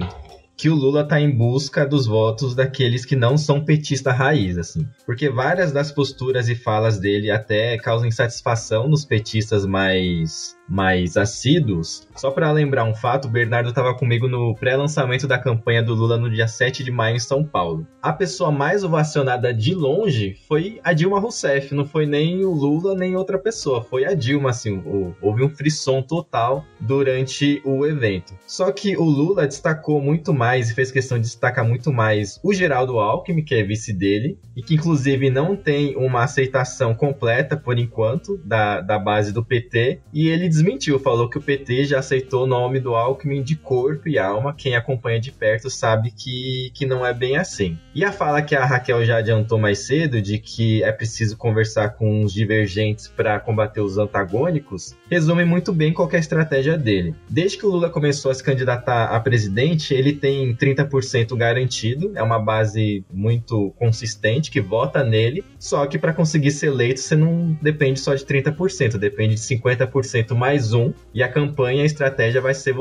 que 0.56 0.70
o 0.70 0.74
Lula 0.74 1.02
está 1.02 1.20
em 1.20 1.30
busca 1.30 1.86
dos 1.86 2.06
votos 2.06 2.54
daqueles 2.54 3.04
que 3.04 3.16
não 3.16 3.36
são 3.36 3.64
petista 3.64 4.12
raiz, 4.12 4.56
assim. 4.56 4.86
Porque 5.04 5.28
várias 5.28 5.72
das 5.72 5.90
posturas 5.90 6.48
e 6.48 6.54
falas 6.54 6.98
dele 6.98 7.30
até 7.30 7.76
causam 7.78 8.06
insatisfação 8.06 8.88
nos 8.88 9.04
petistas 9.04 9.66
mais 9.66 10.56
mais 10.68 11.16
assíduos. 11.16 12.06
Só 12.14 12.30
para 12.30 12.50
lembrar 12.52 12.84
um 12.84 12.94
fato, 12.94 13.26
o 13.26 13.30
Bernardo 13.30 13.68
estava 13.68 13.94
comigo 13.94 14.28
no 14.28 14.54
pré-lançamento 14.54 15.26
da 15.26 15.38
campanha 15.38 15.82
do 15.82 15.94
Lula 15.94 16.16
no 16.16 16.30
dia 16.30 16.48
7 16.48 16.82
de 16.82 16.90
maio 16.90 17.16
em 17.16 17.20
São 17.20 17.44
Paulo. 17.44 17.86
A 18.02 18.12
pessoa 18.12 18.50
mais 18.50 18.84
ovacionada 18.84 19.52
de 19.52 19.74
longe 19.74 20.36
foi 20.48 20.80
a 20.82 20.92
Dilma 20.92 21.18
Rousseff, 21.18 21.74
não 21.74 21.84
foi 21.84 22.06
nem 22.06 22.44
o 22.44 22.52
Lula 22.52 22.94
nem 22.94 23.16
outra 23.16 23.38
pessoa, 23.38 23.82
foi 23.82 24.04
a 24.04 24.14
Dilma, 24.14 24.50
assim, 24.50 24.82
houve 25.20 25.42
um 25.42 25.48
frisson 25.48 26.02
total 26.02 26.64
durante 26.80 27.60
o 27.64 27.86
evento. 27.86 28.34
Só 28.46 28.70
que 28.72 28.96
o 28.96 29.04
Lula 29.04 29.46
destacou 29.46 30.00
muito 30.00 30.32
mais 30.32 30.70
e 30.70 30.74
fez 30.74 30.90
questão 30.90 31.18
de 31.18 31.24
destacar 31.24 31.66
muito 31.66 31.92
mais 31.92 32.40
o 32.42 32.52
Geraldo 32.52 32.98
Alckmin, 32.98 33.44
que 33.44 33.54
é 33.54 33.62
vice 33.62 33.92
dele, 33.92 34.38
e 34.56 34.62
que 34.62 34.74
inclusive 34.74 35.30
não 35.30 35.56
tem 35.56 35.96
uma 35.96 36.24
aceitação 36.24 36.94
completa 36.94 37.56
por 37.56 37.78
enquanto 37.78 38.38
da, 38.44 38.80
da 38.80 38.98
base 38.98 39.32
do 39.32 39.44
PT, 39.44 40.00
e 40.12 40.28
ele 40.28 40.48
desmentiu, 40.54 40.98
falou 40.98 41.28
que 41.28 41.38
o 41.38 41.42
PT 41.42 41.84
já 41.84 41.98
aceitou 41.98 42.44
o 42.44 42.46
nome 42.46 42.78
do 42.78 42.94
Alckmin 42.94 43.42
de 43.42 43.56
corpo 43.56 44.08
e 44.08 44.18
alma. 44.18 44.54
Quem 44.54 44.76
acompanha 44.76 45.20
de 45.20 45.32
perto 45.32 45.68
sabe 45.68 46.10
que, 46.10 46.70
que 46.72 46.86
não 46.86 47.04
é 47.04 47.12
bem 47.12 47.36
assim. 47.36 47.76
E 47.94 48.04
a 48.04 48.12
fala 48.12 48.42
que 48.42 48.54
a 48.54 48.64
Raquel 48.64 49.04
já 49.04 49.18
adiantou 49.18 49.58
mais 49.58 49.80
cedo 49.80 50.22
de 50.22 50.38
que 50.38 50.82
é 50.82 50.92
preciso 50.92 51.36
conversar 51.36 51.90
com 51.90 52.22
os 52.22 52.32
divergentes 52.32 53.08
para 53.08 53.38
combater 53.40 53.80
os 53.80 53.98
antagônicos, 53.98 54.94
resume 55.10 55.44
muito 55.44 55.72
bem 55.72 55.92
qual 55.92 56.08
é 56.12 56.16
a 56.16 56.20
estratégia 56.20 56.76
dele. 56.76 57.14
Desde 57.28 57.58
que 57.58 57.66
o 57.66 57.70
Lula 57.70 57.90
começou 57.90 58.30
a 58.30 58.34
se 58.34 58.42
candidatar 58.42 59.06
a 59.06 59.20
presidente, 59.20 59.94
ele 59.94 60.12
tem 60.12 60.54
30% 60.54 61.36
garantido, 61.36 62.12
é 62.14 62.22
uma 62.22 62.38
base 62.38 63.04
muito 63.12 63.72
consistente 63.78 64.50
que 64.50 64.60
vota 64.60 65.02
nele, 65.02 65.44
só 65.58 65.86
que 65.86 65.98
para 65.98 66.12
conseguir 66.12 66.50
ser 66.50 66.66
eleito 66.68 67.00
você 67.00 67.16
não 67.16 67.56
depende 67.60 68.00
só 68.00 68.14
de 68.14 68.24
30%, 68.24 68.96
depende 68.98 69.34
de 69.34 69.40
50% 69.40 70.34
mais 70.44 70.74
um, 70.74 70.92
e 71.14 71.22
a 71.22 71.28
campanha, 71.28 71.82
a 71.82 71.86
estratégia 71.86 72.38
vai 72.38 72.52
ser, 72.52 72.74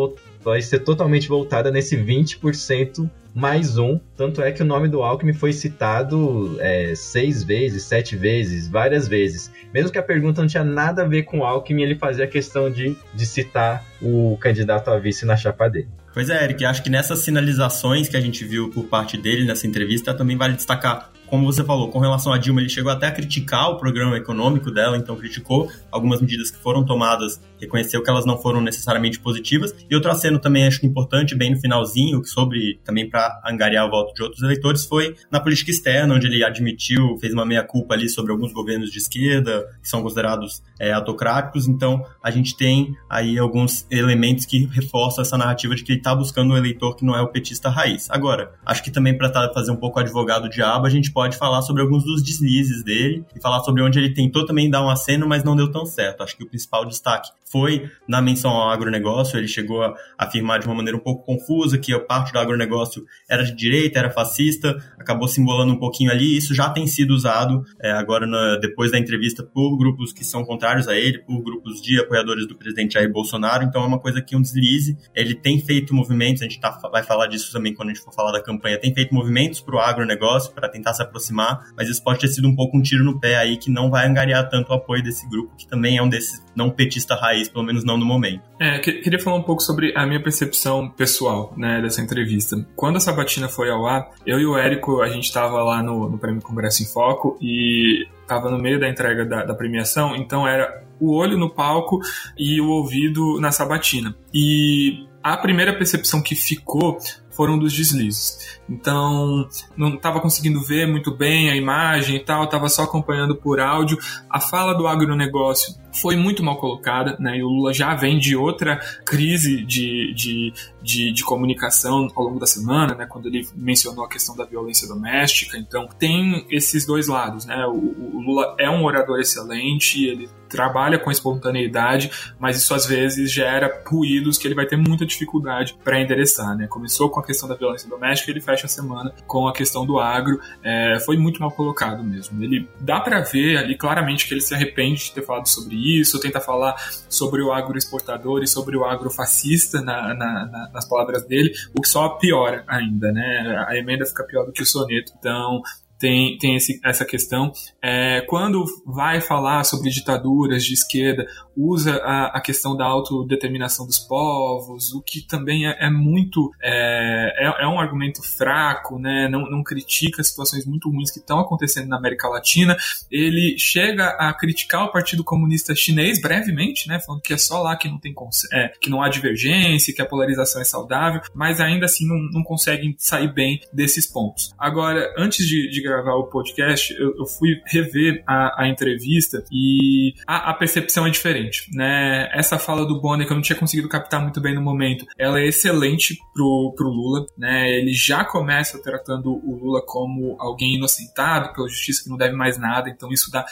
vai 0.44 0.62
ser 0.62 0.80
totalmente 0.80 1.30
voltada 1.30 1.72
nesse 1.72 1.96
20% 1.96 3.10
mais 3.34 3.78
um. 3.78 3.98
Tanto 4.18 4.42
é 4.42 4.52
que 4.52 4.62
o 4.62 4.66
nome 4.66 4.90
do 4.90 5.02
Alckmin 5.02 5.32
foi 5.32 5.54
citado 5.54 6.58
é, 6.60 6.94
seis 6.94 7.42
vezes, 7.42 7.84
sete 7.84 8.18
vezes, 8.18 8.68
várias 8.68 9.08
vezes. 9.08 9.50
Mesmo 9.74 9.94
que 9.94 9.98
a 9.98 10.04
pergunta 10.04 10.42
não 10.42 10.48
tinha 10.48 10.64
nada 10.64 11.04
a 11.04 11.08
ver 11.08 11.24
com 11.24 11.40
o 11.40 11.46
Alckmin, 11.46 11.84
ele 11.84 11.96
fazia 11.96 12.28
questão 12.28 12.70
de, 12.70 12.98
de 13.14 13.26
citar 13.26 13.86
o 14.02 14.38
candidato 14.42 14.90
a 14.90 15.00
vice 15.00 15.26
na 15.26 15.38
chapa 15.38 15.70
dele. 15.70 15.88
Pois 16.14 16.30
é, 16.30 16.44
Eric, 16.44 16.66
acho 16.66 16.84
que 16.84 16.90
nessas 16.90 17.20
sinalizações 17.20 18.10
que 18.10 18.18
a 18.18 18.22
gente 18.22 18.44
viu 18.44 18.72
por 18.72 18.88
parte 18.88 19.18
dele 19.18 19.46
nessa 19.46 19.66
entrevista, 19.66 20.14
também 20.14 20.36
vale 20.36 20.56
destacar 20.56 21.14
como 21.34 21.52
você 21.52 21.64
falou, 21.64 21.90
com 21.90 21.98
relação 21.98 22.32
a 22.32 22.38
Dilma, 22.38 22.62
ele 22.62 22.70
chegou 22.70 22.92
até 22.92 23.08
a 23.08 23.12
criticar 23.12 23.72
o 23.72 23.78
programa 23.78 24.16
econômico 24.16 24.70
dela, 24.70 24.96
então 24.96 25.16
criticou 25.16 25.68
algumas 25.92 26.22
medidas 26.22 26.52
que 26.52 26.60
foram 26.60 26.86
tomadas, 26.86 27.42
reconheceu 27.64 28.02
que 28.02 28.10
elas 28.10 28.26
não 28.26 28.38
foram 28.38 28.62
necessariamente 28.62 29.20
positivas. 29.20 29.74
E 29.90 29.96
outro 29.96 30.12
aceno 30.12 30.40
também 30.40 30.68
acho 30.68 30.86
importante, 30.86 31.36
bem 31.36 31.52
no 31.52 31.60
finalzinho, 31.60 32.24
sobre 32.26 32.80
também 32.84 33.10
para 33.10 33.42
angariar 33.46 33.88
o 33.88 33.90
voto 33.90 34.14
de 34.14 34.24
outros 34.24 34.42
eleitores, 34.42 34.86
foi 34.86 35.16
na 35.32 35.40
política 35.40 35.72
externa, 35.72 36.16
onde 36.16 36.28
ele 36.28 36.44
admitiu, 36.44 37.18
fez 37.20 37.34
uma 37.34 37.46
meia-culpa 37.46 37.94
ali 37.94 38.10
sobre 38.10 38.32
alguns 38.32 38.54
governos 38.54 38.92
de 38.92 38.98
esquerda, 38.98 39.66
que 39.82 39.90
são 39.90 40.02
considerados 40.02 40.62
é, 40.80 40.92
autocráticos. 40.92 41.68
Então, 41.68 42.06
a 42.22 42.32
gente 42.32 42.56
tem 42.56 42.96
aí 43.10 43.38
alguns 43.38 43.86
elementos 43.90 44.46
que 44.46 44.66
reforçam 44.66 45.22
essa 45.22 45.38
narrativa 45.38 45.76
de 45.76 45.84
que 45.84 45.92
ele 45.92 46.00
está 46.00 46.16
buscando 46.16 46.54
um 46.54 46.58
eleitor 46.58 46.96
que 46.96 47.06
não 47.06 47.16
é 47.16 47.22
o 47.22 47.28
petista 47.28 47.70
raiz. 47.70 48.10
Agora, 48.10 48.52
acho 48.66 48.84
que 48.84 48.92
também 48.92 49.18
para 49.18 49.32
fazer 49.54 49.72
um 49.72 49.78
pouco 49.78 50.00
advogado 50.00 50.50
diabo, 50.50 50.86
a 50.86 50.90
gente 50.90 51.12
pode 51.12 51.38
falar 51.38 51.62
sobre 51.62 51.82
alguns 51.82 52.04
dos 52.04 52.24
deslizes 52.24 52.84
dele 52.84 53.24
e 53.36 53.42
falar 53.42 53.62
sobre 53.62 53.82
onde 53.82 54.00
ele 54.00 54.14
tentou 54.14 54.46
também 54.46 54.70
dar 54.70 54.84
um 54.84 54.90
aceno, 54.90 55.28
mas 55.28 55.44
não 55.44 55.56
deu 55.56 55.72
tão 55.72 55.86
certo. 55.86 56.24
Acho 56.24 56.38
que 56.38 56.44
o 56.44 56.48
principal 56.48 56.86
destaque 56.86 57.30
foi 57.54 57.88
na 58.08 58.20
menção 58.20 58.50
ao 58.50 58.72
agronegócio. 58.72 59.38
Ele 59.38 59.48
chegou 59.48 59.84
a 59.84 59.94
afirmar 60.18 60.60
de 60.60 60.66
uma 60.66 60.74
maneira 60.74 60.98
um 60.98 61.00
pouco 61.00 61.24
confusa 61.24 61.78
que 61.78 61.94
a 61.94 62.00
parte 62.00 62.34
do 62.34 62.40
agronegócio 62.40 63.06
era 63.30 63.44
de 63.44 63.56
direita, 63.56 64.00
era 64.00 64.10
fascista, 64.10 64.76
acabou 64.98 65.28
se 65.28 65.40
embolando 65.40 65.74
um 65.74 65.80
pouquinho 65.80 66.10
ali. 66.10 66.36
Isso 66.36 66.56
já 66.56 66.70
tem 66.72 66.88
sido 66.88 67.12
usado 67.12 67.64
é, 67.80 67.92
agora, 67.92 68.26
na, 68.26 68.58
depois 68.58 68.92
da 68.92 68.98
entrevista, 68.98 69.44
por 69.44 69.78
grupos 69.78 70.12
que 70.12 70.26
são 70.26 70.44
contrários 70.44 70.88
a 70.88 70.98
ele, 70.98 71.20
por 71.20 71.44
grupos 71.44 71.80
de 71.80 72.00
apoiadores 72.00 72.48
do 72.48 72.56
presidente 72.56 72.96
Jair 72.96 73.12
Bolsonaro. 73.12 73.64
Então 73.64 73.84
é 73.84 73.86
uma 73.86 74.00
coisa 74.00 74.20
que 74.20 74.36
um 74.36 74.42
deslize. 74.42 74.98
Ele 75.14 75.36
tem 75.36 75.60
feito 75.60 75.94
movimentos, 75.94 76.42
a 76.42 76.46
gente 76.46 76.60
tá, 76.60 76.72
vai 76.92 77.04
falar 77.04 77.28
disso 77.28 77.52
também 77.52 77.74
quando 77.74 77.90
a 77.90 77.94
gente 77.94 78.04
for 78.04 78.14
falar 78.14 78.32
da 78.32 78.42
campanha, 78.42 78.80
tem 78.80 78.92
feito 78.94 79.14
movimentos 79.14 79.62
para 79.62 79.76
o 79.76 79.80
agronegócio, 79.80 80.52
para 80.54 80.68
tentar 80.68 80.94
se 80.94 81.04
aproximar, 81.04 81.60
mas 81.78 81.88
isso 81.88 82.04
pode 82.04 82.20
ter 82.20 82.30
sido 82.30 82.48
um 82.48 82.56
pouco 82.56 82.76
um 82.76 82.82
tiro 82.82 83.04
no 83.04 83.20
pé 83.20 83.36
aí 83.36 83.58
que 83.58 83.70
não 83.70 83.92
vai 83.92 84.08
angariar 84.08 84.50
tanto 84.50 84.72
o 84.72 84.74
apoio 84.74 85.04
desse 85.04 85.30
grupo, 85.30 85.56
que 85.56 85.68
também 85.68 85.98
é 85.98 86.02
um 86.02 86.10
desses 86.10 86.42
não 86.56 86.70
petista 86.70 87.16
raiz, 87.16 87.43
pelo 87.50 87.66
menos 87.66 87.84
não 87.84 87.98
no 87.98 88.06
momento. 88.06 88.42
É, 88.60 88.80
queria 88.80 89.20
falar 89.20 89.38
um 89.38 89.44
pouco 89.44 89.62
sobre 89.62 89.94
a 89.96 90.06
minha 90.06 90.22
percepção 90.22 90.90
pessoal, 90.90 91.54
né, 91.58 91.82
dessa 91.82 92.02
entrevista. 92.02 92.56
Quando 92.76 92.98
a 92.98 93.00
Sabatina 93.00 93.48
foi 93.48 93.70
ao 93.70 93.86
ar, 93.86 94.10
eu 94.26 94.40
e 94.40 94.46
o 94.46 94.58
Érico, 94.58 95.02
a 95.02 95.10
gente 95.10 95.26
estava 95.26 95.64
lá 95.64 95.82
no, 95.82 96.10
no 96.10 96.18
Prêmio 96.18 96.42
Congresso 96.42 96.84
em 96.84 96.86
Foco 96.86 97.38
e 97.42 98.08
estava 98.22 98.50
no 98.50 98.58
meio 98.58 98.80
da 98.80 98.90
entrega 98.90 99.26
da, 99.26 99.44
da 99.44 99.54
premiação, 99.54 100.16
então 100.16 100.48
era 100.48 100.84
o 101.00 101.14
olho 101.14 101.38
no 101.38 101.50
palco 101.50 102.00
e 102.38 102.62
o 102.62 102.70
ouvido 102.70 103.40
na 103.40 103.52
sabatina. 103.52 104.16
E 104.34 105.06
a 105.22 105.38
primeira 105.38 105.74
percepção 105.74 106.22
que 106.22 106.36
ficou 106.36 106.98
foram 107.36 107.58
dos 107.58 107.74
deslizes. 107.74 108.60
Então, 108.70 109.48
não 109.76 109.96
estava 109.96 110.20
conseguindo 110.20 110.62
ver 110.62 110.88
muito 110.88 111.12
bem 111.16 111.50
a 111.50 111.56
imagem 111.56 112.16
e 112.16 112.20
tal, 112.20 112.46
estava 112.46 112.70
só 112.70 112.84
acompanhando 112.84 113.36
por 113.36 113.60
áudio. 113.60 113.98
A 114.30 114.40
fala 114.40 114.74
do 114.74 114.88
agronegócio 114.88 115.76
foi 115.94 116.16
muito 116.16 116.44
mal 116.44 116.58
colocada, 116.58 117.16
né? 117.20 117.38
E 117.38 117.44
o 117.44 117.48
Lula 117.48 117.74
já 117.74 117.94
vem 117.94 118.18
de 118.18 118.36
outra 118.36 118.78
crise 119.06 119.64
de, 119.64 120.14
de, 120.14 120.54
de, 120.82 121.12
de, 121.12 121.24
comunicação 121.24 122.08
ao 122.16 122.24
longo 122.24 122.40
da 122.40 122.48
semana, 122.48 122.96
né? 122.96 123.06
Quando 123.06 123.28
ele 123.28 123.48
mencionou 123.56 124.04
a 124.04 124.10
questão 124.10 124.36
da 124.36 124.44
violência 124.44 124.88
doméstica. 124.88 125.58
Então, 125.58 125.88
tem 126.00 126.46
esses 126.50 126.86
dois 126.86 127.08
lados, 127.08 127.46
né? 127.46 127.66
O, 127.68 128.16
o 128.16 128.22
Lula 128.22 128.56
é 128.58 128.70
um 128.70 128.84
orador 128.84 129.20
excelente, 129.20 130.04
ele 130.06 130.30
trabalha 130.54 131.00
com 131.00 131.10
espontaneidade, 131.10 132.12
mas 132.40 132.58
isso 132.58 132.76
às 132.76 132.86
vezes 132.86 133.32
gera 133.32 133.82
ruídos 133.88 134.38
que 134.38 134.48
ele 134.48 134.54
vai 134.54 134.68
ter 134.68 134.78
muita 134.78 135.04
dificuldade 135.04 135.76
para 135.84 136.00
endereçar, 136.00 136.56
né? 136.56 136.68
Começou 136.68 137.10
com 137.10 137.20
a 137.20 137.26
questão 137.26 137.50
da 137.50 137.56
violência 137.56 137.90
doméstica, 137.90 138.30
ele 138.30 138.40
fecha 138.40 138.68
a 138.68 138.70
semana 138.70 139.12
com 139.26 139.48
a 139.48 139.54
questão 139.54 139.84
do 139.84 140.00
agro, 140.00 140.40
é, 140.64 141.00
foi 141.04 141.18
muito 141.18 141.42
mal 141.42 141.50
colocado 141.50 142.04
mesmo. 142.04 142.42
Ele 142.44 142.70
dá 142.80 143.00
para 143.00 143.22
ver 143.22 143.58
ali 143.58 143.76
claramente 143.76 144.28
que 144.28 144.34
ele 144.36 144.42
se 144.42 144.54
arrepende 144.54 145.06
de 145.06 145.14
ter 145.14 145.26
falado 145.26 145.48
sobre 145.48 145.76
isso, 145.76 146.20
tenta 146.20 146.40
falar 146.40 146.76
sobre 147.10 147.42
o 147.42 147.52
agro 147.52 147.76
exportador 147.76 148.44
e 148.44 148.48
sobre 148.48 148.78
o 148.78 148.86
agro 148.86 149.10
fascista 149.10 149.82
na, 149.82 150.14
na, 150.14 150.46
na, 150.46 150.70
nas 150.72 150.88
palavras 150.88 151.26
dele, 151.26 151.52
o 151.76 151.82
que 151.82 151.90
só 151.90 152.10
piora 152.10 152.64
ainda, 152.68 153.12
né? 153.12 153.66
A 153.68 153.76
emenda 153.76 154.06
fica 154.06 154.24
pior 154.24 154.46
do 154.46 154.52
que 154.52 154.62
o 154.62 154.66
soneto. 154.66 155.14
Então, 155.18 155.64
tem, 156.00 156.38
tem 156.38 156.56
esse, 156.56 156.80
essa 156.84 157.06
questão. 157.06 157.52
É, 157.82 158.22
quando 158.28 158.66
vai 158.86 159.22
falar 159.22 159.64
sobre 159.64 159.90
ditaduras 159.90 160.66
de 160.66 160.74
esquerda, 160.74 161.26
usa 161.56 161.96
a, 162.04 162.38
a, 162.38 162.42
questão 162.42 162.76
da 162.76 162.86
autodeterminação 162.86 163.86
dos 163.86 164.00
povos, 164.00 164.92
o 164.94 165.02
que 165.02 165.26
também 165.26 165.68
é, 165.68 165.86
é 165.86 165.90
muito. 165.90 166.52
É, 166.62 167.48
é, 167.48 167.64
é, 167.64 167.68
um 167.68 167.80
argumento 167.80 168.22
fraco, 168.24 169.00
né? 169.00 169.28
não, 169.28 169.50
não 169.50 169.64
critica 169.64 170.24
situações 170.24 170.66
muito 170.66 170.90
ruins 170.90 171.12
que 171.12 171.20
estão 171.20 171.40
acontecendo 171.40 171.88
na 171.88 171.98
América 171.98 172.28
Latina. 172.28 172.76
Ele 173.10 173.58
chega 173.58 174.10
a 174.20 174.34
criticar 174.34 174.86
o 174.86 174.92
Partido 174.92 175.24
Comunista 175.24 175.76
Chinês 175.76 176.22
brevemente, 176.22 176.88
né? 176.88 177.00
falando 177.00 177.22
que 177.22 177.34
é 177.34 177.38
só 177.38 177.62
lá 177.62 177.76
que 177.76 177.88
não 177.88 178.00
tem 178.00 178.14
é, 178.52 178.70
que 178.80 178.90
não 178.90 179.02
há 179.02 179.10
divergência, 179.10 179.94
que 179.94 180.02
a 180.02 180.06
polarização 180.06 180.62
é 180.62 180.66
saudável, 180.66 181.22
mas 181.34 181.60
ainda 181.60 181.86
assim 181.86 182.08
não, 182.08 182.18
não 182.32 182.44
conseguem 182.44 182.96
sair 182.98 183.32
bem 183.32 183.60
desses 183.72 184.06
pontos. 184.06 184.54
Agora, 184.58 185.14
antes 185.18 185.48
de, 185.48 185.70
de 185.70 185.83
gravar 185.84 186.16
o 186.16 186.28
podcast, 186.28 186.94
eu, 186.94 187.16
eu 187.18 187.26
fui 187.26 187.62
rever 187.66 188.24
a, 188.26 188.64
a 188.64 188.68
entrevista 188.68 189.44
e 189.52 190.14
a, 190.26 190.50
a, 190.50 190.54
percepção 190.54 191.06
é 191.06 191.10
diferente, 191.10 191.70
né? 191.74 192.30
Essa 192.34 192.58
fala 192.58 192.86
do 192.86 193.00
Bonner, 193.00 193.28
que 193.28 193.34
eu 193.34 193.36
não 193.36 193.44
tinha 193.44 193.58
conseguido 193.58 193.90
captar 193.90 194.22
muito 194.22 194.42
bem 194.42 194.56
no 194.56 194.62
momento, 194.62 195.06
ela 195.18 195.40
é 195.40 195.48
excelente 195.48 196.18
pro, 196.34 196.74
pro 196.76 196.90
Lula, 196.90 197.26
né? 197.38 197.70
Ele 197.70 197.94
já 197.94 198.24
começa 198.24 198.82
tratando 198.82 199.32
o 199.32 199.56
Lula 199.56 199.82
como 199.86 200.36
alguém 200.40 200.76
inocentado 200.76 201.54
pela 201.54 201.68
justiça 201.68 202.04
que 202.04 202.10
não 202.10 202.18
deve 202.18 202.36
mais 202.36 202.58
nada, 202.58 202.90
então 202.90 203.12
isso 203.12 203.30
dá 203.32 203.46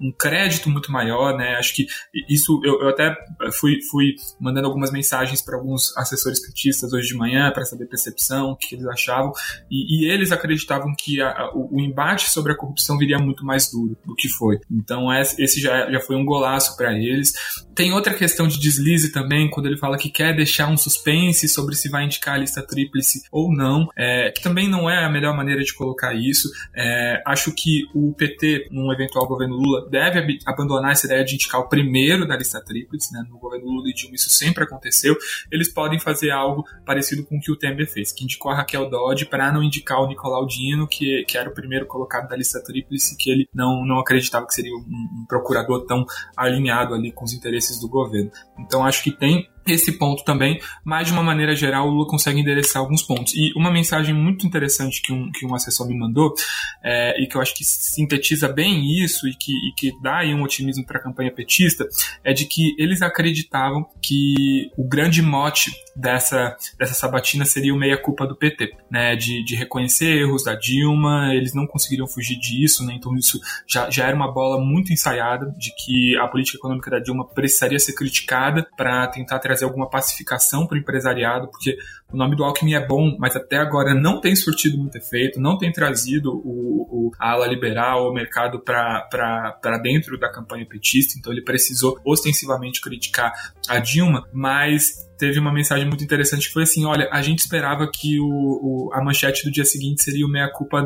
um, 0.00 0.12
crédito 0.12 0.70
muito 0.70 0.92
maior, 0.92 1.36
né? 1.36 1.56
Acho 1.56 1.74
que 1.74 1.86
isso 2.28 2.60
eu, 2.64 2.80
eu 2.82 2.88
até 2.88 3.14
fui, 3.52 3.78
fui 3.90 4.14
mandando 4.40 4.66
algumas 4.66 4.92
mensagens 4.92 5.42
para 5.42 5.56
alguns 5.56 5.96
assessores 5.96 6.44
petistas 6.44 6.92
hoje 6.92 7.08
de 7.08 7.14
manhã 7.14 7.50
para 7.52 7.64
saber 7.64 7.86
percepção, 7.86 8.50
o 8.50 8.56
que 8.56 8.74
eles 8.74 8.86
achavam, 8.86 9.32
e, 9.70 10.06
e 10.06 10.10
eles 10.10 10.32
acreditavam 10.32 10.94
que 10.96 11.20
a, 11.20 11.30
a, 11.30 11.52
o, 11.54 11.76
o, 11.76 11.80
embate 11.80 12.30
sobre 12.30 12.52
a 12.52 12.56
corrupção 12.56 12.98
viria 12.98 13.18
muito 13.18 13.44
mais 13.44 13.70
duro 13.70 13.96
do 14.04 14.14
que 14.14 14.28
foi. 14.28 14.58
Então 14.70 15.12
esse 15.12 15.60
já, 15.60 15.90
já 15.90 16.00
foi 16.00 16.16
um 16.16 16.24
golaço 16.24 16.76
para 16.76 16.92
eles. 16.92 17.32
Tem 17.74 17.92
outra 17.92 18.14
questão 18.14 18.46
de 18.46 18.58
deslize 18.58 19.12
também, 19.12 19.50
quando 19.50 19.66
ele 19.66 19.78
fala 19.78 19.98
que 19.98 20.10
quer 20.10 20.34
deixar 20.34 20.68
um 20.68 20.76
suspense 20.76 21.48
sobre 21.48 21.74
se 21.74 21.88
vai 21.88 22.04
indicar 22.04 22.34
a 22.34 22.38
lista 22.38 22.62
tríplice 22.62 23.22
ou 23.30 23.52
não, 23.52 23.88
é, 23.96 24.30
que 24.30 24.42
também 24.42 24.68
não 24.68 24.88
é 24.88 25.04
a 25.04 25.10
melhor 25.10 25.36
maneira 25.36 25.62
de 25.62 25.74
colocar 25.74 26.14
isso. 26.14 26.50
É, 26.74 27.22
acho 27.26 27.52
que 27.52 27.84
o 27.94 28.12
PT, 28.12 28.68
num 28.70 28.92
eventual 28.92 29.26
governo 29.26 29.56
Lula, 29.56 29.71
Lula 29.72 29.88
deve 29.88 30.38
abandonar 30.44 30.92
essa 30.92 31.06
ideia 31.06 31.24
de 31.24 31.34
indicar 31.34 31.60
o 31.60 31.68
primeiro 31.68 32.26
da 32.26 32.36
lista 32.36 32.62
tríplice, 32.62 33.12
né? 33.12 33.24
No 33.28 33.38
governo 33.38 33.66
Lula 33.66 33.88
e 33.88 33.94
Dilma 33.94 34.14
isso 34.14 34.30
sempre 34.30 34.64
aconteceu. 34.64 35.16
Eles 35.50 35.72
podem 35.72 35.98
fazer 35.98 36.30
algo 36.30 36.64
parecido 36.84 37.24
com 37.24 37.36
o 37.36 37.40
que 37.40 37.50
o 37.50 37.56
Temer 37.56 37.90
fez, 37.90 38.12
que 38.12 38.24
indicou 38.24 38.50
a 38.50 38.56
Raquel 38.56 38.88
Dodge 38.90 39.24
para 39.24 39.50
não 39.50 39.62
indicar 39.62 40.00
o 40.00 40.06
Nicolau 40.06 40.46
Dino, 40.46 40.86
que, 40.86 41.24
que 41.26 41.38
era 41.38 41.48
o 41.48 41.54
primeiro 41.54 41.86
colocado 41.86 42.28
da 42.28 42.36
lista 42.36 42.62
tríplice, 42.62 43.16
que 43.16 43.30
ele 43.30 43.48
não, 43.54 43.84
não 43.84 43.98
acreditava 43.98 44.46
que 44.46 44.54
seria 44.54 44.74
um, 44.74 45.22
um 45.22 45.26
procurador 45.26 45.86
tão 45.86 46.04
alinhado 46.36 46.94
ali 46.94 47.12
com 47.12 47.24
os 47.24 47.32
interesses 47.32 47.80
do 47.80 47.88
governo. 47.88 48.30
Então 48.58 48.84
acho 48.84 49.02
que 49.02 49.10
tem 49.10 49.48
esse 49.66 49.92
ponto 49.92 50.24
também, 50.24 50.60
mas 50.84 51.06
de 51.06 51.12
uma 51.12 51.22
maneira 51.22 51.54
geral 51.54 51.86
o 51.86 51.90
Lula 51.90 52.06
consegue 52.08 52.40
endereçar 52.40 52.82
alguns 52.82 53.02
pontos. 53.02 53.34
E 53.34 53.52
uma 53.56 53.70
mensagem 53.70 54.14
muito 54.14 54.46
interessante 54.46 55.00
que 55.02 55.12
um, 55.12 55.30
que 55.30 55.46
um 55.46 55.54
assessor 55.54 55.86
me 55.86 55.96
mandou, 55.96 56.34
é, 56.82 57.22
e 57.22 57.26
que 57.26 57.36
eu 57.36 57.40
acho 57.40 57.54
que 57.54 57.64
sintetiza 57.64 58.48
bem 58.48 59.02
isso 59.02 59.28
e 59.28 59.34
que, 59.34 59.52
e 59.52 59.72
que 59.76 59.92
dá 60.00 60.22
um 60.22 60.42
otimismo 60.42 60.84
para 60.84 60.98
a 60.98 61.02
campanha 61.02 61.32
petista, 61.32 61.86
é 62.24 62.32
de 62.32 62.46
que 62.46 62.74
eles 62.78 63.02
acreditavam 63.02 63.86
que 64.00 64.70
o 64.76 64.86
grande 64.86 65.22
mote 65.22 65.70
dessa, 65.94 66.56
dessa 66.78 66.94
sabatina 66.94 67.44
seria 67.44 67.74
o 67.74 67.78
meia-culpa 67.78 68.26
do 68.26 68.36
PT, 68.36 68.74
né, 68.90 69.14
de, 69.16 69.44
de 69.44 69.54
reconhecer 69.54 70.22
erros 70.22 70.44
da 70.44 70.54
Dilma, 70.54 71.34
eles 71.34 71.54
não 71.54 71.66
conseguiriam 71.66 72.06
fugir 72.06 72.38
disso, 72.38 72.84
né, 72.84 72.94
então 72.94 73.14
isso 73.16 73.40
já, 73.66 73.90
já 73.90 74.06
era 74.06 74.16
uma 74.16 74.32
bola 74.32 74.62
muito 74.62 74.92
ensaiada 74.92 75.54
de 75.58 75.72
que 75.74 76.16
a 76.16 76.26
política 76.26 76.58
econômica 76.58 76.90
da 76.90 76.98
Dilma 76.98 77.26
precisaria 77.26 77.78
ser 77.78 77.94
criticada 77.94 78.66
para 78.76 79.06
tentar 79.08 79.38
trazer 79.52 79.64
alguma 79.66 79.88
pacificação 79.88 80.66
para 80.66 80.76
o 80.76 80.78
empresariado, 80.78 81.48
porque 81.48 81.76
o 82.10 82.16
nome 82.16 82.34
do 82.34 82.44
Alckmin 82.44 82.74
é 82.74 82.86
bom, 82.86 83.16
mas 83.18 83.36
até 83.36 83.56
agora 83.56 83.94
não 83.94 84.20
tem 84.20 84.34
surtido 84.34 84.78
muito 84.78 84.96
efeito, 84.96 85.38
não 85.38 85.58
tem 85.58 85.70
trazido 85.70 86.32
o, 86.32 87.08
o 87.08 87.12
a 87.18 87.32
ala 87.32 87.46
liberal, 87.46 88.08
o 88.08 88.14
mercado 88.14 88.60
para 88.60 89.78
dentro 89.82 90.18
da 90.18 90.30
campanha 90.30 90.66
petista, 90.66 91.18
então 91.18 91.32
ele 91.32 91.42
precisou 91.42 92.00
ostensivamente 92.04 92.80
criticar 92.80 93.32
a 93.68 93.78
Dilma, 93.78 94.26
mas 94.32 95.10
teve 95.22 95.38
uma 95.38 95.52
mensagem 95.52 95.86
muito 95.86 96.02
interessante 96.02 96.48
que 96.48 96.52
foi 96.52 96.64
assim: 96.64 96.84
olha, 96.84 97.08
a 97.12 97.22
gente 97.22 97.38
esperava 97.38 97.88
que 97.88 98.18
o, 98.18 98.26
o 98.26 98.90
a 98.92 99.00
manchete 99.00 99.44
do 99.44 99.52
dia 99.52 99.64
seguinte 99.64 100.02
seria 100.02 100.26
o 100.26 100.28
meia-culpa 100.28 100.82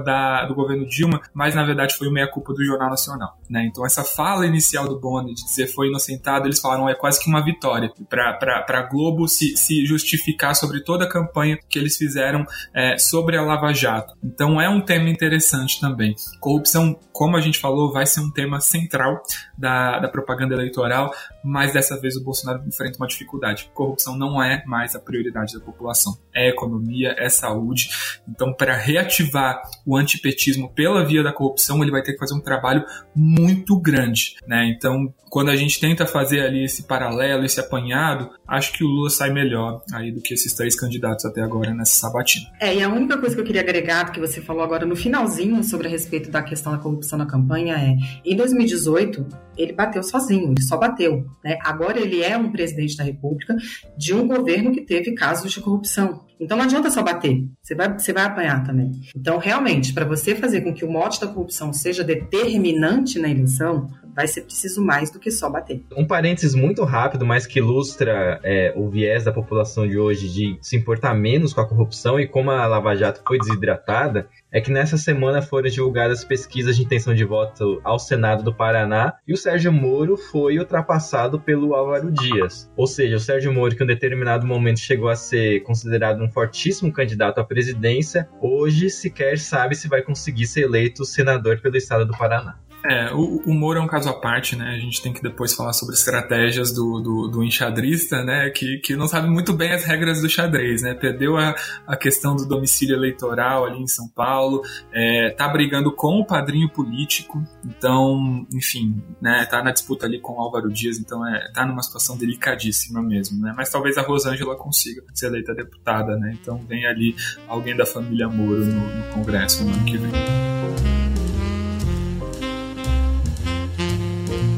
do 0.47 0.55
governo 0.55 0.87
Dilma, 0.87 1.23
mas 1.33 1.55
na 1.55 1.65
verdade 1.65 1.97
foi 1.97 2.07
o 2.07 2.13
meia-culpa 2.13 2.53
do 2.53 2.63
Jornal 2.63 2.91
Nacional. 2.91 3.39
Né? 3.49 3.67
Então, 3.67 3.87
essa 3.87 4.05
fala 4.05 4.47
inicial 4.47 4.87
do 4.87 5.01
Boni 5.01 5.33
de 5.33 5.43
dizer 5.43 5.69
foi 5.69 5.89
inocentado, 5.89 6.47
eles 6.47 6.61
falaram 6.61 6.87
é 6.87 6.95
quase 6.95 7.19
que 7.19 7.31
uma 7.31 7.43
vitória 7.43 7.91
para 8.11 8.65
a 8.69 8.83
Globo 8.83 9.27
se, 9.27 9.57
se 9.57 9.87
justificar 9.87 10.55
sobre 10.55 10.85
toda 10.85 11.07
a 11.07 11.09
campanha 11.09 11.59
que 11.67 11.79
eles 11.79 11.97
fizeram 11.97 12.45
é, 12.75 12.99
sobre 12.99 13.39
a 13.39 13.43
Lava 13.43 13.73
Jato. 13.73 14.15
Então, 14.23 14.61
é 14.61 14.69
um 14.69 14.83
tema 14.83 15.09
interessante 15.09 15.81
também. 15.81 16.15
Corrupção, 16.41 16.99
como 17.11 17.39
a 17.39 17.41
gente 17.41 17.59
falou, 17.59 17.91
vai 17.91 18.05
ser 18.05 18.21
um 18.21 18.31
tema 18.31 18.61
central 18.61 19.23
da, 19.57 19.99
da 19.99 20.09
propaganda 20.09 20.55
eleitoral, 20.55 21.11
mas 21.43 21.73
dessa 21.73 21.99
vez 21.99 22.17
o 22.17 22.23
Bolsonaro 22.23 22.63
enfrenta 22.67 22.99
uma 22.99 23.07
dificuldade. 23.07 23.71
Corrupção 23.73 24.17
não 24.19 24.26
é 24.43 24.63
mais 24.67 24.95
a 24.95 25.01
prioridade 25.01 25.55
da 25.55 25.61
população. 25.61 26.17
É 26.35 26.49
economia, 26.49 27.15
é 27.19 27.29
saúde. 27.29 27.89
Então, 28.29 28.53
para 28.53 28.77
reativar 28.77 29.63
o 29.85 29.97
antipetismo 29.97 30.73
pela 30.73 31.05
via 31.05 31.23
da 31.23 31.33
corrupção, 31.33 31.83
ele 31.83 31.91
vai 31.91 32.03
ter 32.03 32.13
que 32.13 32.19
fazer 32.19 32.35
um 32.35 32.41
trabalho 32.41 32.85
muito 33.15 33.79
grande, 33.81 34.37
né? 34.47 34.67
Então, 34.67 35.13
quando 35.31 35.51
a 35.51 35.57
gente 35.57 35.81
tenta 35.81 36.07
fazer 36.07 36.41
ali 36.41 36.65
esse 36.65 36.85
paralelo, 36.85 37.45
esse 37.45 37.61
apanhado, 37.61 38.31
acho 38.47 38.73
que 38.73 38.85
o 38.85 38.87
Lula 38.87 39.11
sai 39.11 39.31
melhor 39.31 39.83
aí 39.93 40.13
do 40.13 40.21
que 40.21 40.35
esses 40.35 40.53
três 40.55 40.79
candidatos 40.79 41.25
até 41.25 41.43
agora 41.43 41.75
nessa 41.75 41.99
sabatina. 41.99 42.47
É, 42.61 42.75
e 42.75 42.83
a 42.83 42.89
única 42.89 43.19
coisa 43.19 43.35
que 43.35 43.41
eu 43.41 43.45
queria 43.45 43.61
agregar, 43.61 44.13
que 44.13 44.21
você 44.21 44.41
falou 44.41 44.63
agora 44.63 44.87
no 44.87 44.97
finalzinho 44.97 45.63
sobre 45.63 45.89
a 45.89 45.91
respeito 45.91 46.31
da 46.31 46.43
questão 46.43 46.73
da 46.73 46.79
corrupção 46.79 47.19
na 47.19 47.27
campanha, 47.27 47.75
é 47.75 47.97
em 48.25 48.37
2018 48.37 49.27
ele 49.57 49.73
bateu 49.73 50.03
sozinho, 50.03 50.53
ele 50.53 50.63
só 50.63 50.77
bateu. 50.77 51.27
Né? 51.43 51.59
Agora 51.63 51.99
ele 51.99 52.23
é 52.23 52.37
um 52.37 52.51
presidente 52.53 52.97
da 52.97 53.05
República 53.05 53.57
de 53.97 54.15
um 54.17 54.27
governo 54.27 54.73
que 54.73 54.81
teve 54.81 55.13
casos 55.13 55.53
de 55.53 55.61
corrupção. 55.61 56.25
Então 56.39 56.57
não 56.57 56.65
adianta 56.65 56.91
só 56.91 57.03
bater, 57.03 57.45
você 57.63 57.75
vai, 57.75 57.93
você 57.93 58.13
vai 58.13 58.25
apanhar 58.25 58.63
também. 58.65 58.93
Então, 59.17 59.39
realmente, 59.39 59.93
para 59.93 60.05
você 60.05 60.35
fazer 60.35 60.61
com 60.61 60.75
que 60.75 60.85
o 60.85 60.91
mote 60.91 61.21
da 61.21 61.27
corrupção 61.27 61.73
seja 61.73 62.05
determinante 62.05 63.19
na 63.19 63.29
eleição, 63.29 63.89
vai 64.17 64.27
ser 64.27 64.41
preciso 64.41 64.83
mais 64.83 65.11
do 65.11 65.19
que 65.19 65.31
só 65.31 65.51
bater. 65.51 65.83
Um 65.95 66.07
parênteses 66.07 66.55
muito 66.55 66.83
rápido, 66.85 67.27
mas 67.27 67.47
que 67.47 67.59
ilustra 67.59 68.41
é, 68.43 68.73
o 68.75 68.89
viés 68.89 69.25
da 69.25 69.33
população 69.33 69.87
de 69.87 69.99
hoje 69.99 70.33
de 70.33 70.59
se 70.63 70.75
importar 70.75 71.15
menos 71.15 71.53
com 71.53 71.61
a 71.61 71.69
corrupção 71.69 72.19
e 72.19 72.27
como 72.27 72.51
a 72.51 72.67
Lava 72.67 72.97
Jato 72.97 73.21
foi 73.27 73.39
desidratada, 73.39 74.27
é 74.51 74.61
que 74.61 74.71
nessa 74.71 74.97
semana 74.97 75.43
foram 75.43 75.69
divulgadas 75.69 76.25
pesquisas 76.25 76.77
de 76.77 76.83
intenção 76.83 77.15
de 77.15 77.25
voto 77.25 77.79
ao 77.85 77.99
Senado 77.99 78.43
do 78.43 78.55
Paraná 78.55 79.13
e 79.29 79.35
o 79.35 79.37
Sérgio 79.37 79.71
Moro 79.71 80.17
foi 80.17 80.59
ultrapassado 80.59 81.39
pelo 81.39 81.75
Álvaro 81.75 82.11
Dias. 82.11 82.71
Ou 82.75 82.87
seja, 82.87 83.17
o 83.17 83.21
Sérgio 83.21 83.53
Moro, 83.53 83.77
que 83.77 83.83
em 83.83 83.85
um 83.85 83.89
determinado 83.89 84.47
momento 84.47 84.81
chegou 84.81 85.11
a 85.11 85.17
ser 85.17 85.61
considerado 85.61 86.23
um 86.23 86.31
fortíssimo 86.31 86.91
candidato 86.91 87.39
à 87.39 87.45
presidência, 87.45 88.27
hoje 88.41 88.89
sequer 88.89 89.39
sabe 89.39 89.75
se 89.75 89.89
vai 89.89 90.01
conseguir 90.01 90.47
ser 90.47 90.63
eleito 90.63 91.05
senador 91.05 91.61
pelo 91.61 91.77
estado 91.77 92.07
do 92.07 92.17
Paraná. 92.17 92.59
É, 92.89 93.13
o, 93.13 93.53
Moro 93.53 93.81
é 93.81 93.83
um 93.83 93.87
caso 93.87 94.09
à 94.09 94.13
parte, 94.13 94.55
né? 94.55 94.75
A 94.77 94.79
gente 94.79 95.03
tem 95.03 95.13
que 95.13 95.21
depois 95.21 95.55
falar 95.55 95.73
sobre 95.73 95.95
estratégias 95.95 96.73
do, 96.73 97.01
do, 97.01 97.29
do 97.29 97.45
enxadrista, 97.45 98.23
né? 98.23 98.49
Que, 98.51 98.79
que 98.79 98.95
não 98.95 99.09
sabe 99.09 99.29
muito 99.29 99.53
bem 99.53 99.73
as 99.73 99.85
regras 99.85 100.21
do 100.21 100.29
xadrez, 100.29 100.83
né? 100.83 100.95
Perdeu 100.95 101.37
a, 101.37 101.55
a 101.87 101.97
questão 101.97 102.37
do 102.37 102.47
domicílio 102.47 102.95
eleitoral 102.95 103.65
ali 103.65 103.81
em 103.81 103.89
São 103.89 104.09
Paulo, 104.09 104.63
é, 104.93 105.31
tá 105.31 105.49
brigando 105.49 105.93
com 105.93 106.21
o 106.21 106.25
padrinho 106.25 106.69
político, 106.69 107.43
então, 107.65 108.47
enfim, 108.53 109.03
né? 109.21 109.45
Tá 109.47 109.63
na 109.63 109.73
disputa 109.73 110.07
ali 110.07 110.21
com 110.21 110.35
o 110.35 110.41
Álvaro 110.41 110.71
Dias, 110.71 110.99
então 110.99 111.27
é, 111.27 111.51
tá 111.53 111.67
numa 111.67 111.83
situação 111.83 112.17
delicadíssima 112.17 113.03
mesmo, 113.03 113.43
né? 113.43 113.53
Mas 113.57 113.69
talvez 113.69 113.99
a 113.99 114.03
Rosângela 114.03 114.57
consiga 114.57 115.03
ser 115.13 115.27
eleita 115.27 115.55
deputada, 115.55 116.17
né? 116.17 116.37
Então 116.41 116.59
vem 116.69 116.87
ali 116.87 117.17
alguém 117.49 117.77
da 117.77 117.85
família 117.85 118.29
Moro 118.29 118.65
no, 118.65 118.97
no 118.97 119.13
Congresso 119.13 119.65
no 119.65 119.73
ano 119.73 119.85
que 119.85 119.97
vem. 119.97 120.56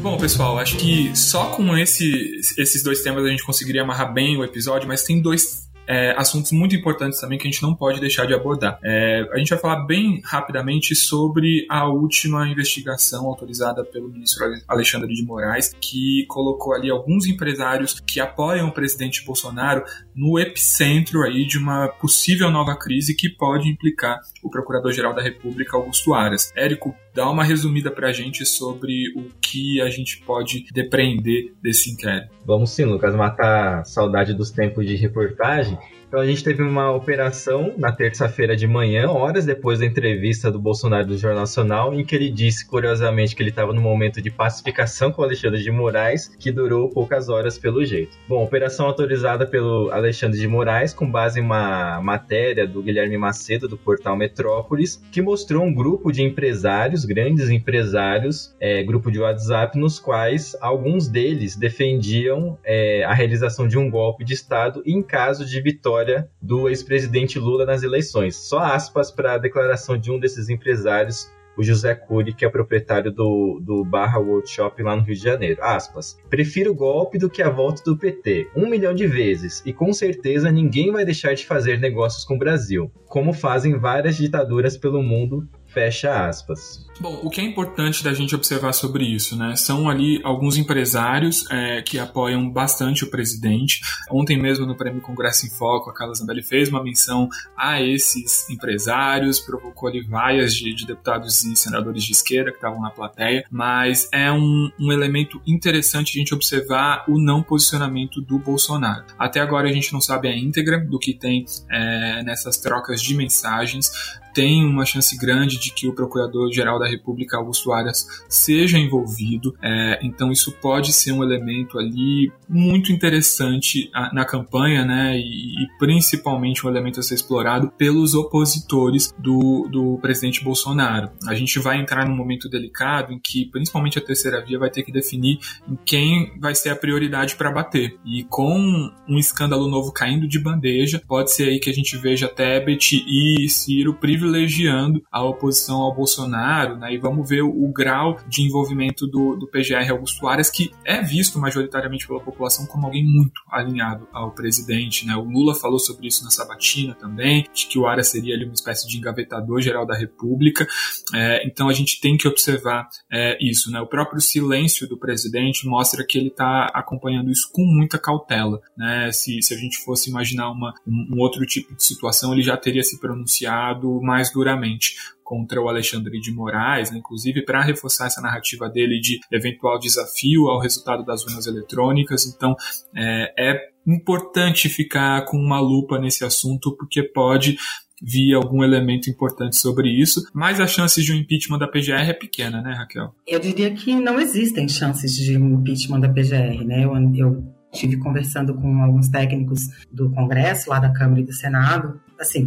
Bom, 0.00 0.16
pessoal, 0.16 0.58
acho 0.58 0.76
que 0.76 1.14
só 1.16 1.50
com 1.50 1.76
esse, 1.76 2.40
esses 2.56 2.82
dois 2.82 3.02
temas 3.02 3.24
a 3.24 3.28
gente 3.28 3.44
conseguiria 3.44 3.82
amarrar 3.82 4.12
bem 4.12 4.36
o 4.36 4.44
episódio, 4.44 4.86
mas 4.86 5.02
tem 5.02 5.20
dois 5.20 5.68
é, 5.88 6.14
assuntos 6.18 6.52
muito 6.52 6.76
importantes 6.76 7.18
também 7.18 7.38
que 7.38 7.48
a 7.48 7.50
gente 7.50 7.62
não 7.62 7.74
pode 7.74 7.98
deixar 7.98 8.26
de 8.26 8.34
abordar. 8.34 8.78
É, 8.84 9.26
a 9.32 9.38
gente 9.38 9.48
vai 9.48 9.58
falar 9.58 9.86
bem 9.86 10.20
rapidamente 10.22 10.94
sobre 10.94 11.66
a 11.68 11.88
última 11.88 12.46
investigação 12.46 13.26
autorizada 13.26 13.82
pelo 13.82 14.08
ministro 14.08 14.44
Alexandre 14.68 15.12
de 15.14 15.24
Moraes, 15.24 15.74
que 15.80 16.26
colocou 16.28 16.74
ali 16.74 16.90
alguns 16.90 17.26
empresários 17.26 17.98
que 18.06 18.20
apoiam 18.20 18.68
o 18.68 18.72
presidente 18.72 19.24
Bolsonaro 19.24 19.82
no 20.14 20.38
epicentro 20.38 21.22
aí 21.22 21.46
de 21.46 21.56
uma 21.56 21.88
possível 21.88 22.50
nova 22.50 22.76
crise 22.76 23.16
que 23.16 23.30
pode 23.30 23.68
implicar 23.68 24.20
o 24.42 24.50
Procurador-Geral 24.50 25.14
da 25.14 25.22
República, 25.22 25.76
Augusto 25.76 26.12
Aras. 26.12 26.52
Érico, 26.54 26.94
dá 27.14 27.28
uma 27.30 27.44
resumida 27.44 27.90
para 27.90 28.08
a 28.08 28.12
gente 28.12 28.44
sobre 28.46 29.12
o 29.16 29.26
que 29.40 29.80
a 29.80 29.90
gente 29.90 30.18
pode 30.22 30.64
depreender 30.72 31.54
desse 31.62 31.90
inquérito. 31.90 32.30
Vamos 32.44 32.70
sim, 32.70 32.84
Lucas, 32.84 33.14
matar 33.14 33.84
saudade 33.84 34.34
dos 34.34 34.50
tempos 34.50 34.86
de 34.86 34.94
reportagem. 34.94 35.78
Então 36.08 36.20
a 36.20 36.26
gente 36.26 36.42
teve 36.42 36.62
uma 36.62 36.90
operação 36.90 37.74
na 37.76 37.92
terça-feira 37.92 38.56
de 38.56 38.66
manhã, 38.66 39.10
horas 39.10 39.44
depois 39.44 39.80
da 39.80 39.84
entrevista 39.84 40.50
do 40.50 40.58
Bolsonaro 40.58 41.06
do 41.06 41.18
Jornal 41.18 41.40
Nacional, 41.40 41.92
em 41.92 42.02
que 42.02 42.16
ele 42.16 42.30
disse, 42.30 42.66
curiosamente, 42.66 43.36
que 43.36 43.42
ele 43.42 43.50
estava 43.50 43.74
no 43.74 43.82
momento 43.82 44.22
de 44.22 44.30
pacificação 44.30 45.12
com 45.12 45.22
Alexandre 45.22 45.62
de 45.62 45.70
Moraes, 45.70 46.34
que 46.38 46.50
durou 46.50 46.88
poucas 46.88 47.28
horas 47.28 47.58
pelo 47.58 47.84
jeito. 47.84 48.16
Bom, 48.26 48.42
operação 48.42 48.86
autorizada 48.86 49.46
pelo 49.46 49.90
Alexandre 49.90 50.40
de 50.40 50.48
Moraes, 50.48 50.94
com 50.94 51.10
base 51.10 51.40
em 51.40 51.42
uma 51.42 52.00
matéria 52.00 52.66
do 52.66 52.82
Guilherme 52.82 53.18
Macedo, 53.18 53.68
do 53.68 53.76
portal 53.76 54.16
Metrópolis, 54.16 55.02
que 55.12 55.20
mostrou 55.20 55.62
um 55.62 55.74
grupo 55.74 56.10
de 56.10 56.22
empresários, 56.22 57.04
grandes 57.04 57.50
empresários, 57.50 58.56
é, 58.58 58.82
grupo 58.82 59.10
de 59.10 59.20
WhatsApp, 59.20 59.78
nos 59.78 59.98
quais 59.98 60.56
alguns 60.58 61.06
deles 61.06 61.54
defendiam 61.54 62.56
é, 62.64 63.04
a 63.04 63.12
realização 63.12 63.68
de 63.68 63.76
um 63.76 63.90
golpe 63.90 64.24
de 64.24 64.32
Estado 64.32 64.82
em 64.86 65.02
caso 65.02 65.44
de 65.44 65.60
vitória 65.60 65.97
vitória 65.98 66.28
do 66.40 66.68
ex-presidente 66.68 67.38
Lula 67.38 67.64
nas 67.64 67.82
eleições. 67.82 68.36
Só 68.36 68.58
aspas 68.58 69.10
para 69.10 69.34
a 69.34 69.38
declaração 69.38 69.98
de 69.98 70.10
um 70.10 70.18
desses 70.18 70.48
empresários 70.48 71.30
o 71.56 71.62
José 71.64 71.92
Cury, 71.92 72.32
que 72.32 72.44
é 72.44 72.48
proprietário 72.48 73.10
do, 73.10 73.58
do 73.60 73.84
Barra 73.84 74.20
Workshop 74.20 74.80
lá 74.80 74.94
no 74.94 75.02
Rio 75.02 75.16
de 75.16 75.20
Janeiro. 75.20 75.60
Aspas. 75.60 76.16
Prefiro 76.30 76.70
o 76.70 76.74
golpe 76.74 77.18
do 77.18 77.28
que 77.28 77.42
a 77.42 77.50
volta 77.50 77.82
do 77.82 77.96
PT. 77.96 78.48
Um 78.54 78.70
milhão 78.70 78.94
de 78.94 79.08
vezes. 79.08 79.60
E 79.66 79.72
com 79.72 79.92
certeza 79.92 80.52
ninguém 80.52 80.92
vai 80.92 81.04
deixar 81.04 81.34
de 81.34 81.44
fazer 81.44 81.80
negócios 81.80 82.24
com 82.24 82.36
o 82.36 82.38
Brasil. 82.38 82.92
Como 83.08 83.32
fazem 83.32 83.76
várias 83.76 84.16
ditaduras 84.16 84.76
pelo 84.76 85.02
mundo. 85.02 85.48
Fecha 85.66 86.28
aspas. 86.28 86.86
Bom, 87.00 87.20
o 87.22 87.30
que 87.30 87.40
é 87.40 87.44
importante 87.44 88.02
da 88.02 88.12
gente 88.12 88.34
observar 88.34 88.72
sobre 88.72 89.04
isso, 89.04 89.36
né? 89.36 89.54
São 89.54 89.88
ali 89.88 90.20
alguns 90.24 90.56
empresários 90.56 91.48
é, 91.48 91.80
que 91.80 91.98
apoiam 91.98 92.50
bastante 92.50 93.04
o 93.04 93.10
presidente. 93.10 93.80
Ontem 94.10 94.36
mesmo 94.36 94.66
no 94.66 94.76
Prêmio 94.76 95.00
Congresso 95.00 95.46
em 95.46 95.50
Foco, 95.50 95.90
a 95.90 95.94
Carla 95.94 96.14
Zambelli 96.14 96.42
fez 96.42 96.68
uma 96.68 96.82
menção 96.82 97.28
a 97.56 97.80
esses 97.80 98.50
empresários, 98.50 99.38
provocou 99.38 99.88
ali 99.88 100.00
vaias 100.00 100.54
de, 100.54 100.74
de 100.74 100.86
deputados 100.86 101.44
e 101.44 101.54
senadores 101.54 102.02
de 102.02 102.12
esquerda 102.12 102.50
que 102.50 102.56
estavam 102.56 102.80
na 102.80 102.90
plateia, 102.90 103.44
mas 103.48 104.08
é 104.12 104.32
um, 104.32 104.70
um 104.78 104.92
elemento 104.92 105.40
interessante 105.46 106.16
a 106.16 106.18
gente 106.18 106.34
observar 106.34 107.04
o 107.08 107.18
não 107.18 107.42
posicionamento 107.42 108.20
do 108.20 108.38
Bolsonaro. 108.38 109.04
Até 109.16 109.40
agora 109.40 109.68
a 109.68 109.72
gente 109.72 109.92
não 109.92 110.00
sabe 110.00 110.28
a 110.28 110.36
íntegra 110.36 110.80
do 110.80 110.98
que 110.98 111.14
tem 111.14 111.44
é, 111.70 112.24
nessas 112.24 112.56
trocas 112.56 113.00
de 113.00 113.14
mensagens 113.14 113.90
tem 114.38 114.64
uma 114.64 114.86
chance 114.86 115.16
grande 115.16 115.58
de 115.58 115.72
que 115.72 115.88
o 115.88 115.92
Procurador-Geral 115.92 116.78
da 116.78 116.87
República, 116.88 117.36
Augusto 117.36 117.72
Aras, 117.72 118.06
seja 118.28 118.78
envolvido. 118.78 119.54
É, 119.62 119.98
então, 120.02 120.32
isso 120.32 120.52
pode 120.52 120.92
ser 120.92 121.12
um 121.12 121.22
elemento 121.22 121.78
ali 121.78 122.32
muito 122.48 122.92
interessante 122.92 123.90
na 124.12 124.24
campanha, 124.24 124.84
né? 124.84 125.18
E, 125.18 125.64
e, 125.64 125.68
principalmente 125.78 126.66
um 126.66 126.70
elemento 126.70 127.00
a 127.00 127.02
ser 127.02 127.14
explorado 127.14 127.70
pelos 127.76 128.14
opositores 128.14 129.12
do, 129.18 129.68
do 129.70 129.98
presidente 130.00 130.42
Bolsonaro. 130.42 131.10
A 131.26 131.34
gente 131.34 131.58
vai 131.58 131.80
entrar 131.80 132.08
num 132.08 132.16
momento 132.16 132.48
delicado 132.48 133.12
em 133.12 133.18
que, 133.18 133.46
principalmente 133.46 133.98
a 133.98 134.02
terceira 134.02 134.44
via, 134.44 134.58
vai 134.58 134.70
ter 134.70 134.82
que 134.82 134.92
definir 134.92 135.38
em 135.68 135.76
quem 135.84 136.38
vai 136.40 136.54
ser 136.54 136.70
a 136.70 136.76
prioridade 136.76 137.36
para 137.36 137.50
bater. 137.50 137.98
E 138.04 138.24
com 138.24 138.90
um 139.08 139.18
escândalo 139.18 139.68
novo 139.68 139.92
caindo 139.92 140.26
de 140.26 140.38
bandeja, 140.38 141.02
pode 141.06 141.32
ser 141.32 141.48
aí 141.48 141.58
que 141.58 141.70
a 141.70 141.74
gente 141.74 141.96
veja 141.96 142.28
Tebet 142.28 143.04
e 143.06 143.48
Ciro 143.48 143.94
privilegiando 143.94 145.02
a 145.10 145.22
oposição 145.22 145.80
ao 145.80 145.94
Bolsonaro, 145.94 146.77
né? 146.78 146.94
E 146.94 146.98
vamos 146.98 147.28
ver 147.28 147.42
o, 147.42 147.48
o 147.48 147.72
grau 147.72 148.18
de 148.28 148.42
envolvimento 148.42 149.06
do, 149.06 149.36
do 149.36 149.48
PGR 149.48 149.90
Augusto 149.90 150.26
Aras, 150.28 150.50
que 150.50 150.70
é 150.84 151.02
visto 151.02 151.38
majoritariamente 151.38 152.06
pela 152.06 152.20
população 152.20 152.66
como 152.66 152.86
alguém 152.86 153.04
muito 153.04 153.40
alinhado 153.50 154.06
ao 154.12 154.30
presidente, 154.30 155.06
né? 155.06 155.16
O 155.16 155.24
Lula 155.24 155.54
falou 155.54 155.78
sobre 155.78 156.06
isso 156.06 156.22
na 156.22 156.30
sabatina 156.30 156.94
também, 156.94 157.46
de 157.52 157.66
que 157.66 157.78
o 157.78 157.86
Aras 157.86 158.08
seria 158.08 158.34
ali 158.34 158.44
uma 158.44 158.54
espécie 158.54 158.86
de 158.86 158.98
engavetador 158.98 159.60
geral 159.60 159.86
da 159.86 159.96
República. 159.96 160.66
É, 161.14 161.46
então 161.46 161.68
a 161.68 161.72
gente 161.72 162.00
tem 162.00 162.16
que 162.16 162.28
observar 162.28 162.88
é, 163.10 163.36
isso, 163.40 163.70
né? 163.70 163.80
O 163.80 163.86
próprio 163.86 164.20
silêncio 164.20 164.88
do 164.88 164.96
presidente 164.96 165.66
mostra 165.66 166.04
que 166.04 166.18
ele 166.18 166.28
está 166.28 166.66
acompanhando 166.74 167.30
isso 167.30 167.50
com 167.52 167.62
muita 167.62 167.98
cautela, 167.98 168.60
né? 168.76 169.10
Se, 169.12 169.42
se 169.42 169.54
a 169.54 169.56
gente 169.56 169.78
fosse 169.78 170.10
imaginar 170.10 170.50
uma, 170.50 170.74
um, 170.86 171.16
um 171.16 171.20
outro 171.20 171.44
tipo 171.44 171.74
de 171.74 171.82
situação, 171.82 172.32
ele 172.32 172.42
já 172.42 172.56
teria 172.56 172.82
se 172.82 173.00
pronunciado 173.00 174.00
mais 174.02 174.28
mais 174.28 174.32
duramente 174.32 174.96
contra 175.28 175.60
o 175.60 175.68
Alexandre 175.68 176.18
de 176.20 176.32
Moraes, 176.32 176.90
né, 176.90 176.96
inclusive 176.96 177.44
para 177.44 177.62
reforçar 177.62 178.06
essa 178.06 178.22
narrativa 178.22 178.66
dele 178.66 178.98
de 178.98 179.20
eventual 179.30 179.78
desafio 179.78 180.48
ao 180.48 180.58
resultado 180.58 181.04
das 181.04 181.22
urnas 181.22 181.46
eletrônicas. 181.46 182.24
Então, 182.26 182.56
é, 182.96 183.34
é 183.38 183.68
importante 183.86 184.70
ficar 184.70 185.26
com 185.26 185.36
uma 185.36 185.60
lupa 185.60 185.98
nesse 185.98 186.24
assunto, 186.24 186.74
porque 186.78 187.02
pode 187.02 187.58
vir 188.00 188.32
algum 188.32 188.64
elemento 188.64 189.10
importante 189.10 189.56
sobre 189.56 189.90
isso, 189.90 190.26
mas 190.32 190.60
as 190.60 190.70
chances 190.70 191.04
de 191.04 191.12
um 191.12 191.16
impeachment 191.16 191.58
da 191.58 191.68
PGR 191.68 192.08
é 192.08 192.14
pequena, 192.14 192.62
né, 192.62 192.72
Raquel? 192.72 193.14
Eu 193.26 193.38
diria 193.38 193.70
que 193.74 193.94
não 193.94 194.18
existem 194.18 194.66
chances 194.66 195.14
de 195.14 195.36
um 195.36 195.60
impeachment 195.60 196.00
da 196.00 196.08
PGR, 196.08 196.64
né? 196.64 196.84
Eu, 196.84 196.94
eu 197.14 197.44
tive 197.70 197.98
conversando 197.98 198.54
com 198.54 198.82
alguns 198.82 199.10
técnicos 199.10 199.68
do 199.92 200.10
Congresso, 200.10 200.70
lá 200.70 200.78
da 200.78 200.90
Câmara 200.90 201.20
e 201.20 201.24
do 201.24 201.34
Senado, 201.34 202.00
assim, 202.18 202.46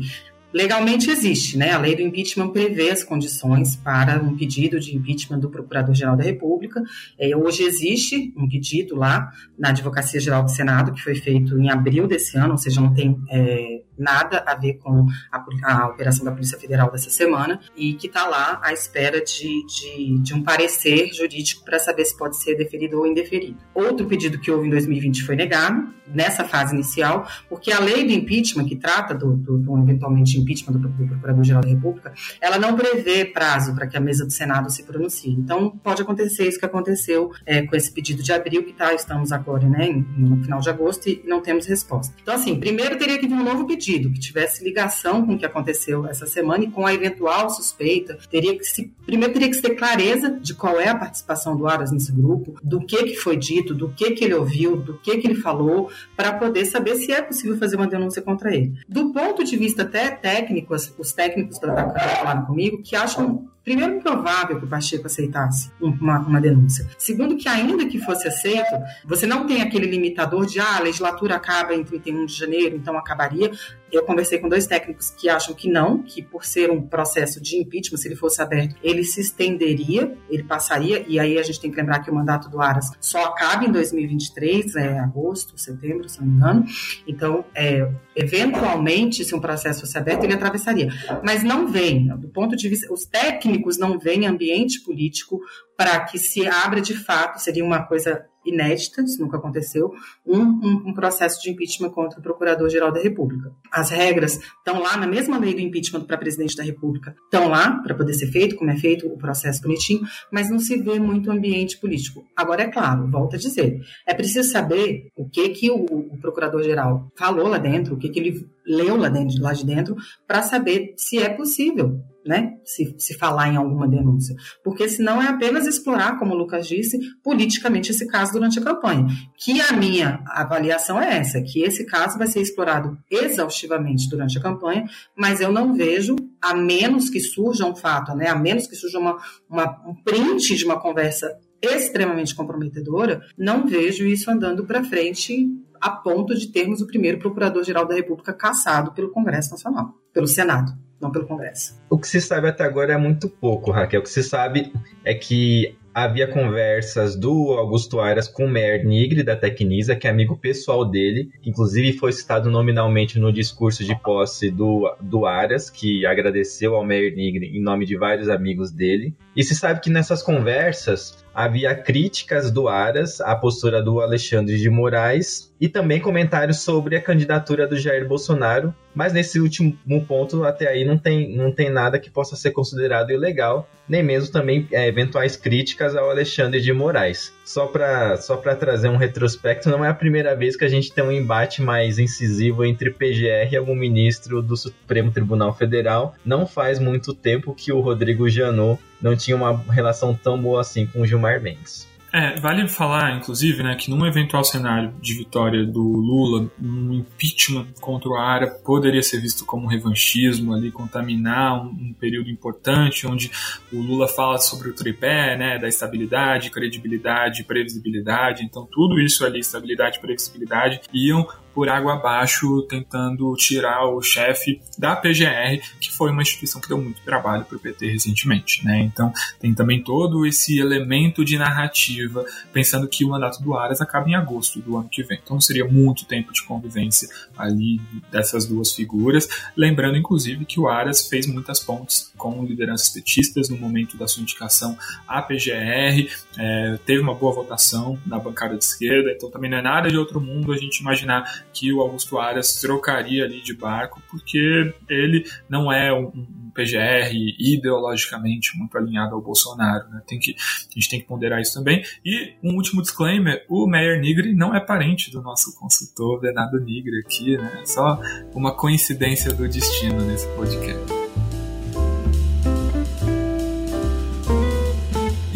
Legalmente 0.53 1.09
existe, 1.09 1.57
né? 1.57 1.71
A 1.71 1.77
lei 1.77 1.95
do 1.95 2.01
impeachment 2.01 2.49
prevê 2.49 2.89
as 2.89 3.03
condições 3.03 3.75
para 3.75 4.21
um 4.21 4.35
pedido 4.35 4.79
de 4.79 4.95
impeachment 4.95 5.39
do 5.39 5.49
Procurador-Geral 5.49 6.17
da 6.17 6.23
República. 6.23 6.83
É, 7.17 7.35
hoje 7.35 7.63
existe 7.63 8.33
um 8.35 8.47
pedido 8.47 8.95
lá 8.95 9.31
na 9.57 9.69
Advocacia 9.69 10.19
Geral 10.19 10.43
do 10.43 10.51
Senado, 10.51 10.93
que 10.93 11.01
foi 11.01 11.15
feito 11.15 11.57
em 11.57 11.69
abril 11.69 12.07
desse 12.07 12.37
ano, 12.37 12.51
ou 12.51 12.57
seja, 12.57 12.81
não 12.81 12.93
tem 12.93 13.17
é, 13.29 13.80
nada 14.01 14.43
a 14.45 14.55
ver 14.55 14.75
com 14.75 15.05
a, 15.31 15.43
a, 15.63 15.87
operação 15.87 16.25
da 16.25 16.31
Polícia 16.31 16.59
Federal 16.59 16.91
dessa 16.91 17.09
semana, 17.09 17.59
e 17.75 17.93
que 17.93 18.07
está 18.07 18.27
lá 18.27 18.59
à 18.63 18.73
espera 18.73 19.23
de, 19.23 19.65
de, 19.65 20.19
de 20.19 20.33
um 20.33 20.43
parecer 20.43 21.13
jurídico 21.13 21.63
para 21.63 21.79
saber 21.79 22.05
se 22.05 22.17
pode 22.17 22.37
ser 22.37 22.55
deferido 22.55 22.99
ou 22.99 23.07
indeferido. 23.07 23.57
Outro 23.73 24.05
pedido 24.05 24.39
que 24.39 24.51
houve 24.51 24.67
em 24.67 24.71
2020 24.71 25.23
foi 25.23 25.35
negado, 25.35 25.93
nessa 26.13 26.43
fase 26.43 26.73
inicial, 26.73 27.27
porque 27.49 27.71
a 27.71 27.79
lei 27.79 28.05
do 28.05 28.11
impeachment, 28.11 28.65
que 28.65 28.75
trata 28.75 29.13
do, 29.13 29.35
do, 29.35 29.57
do 29.57 29.77
eventualmente 29.79 30.37
impeachment 30.37 30.73
do, 30.73 30.87
do 30.87 31.07
Procurador-Geral 31.07 31.61
da 31.61 31.69
República, 31.69 32.13
ela 32.39 32.57
não 32.57 32.75
prevê 32.75 33.25
prazo 33.25 33.73
para 33.73 33.87
que 33.87 33.97
a 33.97 33.99
mesa 33.99 34.25
do 34.25 34.31
Senado 34.31 34.69
se 34.69 34.83
pronuncie. 34.83 35.31
Então, 35.31 35.69
pode 35.69 36.01
acontecer 36.01 36.47
isso 36.47 36.59
que 36.59 36.65
aconteceu 36.65 37.31
é, 37.45 37.61
com 37.61 37.75
esse 37.75 37.91
pedido 37.91 38.21
de 38.21 38.31
abril, 38.31 38.63
que 38.63 38.73
tá, 38.73 38.93
estamos 38.93 39.31
agora 39.31 39.67
né, 39.67 40.03
no 40.17 40.43
final 40.43 40.59
de 40.59 40.69
agosto 40.69 41.07
e 41.07 41.23
não 41.25 41.41
temos 41.41 41.65
resposta. 41.65 42.13
Então, 42.21 42.35
assim, 42.35 42.59
primeiro 42.59 42.97
teria 42.97 43.17
que 43.17 43.27
vir 43.27 43.33
um 43.33 43.43
novo 43.43 43.65
pedido, 43.65 43.90
que 43.99 44.19
tivesse 44.19 44.63
ligação 44.63 45.25
com 45.25 45.33
o 45.33 45.37
que 45.37 45.45
aconteceu 45.45 46.05
essa 46.05 46.25
semana 46.25 46.63
e 46.63 46.71
com 46.71 46.85
a 46.85 46.93
eventual 46.93 47.49
suspeita. 47.49 48.17
Teria 48.29 48.57
que 48.57 48.63
se, 48.63 48.93
primeiro 49.05 49.33
teria 49.33 49.49
que 49.49 49.61
ter 49.61 49.75
clareza 49.75 50.39
de 50.39 50.53
qual 50.53 50.79
é 50.79 50.87
a 50.87 50.95
participação 50.95 51.57
do 51.57 51.67
Aras 51.67 51.91
nesse 51.91 52.11
grupo, 52.11 52.57
do 52.63 52.79
que, 52.79 53.03
que 53.03 53.15
foi 53.15 53.35
dito, 53.35 53.73
do 53.73 53.89
que, 53.89 54.11
que 54.11 54.23
ele 54.23 54.35
ouviu, 54.35 54.77
do 54.77 54.97
que, 54.97 55.17
que 55.17 55.27
ele 55.27 55.35
falou, 55.35 55.89
para 56.15 56.33
poder 56.33 56.65
saber 56.65 56.95
se 56.95 57.11
é 57.11 57.21
possível 57.21 57.57
fazer 57.57 57.75
uma 57.75 57.87
denúncia 57.87 58.21
contra 58.21 58.55
ele. 58.55 58.73
Do 58.87 59.11
ponto 59.11 59.43
de 59.43 59.57
vista 59.57 59.83
até 59.83 60.09
técnico, 60.09 60.73
os 60.75 61.11
técnicos 61.11 61.59
da 61.59 61.73
Câmara 61.73 61.99
falaram 61.99 62.45
comigo 62.45 62.81
que 62.81 62.95
acham 62.95 63.49
primeiro, 63.63 63.97
improvável 63.97 64.59
que 64.59 64.65
o 64.65 64.67
Pacheco 64.67 65.07
aceitasse 65.07 65.71
uma, 65.79 66.19
uma 66.19 66.41
denúncia. 66.41 66.87
Segundo, 66.97 67.37
que 67.37 67.47
ainda 67.47 67.85
que 67.85 67.99
fosse 67.99 68.27
aceito, 68.27 68.71
você 69.05 69.25
não 69.25 69.45
tem 69.45 69.61
aquele 69.61 69.85
limitador 69.85 70.45
de 70.45 70.59
ah, 70.59 70.77
a 70.77 70.81
legislatura 70.81 71.35
acaba 71.35 71.73
em 71.73 71.83
31 71.83 72.25
de 72.25 72.33
janeiro, 72.33 72.75
então 72.75 72.97
acabaria. 72.97 73.51
Eu 73.91 74.03
conversei 74.03 74.39
com 74.39 74.47
dois 74.47 74.65
técnicos 74.65 75.09
que 75.09 75.29
acham 75.29 75.53
que 75.53 75.69
não, 75.69 76.01
que 76.01 76.21
por 76.21 76.45
ser 76.45 76.71
um 76.71 76.81
processo 76.81 77.41
de 77.41 77.57
impeachment, 77.57 77.97
se 77.97 78.07
ele 78.07 78.15
fosse 78.15 78.41
aberto, 78.41 78.75
ele 78.81 79.03
se 79.03 79.19
estenderia, 79.21 80.15
ele 80.29 80.43
passaria, 80.43 81.05
e 81.07 81.19
aí 81.19 81.37
a 81.37 81.43
gente 81.43 81.59
tem 81.59 81.69
que 81.69 81.77
lembrar 81.77 81.99
que 81.99 82.09
o 82.09 82.15
mandato 82.15 82.49
do 82.49 82.61
Aras 82.61 82.91
só 82.99 83.25
acaba 83.25 83.65
em 83.65 83.71
2023, 83.71 84.75
é 84.75 84.99
agosto, 84.99 85.57
setembro, 85.57 86.07
se 86.07 86.19
não 86.19 86.27
me 86.27 86.35
engano. 86.35 86.65
Então, 87.07 87.45
é, 87.53 87.89
eventualmente, 88.15 89.25
se 89.25 89.35
um 89.35 89.39
processo 89.39 89.81
fosse 89.81 89.97
aberto, 89.97 90.23
ele 90.23 90.33
atravessaria. 90.33 90.89
Mas 91.23 91.43
não 91.43 91.67
vem, 91.67 92.07
do 92.17 92.29
ponto 92.29 92.55
de 92.55 92.69
vista, 92.69 92.91
os 92.91 93.05
técnicos 93.05 93.77
não 93.77 93.99
veem 93.99 94.25
ambiente 94.25 94.81
político 94.81 95.41
para 95.77 95.99
que 96.05 96.17
se 96.17 96.47
abra 96.47 96.79
de 96.79 96.93
fato, 96.93 97.39
seria 97.39 97.65
uma 97.65 97.83
coisa 97.83 98.25
inédita, 98.45 99.01
isso 99.01 99.21
nunca 99.21 99.37
aconteceu, 99.37 99.93
um, 100.25 100.39
um, 100.39 100.83
um 100.87 100.93
processo 100.93 101.41
de 101.41 101.49
impeachment 101.49 101.89
contra 101.89 102.19
o 102.19 102.23
Procurador-Geral 102.23 102.91
da 102.91 102.99
República. 102.99 103.51
As 103.71 103.89
regras 103.89 104.39
estão 104.57 104.81
lá 104.81 104.97
na 104.97 105.07
mesma 105.07 105.37
lei 105.37 105.53
do 105.53 105.61
impeachment 105.61 106.05
para 106.05 106.17
presidente 106.17 106.55
da 106.55 106.63
República, 106.63 107.15
estão 107.23 107.47
lá 107.47 107.81
para 107.81 107.95
poder 107.95 108.13
ser 108.13 108.27
feito, 108.27 108.55
como 108.55 108.71
é 108.71 108.77
feito 108.77 109.07
o 109.07 109.17
processo 109.17 109.61
bonitinho, 109.61 110.01
mas 110.31 110.49
não 110.49 110.59
se 110.59 110.77
vê 110.77 110.99
muito 110.99 111.31
ambiente 111.31 111.77
político. 111.79 112.25
Agora, 112.35 112.63
é 112.63 112.67
claro, 112.67 113.07
volto 113.07 113.35
a 113.35 113.39
dizer, 113.39 113.81
é 114.07 114.13
preciso 114.13 114.49
saber 114.49 115.09
o 115.15 115.27
que, 115.27 115.49
que 115.49 115.69
o, 115.69 115.85
o 115.85 116.17
Procurador-Geral 116.19 117.07
falou 117.15 117.47
lá 117.47 117.57
dentro, 117.57 117.95
o 117.95 117.97
que, 117.97 118.09
que 118.09 118.19
ele 118.19 118.45
leu 118.65 118.95
lá, 118.95 119.09
dentro, 119.09 119.41
lá 119.41 119.53
de 119.53 119.65
dentro, 119.65 119.95
para 120.27 120.41
saber 120.41 120.93
se 120.97 121.17
é 121.17 121.29
possível 121.29 122.01
né, 122.25 122.53
se, 122.63 122.95
se 122.97 123.17
falar 123.17 123.49
em 123.49 123.57
alguma 123.57 123.87
denúncia. 123.87 124.35
Porque 124.63 124.87
senão 124.87 125.21
é 125.21 125.27
apenas 125.27 125.65
explorar, 125.65 126.17
como 126.19 126.33
o 126.33 126.37
Lucas 126.37 126.67
disse, 126.67 126.99
politicamente 127.23 127.91
esse 127.91 128.07
caso 128.07 128.33
durante 128.33 128.59
a 128.59 128.63
campanha. 128.63 129.07
Que 129.37 129.59
a 129.61 129.73
minha 129.73 130.23
avaliação 130.27 131.01
é 131.01 131.17
essa, 131.17 131.41
que 131.41 131.63
esse 131.63 131.85
caso 131.85 132.17
vai 132.17 132.27
ser 132.27 132.41
explorado 132.41 132.97
exaustivamente 133.09 134.09
durante 134.09 134.37
a 134.37 134.41
campanha, 134.41 134.85
mas 135.15 135.41
eu 135.41 135.51
não 135.51 135.73
vejo, 135.73 136.15
a 136.41 136.53
menos 136.53 137.09
que 137.09 137.19
surja 137.19 137.65
um 137.65 137.75
fato, 137.75 138.15
né, 138.15 138.27
a 138.27 138.35
menos 138.35 138.67
que 138.67 138.75
surja 138.75 138.99
uma, 138.99 139.17
uma 139.49 139.81
um 139.87 139.95
print 139.95 140.55
de 140.55 140.65
uma 140.65 140.79
conversa 140.79 141.27
extremamente 141.61 142.35
comprometedora, 142.35 143.21
não 143.37 143.67
vejo 143.67 144.05
isso 144.05 144.29
andando 144.31 144.65
para 144.65 144.83
frente 144.83 145.47
a 145.79 145.89
ponto 145.89 146.35
de 146.35 146.47
termos 146.47 146.81
o 146.81 146.87
primeiro 146.87 147.19
procurador-geral 147.19 147.87
da 147.87 147.95
República 147.95 148.33
caçado 148.33 148.91
pelo 148.91 149.09
Congresso 149.09 149.51
Nacional, 149.51 149.95
pelo 150.13 150.27
Senado 150.27 150.73
não 151.01 151.11
pelo 151.11 151.25
Congresso. 151.25 151.81
O 151.89 151.97
que 151.97 152.07
se 152.07 152.21
sabe 152.21 152.47
até 152.47 152.63
agora 152.63 152.93
é 152.93 152.97
muito 152.97 153.27
pouco, 153.27 153.71
Raquel. 153.71 154.01
O 154.01 154.03
que 154.03 154.09
se 154.09 154.23
sabe 154.23 154.71
é 155.03 155.15
que 155.15 155.75
havia 155.93 156.27
conversas 156.27 157.17
do 157.17 157.51
Augusto 157.53 157.99
Aras 157.99 158.27
com 158.27 158.45
o 158.45 158.49
Meyer 158.49 158.85
Nigri, 158.85 159.23
da 159.23 159.35
Tecnisa, 159.35 159.95
que 159.95 160.07
é 160.07 160.09
amigo 160.09 160.37
pessoal 160.37 160.85
dele, 160.85 161.29
que 161.41 161.49
inclusive 161.49 161.93
foi 161.93 162.13
citado 162.13 162.49
nominalmente 162.49 163.19
no 163.19 163.33
discurso 163.33 163.83
de 163.83 163.93
posse 164.01 164.49
do, 164.49 164.95
do 165.01 165.25
Aras, 165.25 165.69
que 165.69 166.05
agradeceu 166.05 166.75
ao 166.75 166.85
Meyer 166.85 167.13
Nigri 167.13 167.57
em 167.57 167.61
nome 167.61 167.85
de 167.85 167.97
vários 167.97 168.29
amigos 168.29 168.71
dele. 168.71 169.13
E 169.35 169.43
se 169.43 169.55
sabe 169.55 169.81
que 169.81 169.89
nessas 169.89 170.21
conversas 170.23 171.20
havia 171.33 171.75
críticas 171.75 172.51
do 172.51 172.67
Aras 172.67 173.21
à 173.21 173.35
postura 173.35 173.81
do 173.81 174.01
Alexandre 174.01 174.57
de 174.57 174.69
Moraes 174.69 175.51
e 175.59 175.67
também 175.69 175.99
comentários 175.99 176.59
sobre 176.59 176.95
a 176.95 177.01
candidatura 177.01 177.67
do 177.67 177.77
Jair 177.77 178.07
Bolsonaro, 178.07 178.73
mas 178.93 179.13
nesse 179.13 179.39
último 179.39 179.77
ponto 180.07 180.43
até 180.43 180.67
aí 180.67 180.83
não 180.85 180.97
tem, 180.97 181.35
não 181.35 181.51
tem 181.51 181.69
nada 181.69 181.99
que 181.99 182.09
possa 182.09 182.35
ser 182.35 182.51
considerado 182.51 183.11
ilegal, 183.11 183.69
nem 183.87 184.03
mesmo 184.03 184.31
também 184.31 184.67
é, 184.71 184.87
eventuais 184.87 185.35
críticas 185.35 185.95
ao 185.95 186.09
Alexandre 186.09 186.61
de 186.61 186.71
Moraes. 186.71 187.33
Só 187.43 187.67
para 187.67 188.17
só 188.17 188.37
trazer 188.37 188.89
um 188.89 188.97
retrospecto, 188.97 189.69
não 189.69 189.83
é 189.83 189.89
a 189.89 189.93
primeira 189.93 190.35
vez 190.35 190.55
que 190.55 190.63
a 190.63 190.69
gente 190.69 190.93
tem 190.93 191.03
um 191.03 191.11
embate 191.11 191.61
mais 191.61 191.99
incisivo 191.99 192.63
entre 192.63 192.91
PGR 192.91 193.51
e 193.51 193.57
algum 193.57 193.75
ministro 193.75 194.41
do 194.41 194.55
Supremo 194.55 195.11
Tribunal 195.11 195.53
Federal. 195.53 196.15
Não 196.25 196.47
faz 196.47 196.79
muito 196.79 197.13
tempo 197.13 197.53
que 197.53 197.71
o 197.71 197.81
Rodrigo 197.81 198.29
Janot 198.29 198.79
não 199.01 199.15
tinha 199.15 199.35
uma 199.35 199.57
relação 199.69 200.13
tão 200.13 200.41
boa 200.41 200.61
assim 200.61 200.85
com 200.85 201.01
o 201.01 201.05
Gilmar 201.05 201.41
Mendes. 201.41 201.90
É, 202.13 202.37
vale 202.41 202.67
falar, 202.67 203.15
inclusive, 203.15 203.63
né, 203.63 203.73
que 203.75 203.89
num 203.89 204.05
eventual 204.05 204.43
cenário 204.43 204.93
de 204.99 205.13
vitória 205.13 205.65
do 205.65 205.81
Lula, 205.81 206.51
um 206.61 206.93
impeachment 206.93 207.67
contra 207.79 208.09
o 208.09 208.15
Ara 208.15 208.47
poderia 208.47 209.01
ser 209.01 209.21
visto 209.21 209.45
como 209.45 209.63
um 209.63 209.69
revanchismo 209.69 210.53
ali, 210.53 210.71
contaminar 210.71 211.63
um, 211.63 211.69
um, 211.69 211.95
período 211.97 212.29
importante, 212.29 213.07
onde 213.07 213.31
o 213.71 213.79
Lula 213.79 214.09
fala 214.09 214.39
sobre 214.39 214.69
o 214.69 214.73
tripé, 214.73 215.37
né, 215.37 215.57
da 215.57 215.69
estabilidade, 215.69 216.49
credibilidade, 216.49 217.45
previsibilidade. 217.45 218.43
Então, 218.43 218.67
tudo 218.69 218.99
isso 218.99 219.25
ali, 219.25 219.39
estabilidade 219.39 219.99
previsibilidade, 219.99 220.81
iam 220.93 221.25
por 221.53 221.69
água 221.69 221.93
abaixo 221.93 222.61
tentando 222.63 223.33
tirar 223.35 223.85
o 223.85 224.01
chefe 224.01 224.61
da 224.77 224.95
PGR, 224.95 225.61
que 225.79 225.91
foi 225.91 226.11
uma 226.11 226.21
instituição 226.21 226.61
que 226.61 226.67
deu 226.67 226.81
muito 226.81 227.01
trabalho 227.01 227.45
para 227.45 227.57
o 227.57 227.59
PT 227.59 227.91
recentemente. 227.91 228.65
Né? 228.65 228.81
Então 228.81 229.11
tem 229.39 229.53
também 229.53 229.83
todo 229.83 230.25
esse 230.25 230.59
elemento 230.59 231.23
de 231.23 231.37
narrativa, 231.37 232.25
pensando 232.51 232.87
que 232.87 233.05
o 233.05 233.09
mandato 233.09 233.41
do 233.41 233.55
Aras 233.55 233.81
acaba 233.81 234.09
em 234.09 234.15
agosto 234.15 234.59
do 234.59 234.77
ano 234.77 234.89
que 234.89 235.03
vem. 235.03 235.19
Então 235.23 235.39
seria 235.39 235.65
muito 235.65 236.05
tempo 236.05 236.31
de 236.33 236.43
convivência 236.43 237.09
ali 237.37 237.79
dessas 238.11 238.45
duas 238.45 238.73
figuras. 238.73 239.27
Lembrando, 239.55 239.97
inclusive, 239.97 240.45
que 240.45 240.59
o 240.59 240.67
Aras 240.67 241.07
fez 241.07 241.25
muitas 241.27 241.59
pontes 241.59 242.11
com 242.17 242.43
lideranças 242.45 242.89
petistas 242.89 243.49
no 243.49 243.57
momento 243.57 243.97
da 243.97 244.07
sua 244.07 244.21
indicação 244.21 244.77
à 245.07 245.21
PGR, 245.21 246.09
é, 246.37 246.79
teve 246.85 247.01
uma 247.01 247.13
boa 247.13 247.33
votação 247.33 247.99
na 248.05 248.19
bancada 248.19 248.57
de 248.57 248.63
esquerda, 248.63 249.11
então 249.11 249.29
também 249.29 249.49
não 249.49 249.57
é 249.57 249.61
nada 249.61 249.89
de 249.89 249.97
outro 249.97 250.21
mundo 250.21 250.51
a 250.51 250.57
gente 250.57 250.79
imaginar 250.79 251.40
que 251.53 251.71
o 251.73 251.81
Augusto 251.81 252.17
Aras 252.19 252.59
trocaria 252.59 253.25
ali 253.25 253.41
de 253.41 253.53
barco, 253.53 254.01
porque 254.09 254.73
ele 254.89 255.25
não 255.49 255.71
é 255.71 255.93
um, 255.93 256.07
um 256.07 256.51
PGR 256.53 257.13
ideologicamente 257.39 258.57
muito 258.57 258.77
alinhado 258.77 259.15
ao 259.15 259.21
Bolsonaro. 259.21 259.89
Né? 259.89 260.01
Tem 260.05 260.19
que, 260.19 260.35
a 260.35 260.73
gente 260.73 260.89
tem 260.89 260.99
que 260.99 261.07
ponderar 261.07 261.41
isso 261.41 261.53
também. 261.53 261.83
E 262.05 262.33
um 262.43 262.55
último 262.55 262.81
disclaimer: 262.81 263.45
o 263.49 263.67
Meyer 263.67 263.99
Nigri 263.99 264.33
não 264.33 264.55
é 264.55 264.59
parente 264.59 265.11
do 265.11 265.21
nosso 265.21 265.57
consultor 265.57 266.19
Bernardo 266.19 266.59
Nigri 266.59 266.99
aqui, 266.99 267.37
né? 267.37 267.63
Só 267.65 267.99
uma 268.33 268.55
coincidência 268.55 269.33
do 269.33 269.47
destino 269.47 270.01
nesse 270.01 270.27
podcast. 270.35 271.00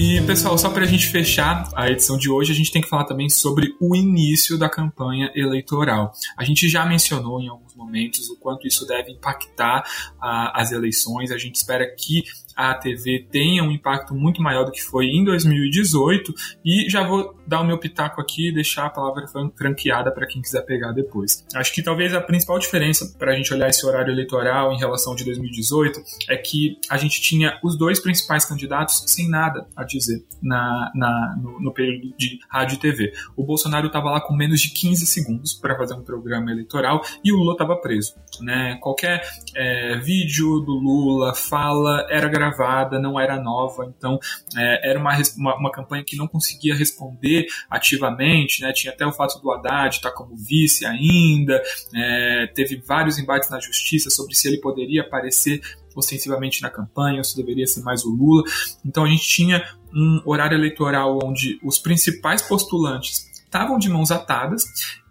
E, 0.08 0.22
pessoal, 0.22 0.56
só 0.56 0.70
para 0.70 0.84
a 0.84 0.88
gente 0.88 1.08
fechar 1.08 1.68
a 1.76 1.90
edição 1.90 2.16
de 2.16 2.30
hoje, 2.30 2.52
a 2.52 2.56
gente 2.56 2.72
tem 2.72 2.80
que 2.80 2.88
falar 2.88 3.06
também 3.06 3.28
sobre 3.28 3.76
o 3.82 3.96
início 3.96 4.56
da 4.56 4.70
campanha 4.70 5.32
eleitoral. 5.34 6.14
A 6.38 6.44
gente 6.44 6.70
já 6.70 6.86
mencionou 6.86 7.42
em 7.42 7.48
alguns 7.48 7.74
momentos 7.74 8.30
o 8.30 8.38
quanto 8.38 8.68
isso 8.68 8.86
deve 8.86 9.12
impactar 9.12 9.80
uh, 9.80 10.54
as 10.54 10.72
eleições. 10.72 11.32
A 11.32 11.40
gente 11.40 11.56
espera 11.56 11.88
que 11.88 12.24
a 12.56 12.74
TV 12.74 13.28
tenha 13.30 13.64
um 13.64 13.72
impacto 13.72 14.16
muito 14.16 14.42
maior 14.42 14.64
do 14.64 14.72
que 14.72 14.82
foi 14.82 15.08
em 15.08 15.24
2018 15.24 16.34
e 16.64 16.90
já 16.90 17.06
vou 17.06 17.36
dar 17.46 17.62
o 17.62 17.66
meu 17.66 17.78
pitaco 17.78 18.22
aqui 18.22 18.50
e 18.50 18.54
deixar 18.54 18.86
a 18.86 18.90
palavra 18.90 19.26
franqueada 19.56 20.12
para 20.12 20.26
quem 20.26 20.42
quiser 20.42 20.62
pegar 20.62 20.94
depois. 20.94 21.46
Acho 21.54 21.74
que 21.74 21.84
talvez 21.84 22.14
a 22.14 22.22
principal 22.22 22.58
diferença 22.58 23.14
para 23.20 23.34
a 23.34 23.36
gente 23.36 23.54
olhar 23.54 23.70
esse 23.70 23.86
horário 23.86 24.12
eleitoral 24.12 24.72
em 24.72 24.78
relação 24.78 25.16
de 25.16 25.26
2018 25.26 26.02
é 26.30 26.38
que 26.38 26.78
a 26.90 26.98
gente 26.98 27.22
tinha 27.22 27.60
os 27.62 27.78
dois 27.78 28.00
principais 28.00 28.46
candidatos 28.46 29.04
sem 29.08 29.30
nada 29.30 29.68
a 29.76 29.84
dizer 29.84 30.24
na, 30.42 30.92
na 30.96 31.36
no, 31.42 31.60
no 31.60 31.74
período 31.74 32.14
de 32.18 32.40
rádio 32.50 32.76
e 32.76 32.80
TV. 32.80 33.14
O 33.36 33.44
Bolsonaro 33.44 33.88
estava 33.88 34.10
lá 34.10 34.22
com 34.22 34.34
menos 34.34 34.62
de 34.62 34.70
15 34.70 35.06
segundos 35.06 35.54
para 35.54 35.76
fazer 35.76 35.94
um 35.94 36.04
programa 36.04 36.52
eleitoral 36.52 37.04
e 37.24 37.34
o 37.34 37.38
Lula 37.38 37.54
estava 37.54 37.76
preso. 37.76 38.16
Né? 38.42 38.78
Qualquer 38.82 39.22
é, 39.56 39.98
vídeo 39.98 40.62
do 40.62 40.74
Lula, 40.74 41.34
fala, 41.36 42.06
era 42.10 42.28
gravado 42.28 42.45
gravada, 42.46 43.00
não 43.00 43.20
era 43.20 43.40
nova, 43.40 43.86
então 43.86 44.20
é, 44.56 44.90
era 44.90 45.00
uma, 45.00 45.12
uma, 45.38 45.56
uma, 45.58 45.72
campanha 45.72 46.04
que 46.04 46.16
não 46.16 46.28
conseguia 46.28 46.76
responder 46.76 47.46
ativamente, 47.70 48.62
né? 48.62 48.72
tinha 48.74 48.94
até 48.94 49.06
o 49.06 49.12
fato 49.12 49.42
do 49.42 49.52
Haddad 49.52 49.96
estar 49.96 50.12
como 50.12 50.36
vice 50.36 50.86
ainda, 50.86 51.62
é, 51.94 52.48
teve 52.54 52.78
vários 52.78 53.18
embates 53.18 53.50
na 53.50 53.60
justiça 53.60 54.10
sobre 54.10 54.36
se 54.36 54.48
ele 54.48 54.58
poderia 54.58 55.02
aparecer 55.02 55.62
ostensivamente 55.96 56.62
na 56.62 56.70
campanha, 56.70 57.20
ou 57.20 57.24
se 57.24 57.38
deveria 57.38 57.66
ser 57.66 57.82
mais 57.82 58.04
o 58.04 58.10
Lula. 58.10 58.44
Então 58.86 59.06
a 59.06 59.08
gente 59.08 59.24
tinha 59.24 59.66
um 59.94 60.22
horário 60.26 60.58
eleitoral 60.58 61.18
onde 61.24 61.58
os 61.64 61.80
principais 61.80 62.42
postulantes 62.42 63.32
estavam 63.46 63.78
de 63.78 63.90
mãos 63.90 64.12
atadas 64.12 64.66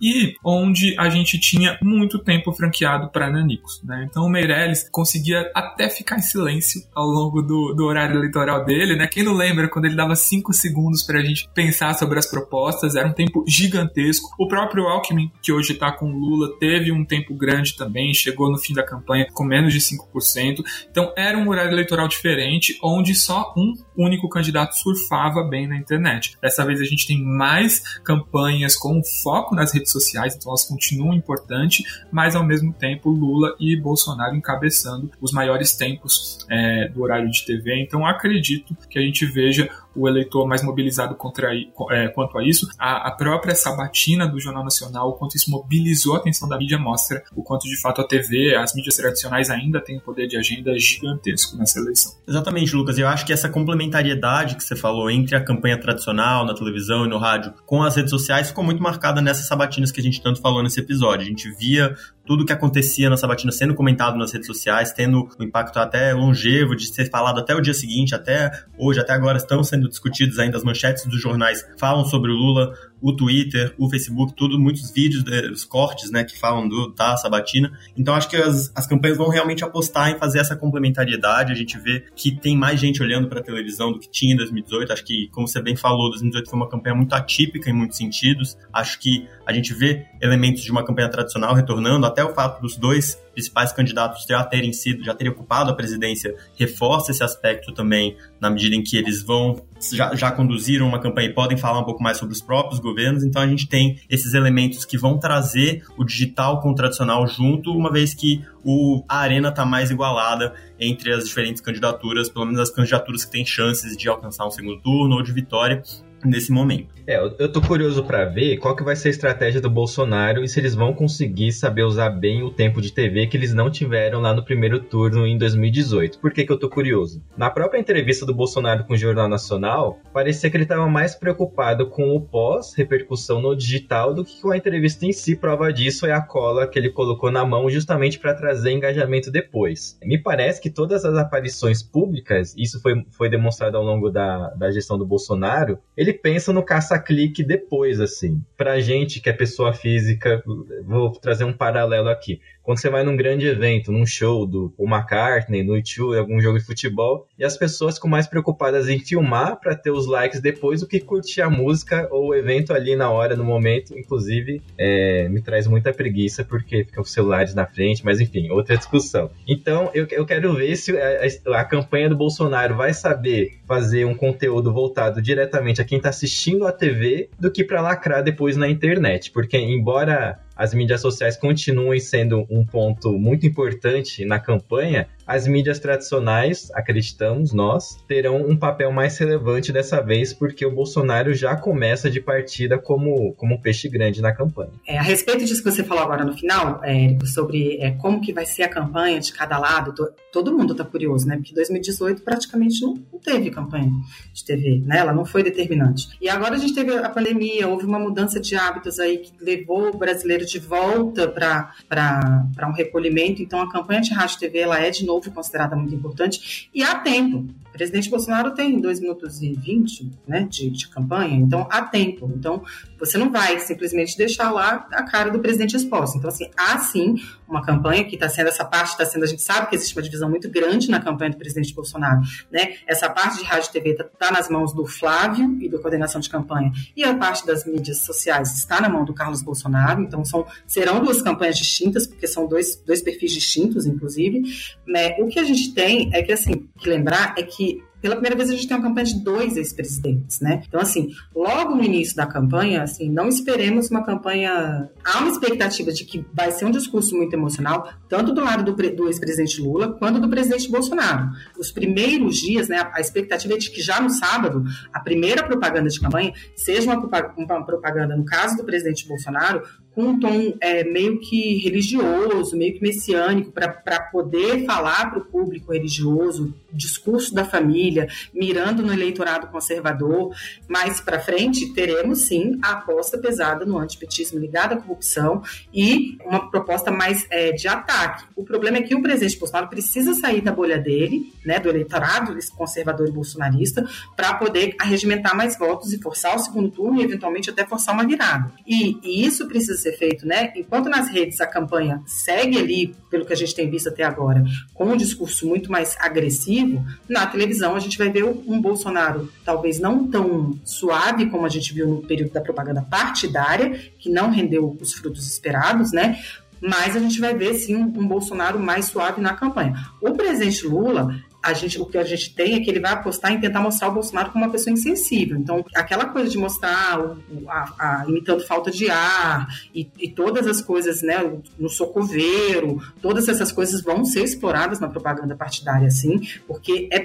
e 0.04 0.36
onde 0.44 0.94
a 0.98 1.08
gente 1.08 1.38
tinha 1.38 1.78
muito 1.82 2.18
tempo 2.18 2.52
franqueado 2.52 3.08
para 3.08 3.30
nanicos. 3.30 3.82
Né? 3.82 4.06
Então 4.06 4.26
o 4.26 4.28
Meirelles 4.28 4.86
conseguia 4.92 5.50
até 5.54 5.88
ficar 5.88 6.18
em 6.18 6.22
silêncio 6.22 6.82
ao 6.94 7.06
longo 7.06 7.40
do, 7.40 7.72
do 7.72 7.86
horário 7.86 8.16
eleitoral 8.16 8.66
dele. 8.66 8.96
Né? 8.96 9.06
Quem 9.06 9.22
não 9.22 9.32
lembra 9.32 9.66
quando 9.66 9.86
ele 9.86 9.96
dava 9.96 10.14
cinco 10.14 10.52
segundos 10.52 11.02
para 11.02 11.20
a 11.20 11.24
gente 11.24 11.48
pensar 11.54 11.94
sobre 11.94 12.18
as 12.18 12.30
propostas, 12.30 12.94
era 12.94 13.08
um 13.08 13.14
tempo 13.14 13.44
gigantesco. 13.48 14.28
O 14.38 14.46
próprio 14.46 14.84
Alckmin, 14.88 15.32
que 15.40 15.50
hoje 15.50 15.72
está 15.72 15.90
com 15.90 16.12
Lula, 16.12 16.54
teve 16.58 16.92
um 16.92 17.02
tempo 17.02 17.34
grande 17.34 17.74
também, 17.74 18.12
chegou 18.12 18.52
no 18.52 18.58
fim 18.58 18.74
da 18.74 18.82
campanha 18.82 19.26
com 19.32 19.42
menos 19.42 19.72
de 19.72 19.80
5%. 19.80 20.62
Então 20.90 21.14
era 21.16 21.38
um 21.38 21.48
horário 21.48 21.72
eleitoral 21.72 22.08
diferente, 22.08 22.78
onde 22.82 23.14
só 23.14 23.54
um 23.56 23.72
único 23.96 24.28
candidato 24.28 24.76
surfava 24.76 25.42
bem 25.44 25.66
na 25.66 25.78
internet. 25.78 26.36
Dessa 26.42 26.62
vez 26.62 26.78
a 26.82 26.84
gente 26.84 27.06
tem 27.06 27.24
mais 27.24 27.98
campanhas 28.00 28.76
com 28.76 29.00
foco 29.22 29.54
nas 29.54 29.72
redes 29.72 29.93
sociais, 29.94 30.34
então 30.36 30.50
elas 30.50 30.64
continuam 30.64 31.14
importantes, 31.14 32.04
mas 32.10 32.36
ao 32.36 32.44
mesmo 32.44 32.72
tempo 32.72 33.08
Lula 33.10 33.54
e 33.58 33.76
Bolsonaro 33.76 34.36
encabeçando 34.36 35.10
os 35.20 35.32
maiores 35.32 35.72
tempos 35.74 36.38
é, 36.50 36.88
do 36.88 37.02
horário 37.02 37.30
de 37.30 37.44
TV. 37.44 37.80
Então 37.80 38.06
acredito 38.06 38.76
que 38.88 38.98
a 38.98 39.02
gente 39.02 39.24
veja 39.24 39.70
o 39.94 40.08
eleitor 40.08 40.46
mais 40.46 40.62
mobilizado 40.62 41.14
contra, 41.14 41.50
é, 41.90 42.08
quanto 42.08 42.38
a 42.38 42.46
isso. 42.46 42.66
A, 42.78 43.08
a, 43.08 43.10
própria 43.10 43.54
sabatina 43.54 44.26
do 44.26 44.40
Jornal 44.40 44.64
Nacional, 44.64 45.10
o 45.10 45.12
quanto 45.12 45.36
isso 45.36 45.50
mobilizou 45.50 46.14
a 46.14 46.18
atenção 46.18 46.48
da 46.48 46.58
mídia, 46.58 46.78
mostra 46.78 47.22
o 47.34 47.42
quanto 47.42 47.64
de 47.64 47.80
fato 47.80 48.00
a 48.00 48.06
TV, 48.06 48.54
as 48.54 48.74
mídias 48.74 48.96
tradicionais 48.96 49.50
ainda 49.50 49.80
têm 49.80 49.96
um 49.96 50.00
poder 50.00 50.26
de 50.26 50.36
agenda 50.36 50.76
gigantesco 50.78 51.56
nessa 51.56 51.78
eleição. 51.78 52.12
Exatamente, 52.26 52.74
Lucas. 52.74 52.98
Eu 52.98 53.08
acho 53.08 53.24
que 53.24 53.32
essa 53.32 53.48
complementariedade 53.48 54.56
que 54.56 54.64
você 54.64 54.76
falou 54.76 55.10
entre 55.10 55.36
a 55.36 55.44
campanha 55.44 55.78
tradicional 55.78 56.44
na 56.44 56.54
televisão 56.54 57.04
e 57.04 57.08
no 57.08 57.18
rádio 57.18 57.54
com 57.66 57.82
as 57.82 57.96
redes 57.96 58.10
sociais 58.10 58.48
ficou 58.48 58.64
muito 58.64 58.82
marcada 58.82 59.20
nessas 59.20 59.46
sabatinas 59.46 59.90
que 59.90 60.00
a 60.00 60.02
gente 60.02 60.20
tanto 60.20 60.40
falou 60.40 60.62
nesse 60.62 60.80
episódio. 60.80 61.22
A 61.22 61.28
gente 61.28 61.50
via 61.52 61.94
tudo 62.26 62.44
que 62.44 62.52
acontecia 62.52 63.10
na 63.10 63.16
sabatina 63.16 63.52
sendo 63.52 63.74
comentado 63.74 64.16
nas 64.16 64.32
redes 64.32 64.46
sociais, 64.46 64.92
tendo 64.92 65.28
um 65.38 65.44
impacto 65.44 65.78
até 65.78 66.12
longevo 66.12 66.74
de 66.74 66.86
ser 66.86 67.10
falado 67.10 67.38
até 67.38 67.54
o 67.54 67.60
dia 67.60 67.74
seguinte, 67.74 68.14
até 68.14 68.50
hoje, 68.78 69.00
até 69.00 69.12
agora 69.12 69.36
estão 69.36 69.62
sendo 69.62 69.88
discutidos 69.88 70.38
ainda. 70.38 70.56
As 70.56 70.64
manchetes 70.64 71.06
dos 71.06 71.20
jornais 71.20 71.64
falam 71.76 72.04
sobre 72.04 72.30
o 72.30 72.34
Lula, 72.34 72.74
o 73.00 73.12
Twitter, 73.14 73.74
o 73.78 73.88
Facebook, 73.88 74.34
tudo, 74.34 74.58
muitos 74.58 74.90
vídeos, 74.90 75.24
eh, 75.26 75.50
os 75.50 75.64
cortes, 75.64 76.10
né, 76.10 76.24
que 76.24 76.38
falam 76.38 76.68
do 76.68 76.92
da 76.94 77.16
sabatina. 77.16 77.72
Então 77.96 78.14
acho 78.14 78.28
que 78.28 78.36
as, 78.36 78.72
as 78.74 78.86
campanhas 78.86 79.18
vão 79.18 79.28
realmente 79.28 79.64
apostar 79.64 80.10
em 80.10 80.18
fazer 80.18 80.38
essa 80.38 80.56
complementariedade. 80.56 81.52
A 81.52 81.54
gente 81.54 81.78
vê 81.78 82.04
que 82.16 82.32
tem 82.32 82.56
mais 82.56 82.80
gente 82.80 83.02
olhando 83.02 83.28
para 83.28 83.40
a 83.40 83.42
televisão 83.42 83.92
do 83.92 83.98
que 83.98 84.08
tinha 84.08 84.34
em 84.34 84.36
2018. 84.36 84.92
Acho 84.92 85.04
que, 85.04 85.28
como 85.28 85.46
você 85.46 85.60
bem 85.60 85.76
falou, 85.76 86.10
2018 86.10 86.48
foi 86.48 86.58
uma 86.58 86.68
campanha 86.68 86.94
muito 86.94 87.12
atípica 87.14 87.68
em 87.68 87.72
muitos 87.72 87.96
sentidos. 87.96 88.56
Acho 88.72 88.98
que 88.98 89.26
a 89.46 89.52
gente 89.52 89.74
vê 89.74 90.06
elementos 90.20 90.62
de 90.62 90.70
uma 90.70 90.84
campanha 90.84 91.08
tradicional 91.08 91.54
retornando, 91.54 92.06
até 92.06 92.24
o 92.24 92.34
fato 92.34 92.60
dos 92.60 92.76
dois 92.76 93.18
principais 93.34 93.72
candidatos 93.72 94.24
já 94.28 94.42
terem 94.44 94.72
sido, 94.72 95.04
já 95.04 95.14
terem 95.14 95.32
ocupado 95.32 95.70
a 95.70 95.74
presidência, 95.74 96.34
reforça 96.56 97.10
esse 97.10 97.22
aspecto 97.22 97.72
também, 97.72 98.16
na 98.40 98.48
medida 98.48 98.74
em 98.74 98.82
que 98.82 98.96
eles 98.96 99.22
vão, 99.22 99.62
já, 99.92 100.14
já 100.14 100.30
conduziram 100.30 100.86
uma 100.86 101.00
campanha 101.00 101.28
e 101.28 101.34
podem 101.34 101.58
falar 101.58 101.80
um 101.80 101.84
pouco 101.84 102.02
mais 102.02 102.16
sobre 102.16 102.34
os 102.34 102.40
próprios 102.40 102.80
governos. 102.80 103.24
Então 103.24 103.42
a 103.42 103.46
gente 103.46 103.68
tem 103.68 104.00
esses 104.08 104.34
elementos 104.34 104.84
que 104.84 104.96
vão 104.96 105.18
trazer 105.18 105.84
o 105.98 106.04
digital 106.04 106.60
com 106.60 106.70
o 106.70 106.74
tradicional 106.74 107.26
junto, 107.26 107.72
uma 107.72 107.92
vez 107.92 108.14
que 108.14 108.42
o, 108.64 109.04
a 109.08 109.18
arena 109.18 109.50
está 109.50 109.66
mais 109.66 109.90
igualada 109.90 110.54
entre 110.78 111.12
as 111.12 111.26
diferentes 111.26 111.60
candidaturas, 111.60 112.30
pelo 112.30 112.46
menos 112.46 112.60
as 112.60 112.70
candidaturas 112.70 113.24
que 113.24 113.30
têm 113.30 113.44
chances 113.44 113.96
de 113.96 114.08
alcançar 114.08 114.46
um 114.46 114.50
segundo 114.50 114.80
turno 114.80 115.16
ou 115.16 115.22
de 115.22 115.32
vitória 115.32 115.82
nesse 116.24 116.50
momento. 116.50 116.94
É, 117.06 117.18
eu 117.18 117.52
tô 117.52 117.60
curioso 117.60 118.02
para 118.02 118.24
ver 118.24 118.56
qual 118.56 118.74
que 118.74 118.82
vai 118.82 118.96
ser 118.96 119.08
a 119.08 119.10
estratégia 119.10 119.60
do 119.60 119.68
Bolsonaro 119.68 120.42
e 120.42 120.48
se 120.48 120.58
eles 120.58 120.74
vão 120.74 120.94
conseguir 120.94 121.52
saber 121.52 121.82
usar 121.82 122.08
bem 122.08 122.42
o 122.42 122.50
tempo 122.50 122.80
de 122.80 122.90
TV 122.90 123.26
que 123.26 123.36
eles 123.36 123.52
não 123.52 123.70
tiveram 123.70 124.20
lá 124.20 124.32
no 124.32 124.42
primeiro 124.42 124.80
turno 124.80 125.26
em 125.26 125.36
2018. 125.36 126.18
Por 126.18 126.32
que, 126.32 126.44
que 126.44 126.52
eu 126.52 126.58
tô 126.58 126.68
curioso? 126.68 127.22
Na 127.36 127.50
própria 127.50 127.78
entrevista 127.78 128.24
do 128.24 128.34
Bolsonaro 128.34 128.84
com 128.84 128.94
o 128.94 128.96
Jornal 128.96 129.28
Nacional, 129.28 129.98
parecia 130.14 130.50
que 130.50 130.56
ele 130.56 130.64
estava 130.64 130.88
mais 130.88 131.14
preocupado 131.14 131.90
com 131.90 132.16
o 132.16 132.20
pós-repercussão 132.20 133.40
no 133.42 133.54
digital 133.54 134.14
do 134.14 134.24
que 134.24 134.40
com 134.40 134.50
a 134.50 134.56
entrevista 134.56 135.04
em 135.04 135.12
si. 135.12 135.36
Prova 135.36 135.70
disso 135.70 136.06
é 136.06 136.12
a 136.12 136.22
cola 136.22 136.66
que 136.66 136.78
ele 136.78 136.88
colocou 136.88 137.30
na 137.30 137.44
mão 137.44 137.68
justamente 137.68 138.18
para 138.18 138.32
trazer 138.32 138.72
engajamento 138.72 139.30
depois. 139.30 139.98
Me 140.02 140.16
parece 140.16 140.58
que 140.58 140.70
todas 140.70 141.04
as 141.04 141.18
aparições 141.18 141.82
públicas, 141.82 142.54
isso 142.56 142.80
foi, 142.80 143.04
foi 143.10 143.28
demonstrado 143.28 143.76
ao 143.76 143.84
longo 143.84 144.08
da, 144.08 144.50
da 144.50 144.70
gestão 144.70 144.96
do 144.96 145.04
Bolsonaro, 145.04 145.78
ele 145.94 146.13
pensa 146.14 146.52
no 146.52 146.62
caça 146.62 146.94
caça-clique 146.94 147.42
depois, 147.42 148.00
assim. 148.00 148.42
Pra 148.56 148.80
gente 148.80 149.20
que 149.20 149.28
é 149.28 149.32
pessoa 149.32 149.72
física, 149.72 150.42
vou 150.84 151.12
trazer 151.12 151.44
um 151.44 151.52
paralelo 151.52 152.08
aqui. 152.08 152.40
Quando 152.64 152.80
você 152.80 152.88
vai 152.88 153.04
num 153.04 153.14
grande 153.14 153.46
evento, 153.46 153.92
num 153.92 154.06
show 154.06 154.46
do 154.46 154.72
Paul 154.74 154.88
McCartney, 154.88 155.62
no 155.62 155.76
YouTube, 155.76 156.16
algum 156.16 156.40
jogo 156.40 156.58
de 156.58 156.64
futebol, 156.64 157.28
e 157.38 157.44
as 157.44 157.58
pessoas 157.58 157.96
ficam 157.96 158.08
mais 158.08 158.26
preocupadas 158.26 158.88
em 158.88 158.98
filmar 158.98 159.60
para 159.60 159.76
ter 159.76 159.90
os 159.90 160.06
likes 160.06 160.40
depois 160.40 160.80
do 160.80 160.86
que 160.86 160.98
curtir 160.98 161.42
a 161.42 161.50
música 161.50 162.08
ou 162.10 162.28
o 162.28 162.34
evento 162.34 162.72
ali 162.72 162.96
na 162.96 163.10
hora, 163.10 163.36
no 163.36 163.44
momento. 163.44 163.96
Inclusive, 163.96 164.62
é, 164.78 165.28
me 165.28 165.42
traz 165.42 165.66
muita 165.66 165.92
preguiça 165.92 166.42
porque 166.42 166.84
ficam 166.84 167.02
os 167.02 167.12
celulares 167.12 167.54
na 167.54 167.66
frente, 167.66 168.02
mas 168.02 168.18
enfim, 168.18 168.48
outra 168.48 168.78
discussão. 168.78 169.30
Então, 169.46 169.90
eu, 169.92 170.06
eu 170.10 170.24
quero 170.24 170.54
ver 170.54 170.74
se 170.76 170.96
a, 170.98 171.60
a 171.60 171.64
campanha 171.66 172.08
do 172.08 172.16
Bolsonaro 172.16 172.74
vai 172.76 172.94
saber 172.94 173.58
fazer 173.68 174.06
um 174.06 174.14
conteúdo 174.14 174.72
voltado 174.72 175.20
diretamente 175.20 175.82
a 175.82 175.84
quem 175.84 175.98
está 175.98 176.08
assistindo 176.08 176.66
a 176.66 176.72
TV 176.72 177.28
do 177.38 177.50
que 177.50 177.62
para 177.62 177.82
lacrar 177.82 178.22
depois 178.22 178.56
na 178.56 178.70
internet. 178.70 179.30
Porque, 179.30 179.58
embora 179.58 180.40
as 180.56 180.72
mídias 180.72 181.00
sociais 181.00 181.36
continuem 181.36 182.00
sendo 182.00 182.46
um 182.48 182.64
ponto 182.64 183.12
muito 183.12 183.46
importante 183.46 184.24
na 184.24 184.38
campanha, 184.38 185.08
as 185.26 185.46
mídias 185.46 185.78
tradicionais, 185.78 186.70
acreditamos 186.74 187.52
nós, 187.52 187.98
terão 188.06 188.36
um 188.36 188.56
papel 188.56 188.92
mais 188.92 189.16
relevante 189.18 189.72
dessa 189.72 190.00
vez, 190.00 190.32
porque 190.32 190.64
o 190.66 190.70
Bolsonaro 190.70 191.34
já 191.34 191.56
começa 191.56 192.10
de 192.10 192.20
partida 192.20 192.78
como, 192.78 193.32
como 193.34 193.54
um 193.54 193.60
peixe 193.60 193.88
grande 193.88 194.20
na 194.20 194.32
campanha. 194.32 194.72
É, 194.86 194.98
a 194.98 195.02
respeito 195.02 195.44
disso 195.44 195.62
que 195.62 195.70
você 195.70 195.82
falou 195.82 196.02
agora 196.04 196.24
no 196.24 196.34
final, 196.34 196.80
Érico, 196.84 197.26
sobre 197.26 197.78
é, 197.80 197.92
como 197.92 198.20
que 198.20 198.32
vai 198.32 198.44
ser 198.44 198.64
a 198.64 198.68
campanha 198.68 199.20
de 199.20 199.32
cada 199.32 199.58
lado, 199.58 199.94
to, 199.94 200.08
todo 200.30 200.56
mundo 200.56 200.72
está 200.72 200.84
curioso, 200.84 201.26
né? 201.26 201.36
Porque 201.36 201.54
2018 201.54 202.22
praticamente 202.22 202.82
não, 202.82 202.94
não, 203.12 203.18
teve 203.18 203.50
campanha 203.50 203.90
de 204.32 204.44
TV, 204.44 204.82
né? 204.84 204.98
Ela 204.98 205.12
não 205.12 205.24
foi 205.24 205.42
determinante. 205.42 206.08
E 206.20 206.28
agora 206.28 206.54
a 206.54 206.58
gente 206.58 206.74
teve 206.74 206.96
a 206.96 207.08
pandemia, 207.08 207.68
houve 207.68 207.86
uma 207.86 207.98
mudança 207.98 208.38
de 208.40 208.54
hábitos 208.54 208.98
aí 208.98 209.18
que 209.18 209.32
levou 209.40 209.90
o 209.90 209.96
brasileiro 209.96 210.44
de 210.44 210.58
volta 210.58 211.28
para 211.28 212.68
um 212.68 212.72
recolhimento, 212.72 213.42
então 213.42 213.60
a 213.60 213.70
campanha 213.70 214.00
de 214.00 214.12
rádio 214.12 214.38
TV 214.38 214.58
ela 214.58 214.80
é 214.80 214.90
de 214.90 215.04
novo 215.04 215.13
considerada 215.20 215.76
muito 215.76 215.94
importante, 215.94 216.68
e 216.74 216.82
há 216.82 216.94
tempo. 216.96 217.46
Presidente 217.74 218.08
Bolsonaro 218.08 218.52
tem 218.52 218.80
2 218.80 219.00
minutos 219.00 219.42
e 219.42 219.52
20 219.52 220.12
né, 220.28 220.46
de, 220.48 220.70
de 220.70 220.88
campanha, 220.88 221.34
então 221.34 221.66
há 221.68 221.82
tempo. 221.82 222.30
Então, 222.32 222.62
você 223.00 223.18
não 223.18 223.32
vai 223.32 223.58
simplesmente 223.58 224.16
deixar 224.16 224.52
lá 224.52 224.86
a 224.92 225.02
cara 225.02 225.28
do 225.28 225.40
presidente 225.40 225.76
exposta. 225.76 226.16
Então, 226.16 226.30
assim, 226.30 226.48
há 226.56 226.78
sim 226.78 227.16
uma 227.48 227.62
campanha 227.62 228.04
que 228.04 228.14
está 228.14 228.28
sendo, 228.28 228.46
essa 228.46 228.64
parte 228.64 228.90
está 228.90 229.04
sendo, 229.04 229.24
a 229.24 229.26
gente 229.26 229.42
sabe 229.42 229.68
que 229.68 229.74
existe 229.74 229.96
uma 229.96 230.02
divisão 230.02 230.30
muito 230.30 230.48
grande 230.48 230.88
na 230.88 231.00
campanha 231.00 231.32
do 231.32 231.36
presidente 231.36 231.74
Bolsonaro, 231.74 232.20
né? 232.50 232.74
Essa 232.86 233.10
parte 233.10 233.38
de 233.38 233.44
rádio 233.44 233.68
e 233.70 233.72
TV 233.72 233.90
está 233.90 234.04
tá 234.04 234.30
nas 234.30 234.48
mãos 234.48 234.72
do 234.72 234.86
Flávio 234.86 235.58
e 235.60 235.68
da 235.68 235.78
coordenação 235.78 236.20
de 236.20 236.30
campanha, 236.30 236.70
e 236.96 237.02
a 237.02 237.12
parte 237.14 237.44
das 237.44 237.66
mídias 237.66 238.04
sociais 238.04 238.56
está 238.56 238.80
na 238.80 238.88
mão 238.88 239.04
do 239.04 239.12
Carlos 239.12 239.42
Bolsonaro, 239.42 240.00
então 240.00 240.24
são, 240.24 240.46
serão 240.64 241.02
duas 241.02 241.20
campanhas 241.20 241.58
distintas, 241.58 242.06
porque 242.06 242.28
são 242.28 242.46
dois, 242.46 242.76
dois 242.76 243.02
perfis 243.02 243.32
distintos, 243.32 243.84
inclusive. 243.84 244.42
Né? 244.86 245.16
O 245.18 245.26
que 245.26 245.40
a 245.40 245.44
gente 245.44 245.74
tem 245.74 246.10
é 246.14 246.22
que, 246.22 246.32
assim, 246.32 246.68
que 246.78 246.88
lembrar 246.88 247.34
é 247.36 247.42
que 247.42 247.63
que 247.64 247.82
pela 248.04 248.16
primeira 248.16 248.36
vez 248.36 248.50
a 248.50 248.52
gente 248.52 248.68
tem 248.68 248.76
uma 248.76 248.82
campanha 248.82 249.06
de 249.06 249.24
dois 249.24 249.56
ex-presidentes, 249.56 250.38
né? 250.38 250.62
Então, 250.68 250.78
assim, 250.78 251.08
logo 251.34 251.74
no 251.74 251.82
início 251.82 252.14
da 252.14 252.26
campanha, 252.26 252.82
assim, 252.82 253.08
não 253.08 253.30
esperemos 253.30 253.90
uma 253.90 254.04
campanha. 254.04 254.90
Há 255.02 255.20
uma 255.20 255.30
expectativa 255.30 255.90
de 255.90 256.04
que 256.04 256.22
vai 256.30 256.52
ser 256.52 256.66
um 256.66 256.70
discurso 256.70 257.16
muito 257.16 257.32
emocional, 257.32 257.90
tanto 258.06 258.34
do 258.34 258.44
lado 258.44 258.62
do, 258.62 258.74
do 258.94 259.06
ex-presidente 259.08 259.58
Lula 259.62 259.94
quanto 259.94 260.20
do 260.20 260.28
presidente 260.28 260.70
Bolsonaro. 260.70 261.30
Os 261.58 261.72
primeiros 261.72 262.36
dias, 262.36 262.68
né, 262.68 262.90
a 262.92 263.00
expectativa 263.00 263.54
é 263.54 263.56
de 263.56 263.70
que 263.70 263.80
já 263.80 263.98
no 264.02 264.10
sábado, 264.10 264.62
a 264.92 265.00
primeira 265.00 265.42
propaganda 265.42 265.88
de 265.88 265.98
campanha 265.98 266.34
seja 266.54 266.92
uma, 266.92 267.08
uma 267.38 267.64
propaganda, 267.64 268.14
no 268.14 268.26
caso 268.26 268.54
do 268.58 268.64
presidente 268.64 269.08
Bolsonaro, 269.08 269.62
com 269.94 270.08
um 270.08 270.20
tom 270.20 270.54
é, 270.60 270.82
meio 270.84 271.20
que 271.20 271.58
religioso, 271.58 272.56
meio 272.56 272.74
que 272.74 272.82
messiânico, 272.82 273.52
para 273.52 274.00
poder 274.12 274.66
falar 274.66 275.08
para 275.08 275.20
o 275.20 275.24
público 275.24 275.72
religioso, 275.72 276.52
discurso 276.72 277.32
da 277.32 277.44
família 277.44 277.93
mirando 278.32 278.82
no 278.82 278.92
eleitorado 278.92 279.48
conservador. 279.48 280.34
Mais 280.68 281.00
para 281.00 281.20
frente, 281.20 281.72
teremos 281.72 282.22
sim 282.22 282.58
a 282.62 282.72
aposta 282.72 283.18
pesada 283.18 283.64
no 283.64 283.78
antipetismo 283.78 284.38
ligado 284.38 284.74
à 284.74 284.76
corrupção 284.76 285.42
e 285.72 286.18
uma 286.24 286.50
proposta 286.50 286.90
mais 286.90 287.26
é, 287.30 287.52
de 287.52 287.68
ataque. 287.68 288.24
O 288.36 288.44
problema 288.44 288.78
é 288.78 288.82
que 288.82 288.94
o 288.94 289.02
presidente 289.02 289.38
Bolsonaro 289.38 289.68
precisa 289.68 290.14
sair 290.14 290.40
da 290.40 290.52
bolha 290.52 290.78
dele, 290.78 291.32
né, 291.44 291.58
do 291.58 291.68
eleitorado 291.68 292.34
conservador 292.56 293.08
e 293.08 293.12
bolsonarista, 293.12 293.86
para 294.16 294.34
poder 294.34 294.74
arregimentar 294.78 295.36
mais 295.36 295.58
votos 295.58 295.92
e 295.92 296.00
forçar 296.00 296.36
o 296.36 296.38
segundo 296.38 296.70
turno 296.70 297.00
e 297.00 297.04
eventualmente 297.04 297.50
até 297.50 297.66
forçar 297.66 297.94
uma 297.94 298.06
virada. 298.06 298.50
E, 298.66 298.98
e 299.02 299.24
isso 299.24 299.46
precisa 299.46 299.76
ser 299.76 299.92
feito, 299.92 300.26
né? 300.26 300.52
Enquanto 300.56 300.88
nas 300.88 301.08
redes 301.08 301.40
a 301.40 301.46
campanha 301.46 302.02
segue 302.06 302.58
ali, 302.58 302.94
pelo 303.10 303.24
que 303.24 303.32
a 303.32 303.36
gente 303.36 303.54
tem 303.54 303.70
visto 303.70 303.88
até 303.88 304.02
agora, 304.02 304.44
com 304.72 304.84
um 304.86 304.96
discurso 304.96 305.46
muito 305.46 305.70
mais 305.70 305.96
agressivo, 306.00 306.84
na 307.08 307.26
televisão 307.26 307.73
a 307.76 307.80
gente 307.80 307.98
vai 307.98 308.10
ver 308.10 308.24
um 308.24 308.60
Bolsonaro 308.60 309.30
talvez 309.44 309.78
não 309.78 310.06
tão 310.06 310.58
suave 310.64 311.26
como 311.26 311.46
a 311.46 311.48
gente 311.48 311.72
viu 311.72 311.88
no 311.88 312.02
período 312.02 312.32
da 312.32 312.40
propaganda 312.40 312.82
partidária, 312.82 313.70
que 313.98 314.10
não 314.10 314.30
rendeu 314.30 314.76
os 314.80 314.92
frutos 314.92 315.26
esperados, 315.26 315.92
né? 315.92 316.18
Mas 316.60 316.96
a 316.96 316.98
gente 316.98 317.20
vai 317.20 317.34
ver 317.34 317.54
sim 317.54 317.76
um 317.76 318.06
Bolsonaro 318.06 318.58
mais 318.58 318.86
suave 318.86 319.20
na 319.20 319.34
campanha. 319.34 319.74
O 320.00 320.12
presidente 320.12 320.66
Lula 320.66 321.14
a 321.44 321.52
gente, 321.52 321.78
o 321.78 321.84
que 321.84 321.98
a 321.98 322.04
gente 322.04 322.34
tem 322.34 322.54
é 322.54 322.60
que 322.60 322.70
ele 322.70 322.80
vai 322.80 322.92
apostar 322.92 323.30
em 323.30 323.38
tentar 323.38 323.60
mostrar 323.60 323.88
o 323.88 323.92
Bolsonaro 323.92 324.30
como 324.30 324.44
uma 324.44 324.50
pessoa 324.50 324.72
insensível. 324.72 325.36
Então, 325.36 325.62
aquela 325.74 326.06
coisa 326.06 326.30
de 326.30 326.38
mostrar 326.38 326.98
o, 326.98 327.18
a, 327.46 327.74
a, 327.78 328.04
imitando 328.08 328.42
falta 328.46 328.70
de 328.70 328.90
ar 328.90 329.46
e, 329.74 329.86
e, 329.98 330.08
todas 330.08 330.46
as 330.46 330.62
coisas, 330.62 331.02
né, 331.02 331.16
no 331.58 331.68
socoveiro, 331.68 332.80
todas 333.02 333.28
essas 333.28 333.52
coisas 333.52 333.82
vão 333.82 334.06
ser 334.06 334.24
exploradas 334.24 334.80
na 334.80 334.88
propaganda 334.88 335.36
partidária, 335.36 335.90
sim, 335.90 336.18
porque 336.46 336.88
é 336.90 337.04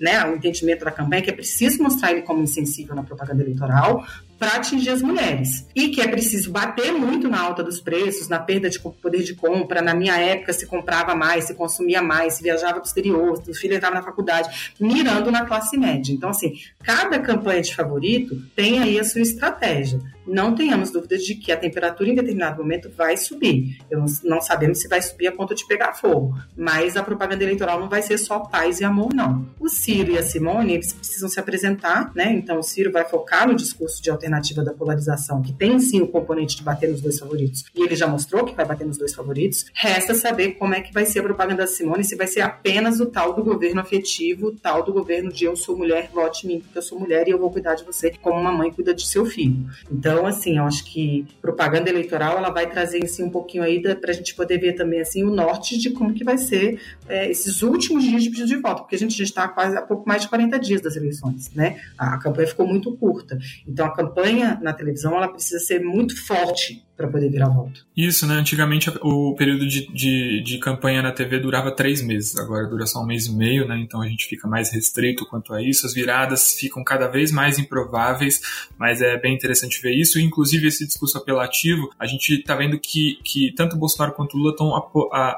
né, 0.00 0.24
o 0.24 0.36
entendimento 0.36 0.82
da 0.82 0.90
campanha 0.90 1.20
é 1.20 1.22
que 1.22 1.30
é 1.30 1.34
preciso 1.34 1.82
mostrar 1.82 2.12
ele 2.12 2.22
como 2.22 2.42
insensível 2.42 2.94
na 2.94 3.02
propaganda 3.02 3.42
eleitoral 3.42 4.06
para 4.38 4.56
atingir 4.56 4.90
as 4.90 5.02
mulheres. 5.02 5.66
E 5.74 5.88
que 5.88 6.00
é 6.00 6.08
preciso 6.08 6.50
bater 6.50 6.92
muito 6.92 7.28
na 7.28 7.40
alta 7.40 7.62
dos 7.62 7.80
preços, 7.80 8.28
na 8.28 8.38
perda 8.38 8.68
de 8.68 8.78
poder 8.78 9.22
de 9.22 9.34
compra. 9.34 9.80
Na 9.80 9.94
minha 9.94 10.16
época, 10.16 10.52
se 10.52 10.66
comprava 10.66 11.14
mais, 11.14 11.44
se 11.44 11.54
consumia 11.54 12.02
mais, 12.02 12.34
se 12.34 12.42
viajava 12.42 12.74
para 12.74 12.82
o 12.82 12.86
exterior, 12.86 13.42
os 13.46 13.58
filhos 13.58 13.76
entravam 13.76 13.98
na 13.98 14.04
faculdade, 14.04 14.72
mirando 14.78 15.30
na 15.30 15.44
classe 15.44 15.76
média. 15.76 16.12
Então, 16.12 16.30
assim, 16.30 16.54
cada 16.82 17.18
campanha 17.18 17.62
de 17.62 17.74
favorito 17.74 18.40
tem 18.54 18.80
aí 18.80 18.98
a 18.98 19.04
sua 19.04 19.20
estratégia 19.20 20.00
não 20.26 20.54
tenhamos 20.54 20.90
dúvidas 20.90 21.22
de 21.22 21.34
que 21.34 21.52
a 21.52 21.56
temperatura 21.56 22.10
em 22.10 22.14
determinado 22.14 22.62
momento 22.62 22.90
vai 22.96 23.16
subir. 23.16 23.78
Eu 23.90 24.04
não 24.24 24.40
sabemos 24.40 24.80
se 24.80 24.88
vai 24.88 25.00
subir 25.00 25.26
a 25.26 25.32
ponto 25.32 25.54
de 25.54 25.66
pegar 25.66 25.94
fogo, 25.94 26.36
mas 26.56 26.96
a 26.96 27.02
propaganda 27.02 27.42
eleitoral 27.44 27.80
não 27.80 27.88
vai 27.88 28.02
ser 28.02 28.18
só 28.18 28.40
paz 28.40 28.80
e 28.80 28.84
amor, 28.84 29.12
não. 29.14 29.46
O 29.58 29.68
Ciro 29.68 30.12
e 30.12 30.18
a 30.18 30.22
Simone, 30.22 30.74
eles 30.74 30.92
precisam 30.92 31.28
se 31.28 31.38
apresentar, 31.38 32.12
né? 32.14 32.32
Então 32.32 32.58
o 32.58 32.62
Ciro 32.62 32.90
vai 32.90 33.04
focar 33.04 33.46
no 33.46 33.54
discurso 33.54 34.02
de 34.02 34.10
alternativa 34.10 34.62
da 34.62 34.72
polarização, 34.72 35.42
que 35.42 35.52
tem 35.52 35.78
sim 35.78 36.00
o 36.00 36.08
componente 36.08 36.56
de 36.56 36.62
bater 36.62 36.90
nos 36.90 37.00
dois 37.00 37.18
favoritos, 37.18 37.64
e 37.74 37.82
ele 37.82 37.96
já 37.96 38.06
mostrou 38.06 38.44
que 38.44 38.54
vai 38.54 38.64
bater 38.64 38.86
nos 38.86 38.96
dois 38.96 39.14
favoritos. 39.14 39.66
Resta 39.74 40.14
saber 40.14 40.52
como 40.52 40.74
é 40.74 40.80
que 40.80 40.92
vai 40.92 41.06
ser 41.06 41.20
a 41.20 41.22
propaganda 41.22 41.62
da 41.62 41.66
Simone, 41.66 42.04
se 42.04 42.16
vai 42.16 42.26
ser 42.26 42.40
apenas 42.40 43.00
o 43.00 43.06
tal 43.06 43.32
do 43.34 43.42
governo 43.42 43.80
afetivo, 43.80 44.48
o 44.48 44.52
tal 44.52 44.82
do 44.82 44.92
governo 44.92 45.32
de 45.32 45.44
eu 45.44 45.56
sou 45.56 45.76
mulher, 45.76 46.10
vote 46.12 46.46
em 46.46 46.54
mim, 46.54 46.60
porque 46.60 46.78
eu 46.78 46.82
sou 46.82 46.98
mulher 46.98 47.28
e 47.28 47.30
eu 47.30 47.38
vou 47.38 47.50
cuidar 47.50 47.74
de 47.74 47.84
você 47.84 48.12
como 48.20 48.40
uma 48.40 48.52
mãe 48.52 48.70
cuida 48.70 48.94
de 48.94 49.06
seu 49.06 49.24
filho. 49.24 49.66
Então, 49.90 50.13
então, 50.14 50.26
assim, 50.28 50.58
eu 50.58 50.64
acho 50.64 50.84
que 50.84 51.26
propaganda 51.42 51.90
eleitoral 51.90 52.38
ela 52.38 52.48
vai 52.48 52.70
trazer 52.70 53.04
si 53.08 53.20
um 53.20 53.28
pouquinho 53.28 53.64
aí 53.64 53.82
para 53.82 54.12
a 54.12 54.14
gente 54.14 54.32
poder 54.32 54.58
ver 54.58 54.74
também 54.74 55.00
assim 55.00 55.24
o 55.24 55.30
norte 55.30 55.76
de 55.76 55.90
como 55.90 56.14
que 56.14 56.22
vai 56.22 56.38
ser 56.38 56.80
é, 57.08 57.28
esses 57.28 57.62
últimos 57.62 58.04
dias 58.04 58.22
de 58.22 58.30
pedido 58.30 58.46
de 58.46 58.56
voto, 58.56 58.82
porque 58.82 58.94
a 58.94 58.98
gente 58.98 59.18
já 59.18 59.24
está 59.24 59.48
quase 59.48 59.76
a 59.76 59.82
pouco 59.82 60.08
mais 60.08 60.22
de 60.22 60.28
40 60.28 60.56
dias 60.60 60.80
das 60.80 60.94
eleições, 60.94 61.50
né? 61.52 61.80
A, 61.98 62.14
a 62.14 62.18
campanha 62.18 62.46
ficou 62.46 62.64
muito 62.64 62.96
curta. 62.96 63.36
Então, 63.66 63.86
a 63.86 63.92
campanha 63.92 64.56
na 64.62 64.72
televisão 64.72 65.16
ela 65.16 65.26
precisa 65.26 65.58
ser 65.58 65.80
muito 65.80 66.16
forte 66.24 66.84
para 66.96 67.08
poder 67.08 67.28
virar 67.28 67.48
voto. 67.48 67.84
Isso, 67.96 68.26
né? 68.26 68.34
Antigamente 68.34 68.90
o 69.02 69.34
período 69.34 69.66
de, 69.66 69.86
de, 69.92 70.42
de, 70.42 70.58
campanha 70.58 71.02
na 71.02 71.10
TV 71.10 71.40
durava 71.40 71.72
três 71.72 72.00
meses, 72.00 72.36
agora 72.38 72.68
dura 72.68 72.86
só 72.86 73.02
um 73.02 73.06
mês 73.06 73.26
e 73.26 73.34
meio, 73.34 73.66
né? 73.66 73.78
Então 73.80 74.00
a 74.00 74.06
gente 74.06 74.26
fica 74.26 74.46
mais 74.46 74.72
restrito 74.72 75.26
quanto 75.26 75.52
a 75.52 75.62
isso. 75.62 75.86
As 75.86 75.92
viradas 75.92 76.52
ficam 76.52 76.84
cada 76.84 77.08
vez 77.08 77.32
mais 77.32 77.58
improváveis, 77.58 78.40
mas 78.78 79.02
é 79.02 79.18
bem 79.18 79.34
interessante 79.34 79.82
ver 79.82 79.92
isso. 79.92 80.20
Inclusive, 80.20 80.68
esse 80.68 80.86
discurso 80.86 81.18
apelativo, 81.18 81.90
a 81.98 82.06
gente 82.06 82.42
tá 82.44 82.54
vendo 82.54 82.78
que, 82.78 83.18
que 83.24 83.52
tanto 83.52 83.76
Bolsonaro 83.76 84.14
quanto 84.14 84.36
Lula 84.36 84.52
estão 84.52 84.74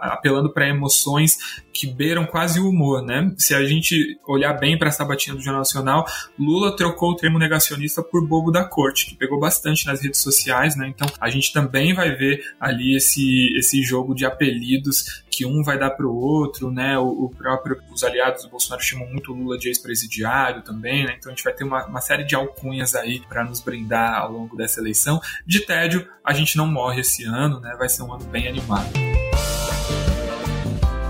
apelando 0.02 0.52
para 0.52 0.68
emoções 0.68 1.38
que 1.76 1.86
beiram 1.86 2.24
quase 2.24 2.58
o 2.58 2.70
humor, 2.70 3.02
né? 3.02 3.32
Se 3.36 3.54
a 3.54 3.64
gente 3.66 4.18
olhar 4.26 4.54
bem 4.54 4.78
para 4.78 4.88
essa 4.88 5.04
batinha 5.04 5.36
do 5.36 5.42
Jornal 5.42 5.60
Nacional, 5.60 6.06
Lula 6.38 6.74
trocou 6.74 7.10
o 7.10 7.16
termo 7.16 7.38
negacionista 7.38 8.02
por 8.02 8.26
bobo 8.26 8.50
da 8.50 8.64
corte, 8.64 9.06
que 9.06 9.14
pegou 9.14 9.38
bastante 9.38 9.84
nas 9.84 10.00
redes 10.00 10.20
sociais, 10.20 10.74
né? 10.74 10.88
Então 10.88 11.06
a 11.20 11.28
gente 11.28 11.52
também 11.52 11.92
vai 11.92 12.14
ver 12.14 12.42
ali 12.58 12.96
esse, 12.96 13.52
esse 13.58 13.82
jogo 13.82 14.14
de 14.14 14.24
apelidos 14.24 15.22
que 15.30 15.44
um 15.44 15.62
vai 15.62 15.78
dar 15.78 15.90
para 15.90 16.06
o 16.06 16.16
outro, 16.16 16.70
né? 16.70 16.98
O, 16.98 17.24
o, 17.24 17.28
próprio, 17.28 17.78
os 17.92 18.02
aliados 18.02 18.44
do 18.44 18.48
Bolsonaro 18.48 18.82
chamam 18.82 19.06
muito 19.10 19.34
Lula 19.34 19.58
de 19.58 19.68
ex-presidiário 19.68 20.62
também, 20.62 21.04
né? 21.04 21.16
Então 21.18 21.30
a 21.30 21.34
gente 21.34 21.44
vai 21.44 21.52
ter 21.52 21.64
uma, 21.64 21.84
uma 21.84 22.00
série 22.00 22.24
de 22.24 22.34
alcunhas 22.34 22.94
aí 22.94 23.20
para 23.28 23.44
nos 23.44 23.60
brindar 23.60 24.18
ao 24.22 24.32
longo 24.32 24.56
dessa 24.56 24.80
eleição. 24.80 25.20
De 25.46 25.60
tédio, 25.60 26.08
a 26.24 26.32
gente 26.32 26.56
não 26.56 26.66
morre 26.66 27.02
esse 27.02 27.24
ano, 27.24 27.60
né? 27.60 27.76
Vai 27.78 27.88
ser 27.90 28.02
um 28.02 28.14
ano 28.14 28.24
bem 28.24 28.48
animado. 28.48 28.88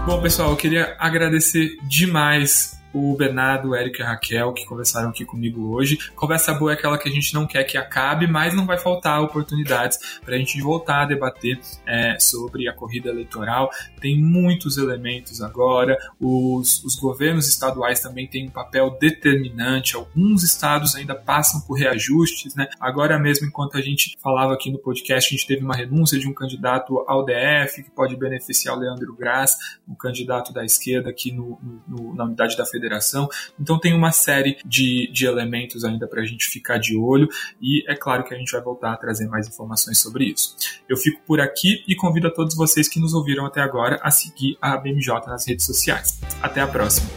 Bom, 0.07 0.23
pessoal, 0.23 0.51
eu 0.51 0.57
queria 0.57 0.95
agradecer 1.01 1.79
demais 1.83 2.81
o 2.93 3.15
Bernardo, 3.17 3.71
o 3.71 3.77
Eric 3.77 4.01
e 4.01 4.03
a 4.03 4.09
Raquel, 4.09 4.53
que 4.53 4.65
conversaram 4.65 5.11
aqui 5.11 5.25
comigo 5.25 5.75
hoje. 5.75 5.99
Conversa 6.15 6.55
boa 6.55 6.73
é 6.73 6.75
aquela 6.75 6.99
que 6.99 7.09
a 7.09 7.13
gente 7.13 7.35
não 7.35 7.47
quer 7.47 7.65
que 7.65 7.77
acabe, 7.77 8.27
mas 8.27 8.55
não 8.55 8.65
vai 8.65 8.79
faltar 8.79 9.23
oportunidades 9.23 9.99
para 10.25 10.35
a 10.35 10.39
gente 10.39 10.61
voltar 10.61 11.03
a 11.03 11.05
debater 11.05 11.61
é, 11.87 12.19
sobre 12.19 12.69
a 12.69 12.73
corrida 12.73 13.11
eleitoral. 13.11 13.71
Tem 14.01 14.19
muitos 14.19 14.79
elementos 14.79 15.43
agora, 15.43 15.99
os, 16.21 16.83
os 16.85 16.97
governos 16.97 17.49
estaduais 17.49 18.01
também 18.01 18.27
têm 18.27 18.47
um 18.47 18.51
papel 18.51 18.97
determinante, 18.99 19.97
alguns 19.97 20.43
estados 20.43 20.95
ainda 20.95 21.15
passam 21.15 21.61
por 21.61 21.75
reajustes, 21.75 22.55
né? 22.55 22.69
Agora 22.81 23.19
mesmo, 23.19 23.47
enquanto 23.47 23.77
a 23.77 23.81
gente 23.81 24.17
falava 24.23 24.55
aqui 24.55 24.71
no 24.71 24.79
podcast, 24.79 25.35
a 25.35 25.37
gente 25.37 25.47
teve 25.47 25.63
uma 25.63 25.75
renúncia 25.75 26.19
de 26.19 26.27
um 26.27 26.33
candidato 26.33 27.05
ao 27.07 27.25
DF, 27.25 27.83
que 27.83 27.91
pode 27.91 28.17
beneficiar 28.17 28.77
o 28.77 28.81
Leandro 28.81 29.15
Graz, 29.15 29.57
um 29.89 29.95
candidato 29.95 30.53
da 30.53 30.65
esquerda 30.65 31.11
aqui 31.11 31.33
no, 31.33 31.59
no, 31.87 32.15
na 32.15 32.25
unidade 32.25 32.57
da 32.57 32.65
federação 32.65 32.86
federação. 32.87 33.29
Então 33.61 33.79
tem 33.79 33.93
uma 33.95 34.13
série 34.13 34.59
de, 34.65 35.11
de 35.13 35.27
elementos 35.27 35.85
ainda 35.85 36.07
para 36.07 36.23
a 36.23 36.25
gente 36.25 36.47
ficar 36.47 36.79
de 36.79 36.97
olho 36.97 37.29
e 37.61 37.85
é 37.91 37.95
claro 37.95 38.25
que 38.25 38.33
a 38.33 38.39
gente 38.39 38.53
vai 38.53 38.63
voltar 38.63 38.93
a 38.93 38.97
trazer 38.97 39.27
mais 39.27 39.49
informações 39.49 39.99
sobre 39.99 40.27
isso. 40.27 40.57
Eu 40.89 40.97
fico 40.97 41.21
por 41.27 41.41
aqui 41.41 41.85
e 41.89 41.97
convido 41.97 42.29
a 42.29 42.31
todos 42.31 42.55
vocês 42.55 42.89
que 42.89 43.01
nos 43.01 43.13
ouviram 43.13 43.45
até 43.45 43.61
agora 43.61 43.99
a 44.03 44.11
seguir 44.11 44.57
a 44.61 44.77
BMJ 44.77 45.27
nas 45.27 45.47
redes 45.47 45.67
sociais. 45.67 46.21
Até 46.41 46.61
a 46.61 46.67
próxima! 46.67 47.11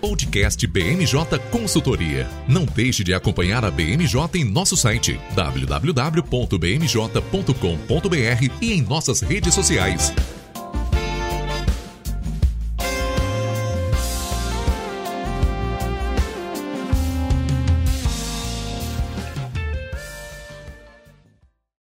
podcast 0.00 0.66
BMJ 0.66 1.38
Consultoria. 1.50 2.28
Não 2.46 2.64
deixe 2.64 3.02
de 3.02 3.12
acompanhar 3.12 3.64
a 3.64 3.70
BMJ 3.70 4.14
em 4.34 4.44
nosso 4.44 4.76
site 4.76 5.20
www.bmj.com.br 5.34 6.22
e 8.62 8.72
em 8.72 8.82
nossas 8.82 9.20
redes 9.20 9.52
sociais. 9.52 10.12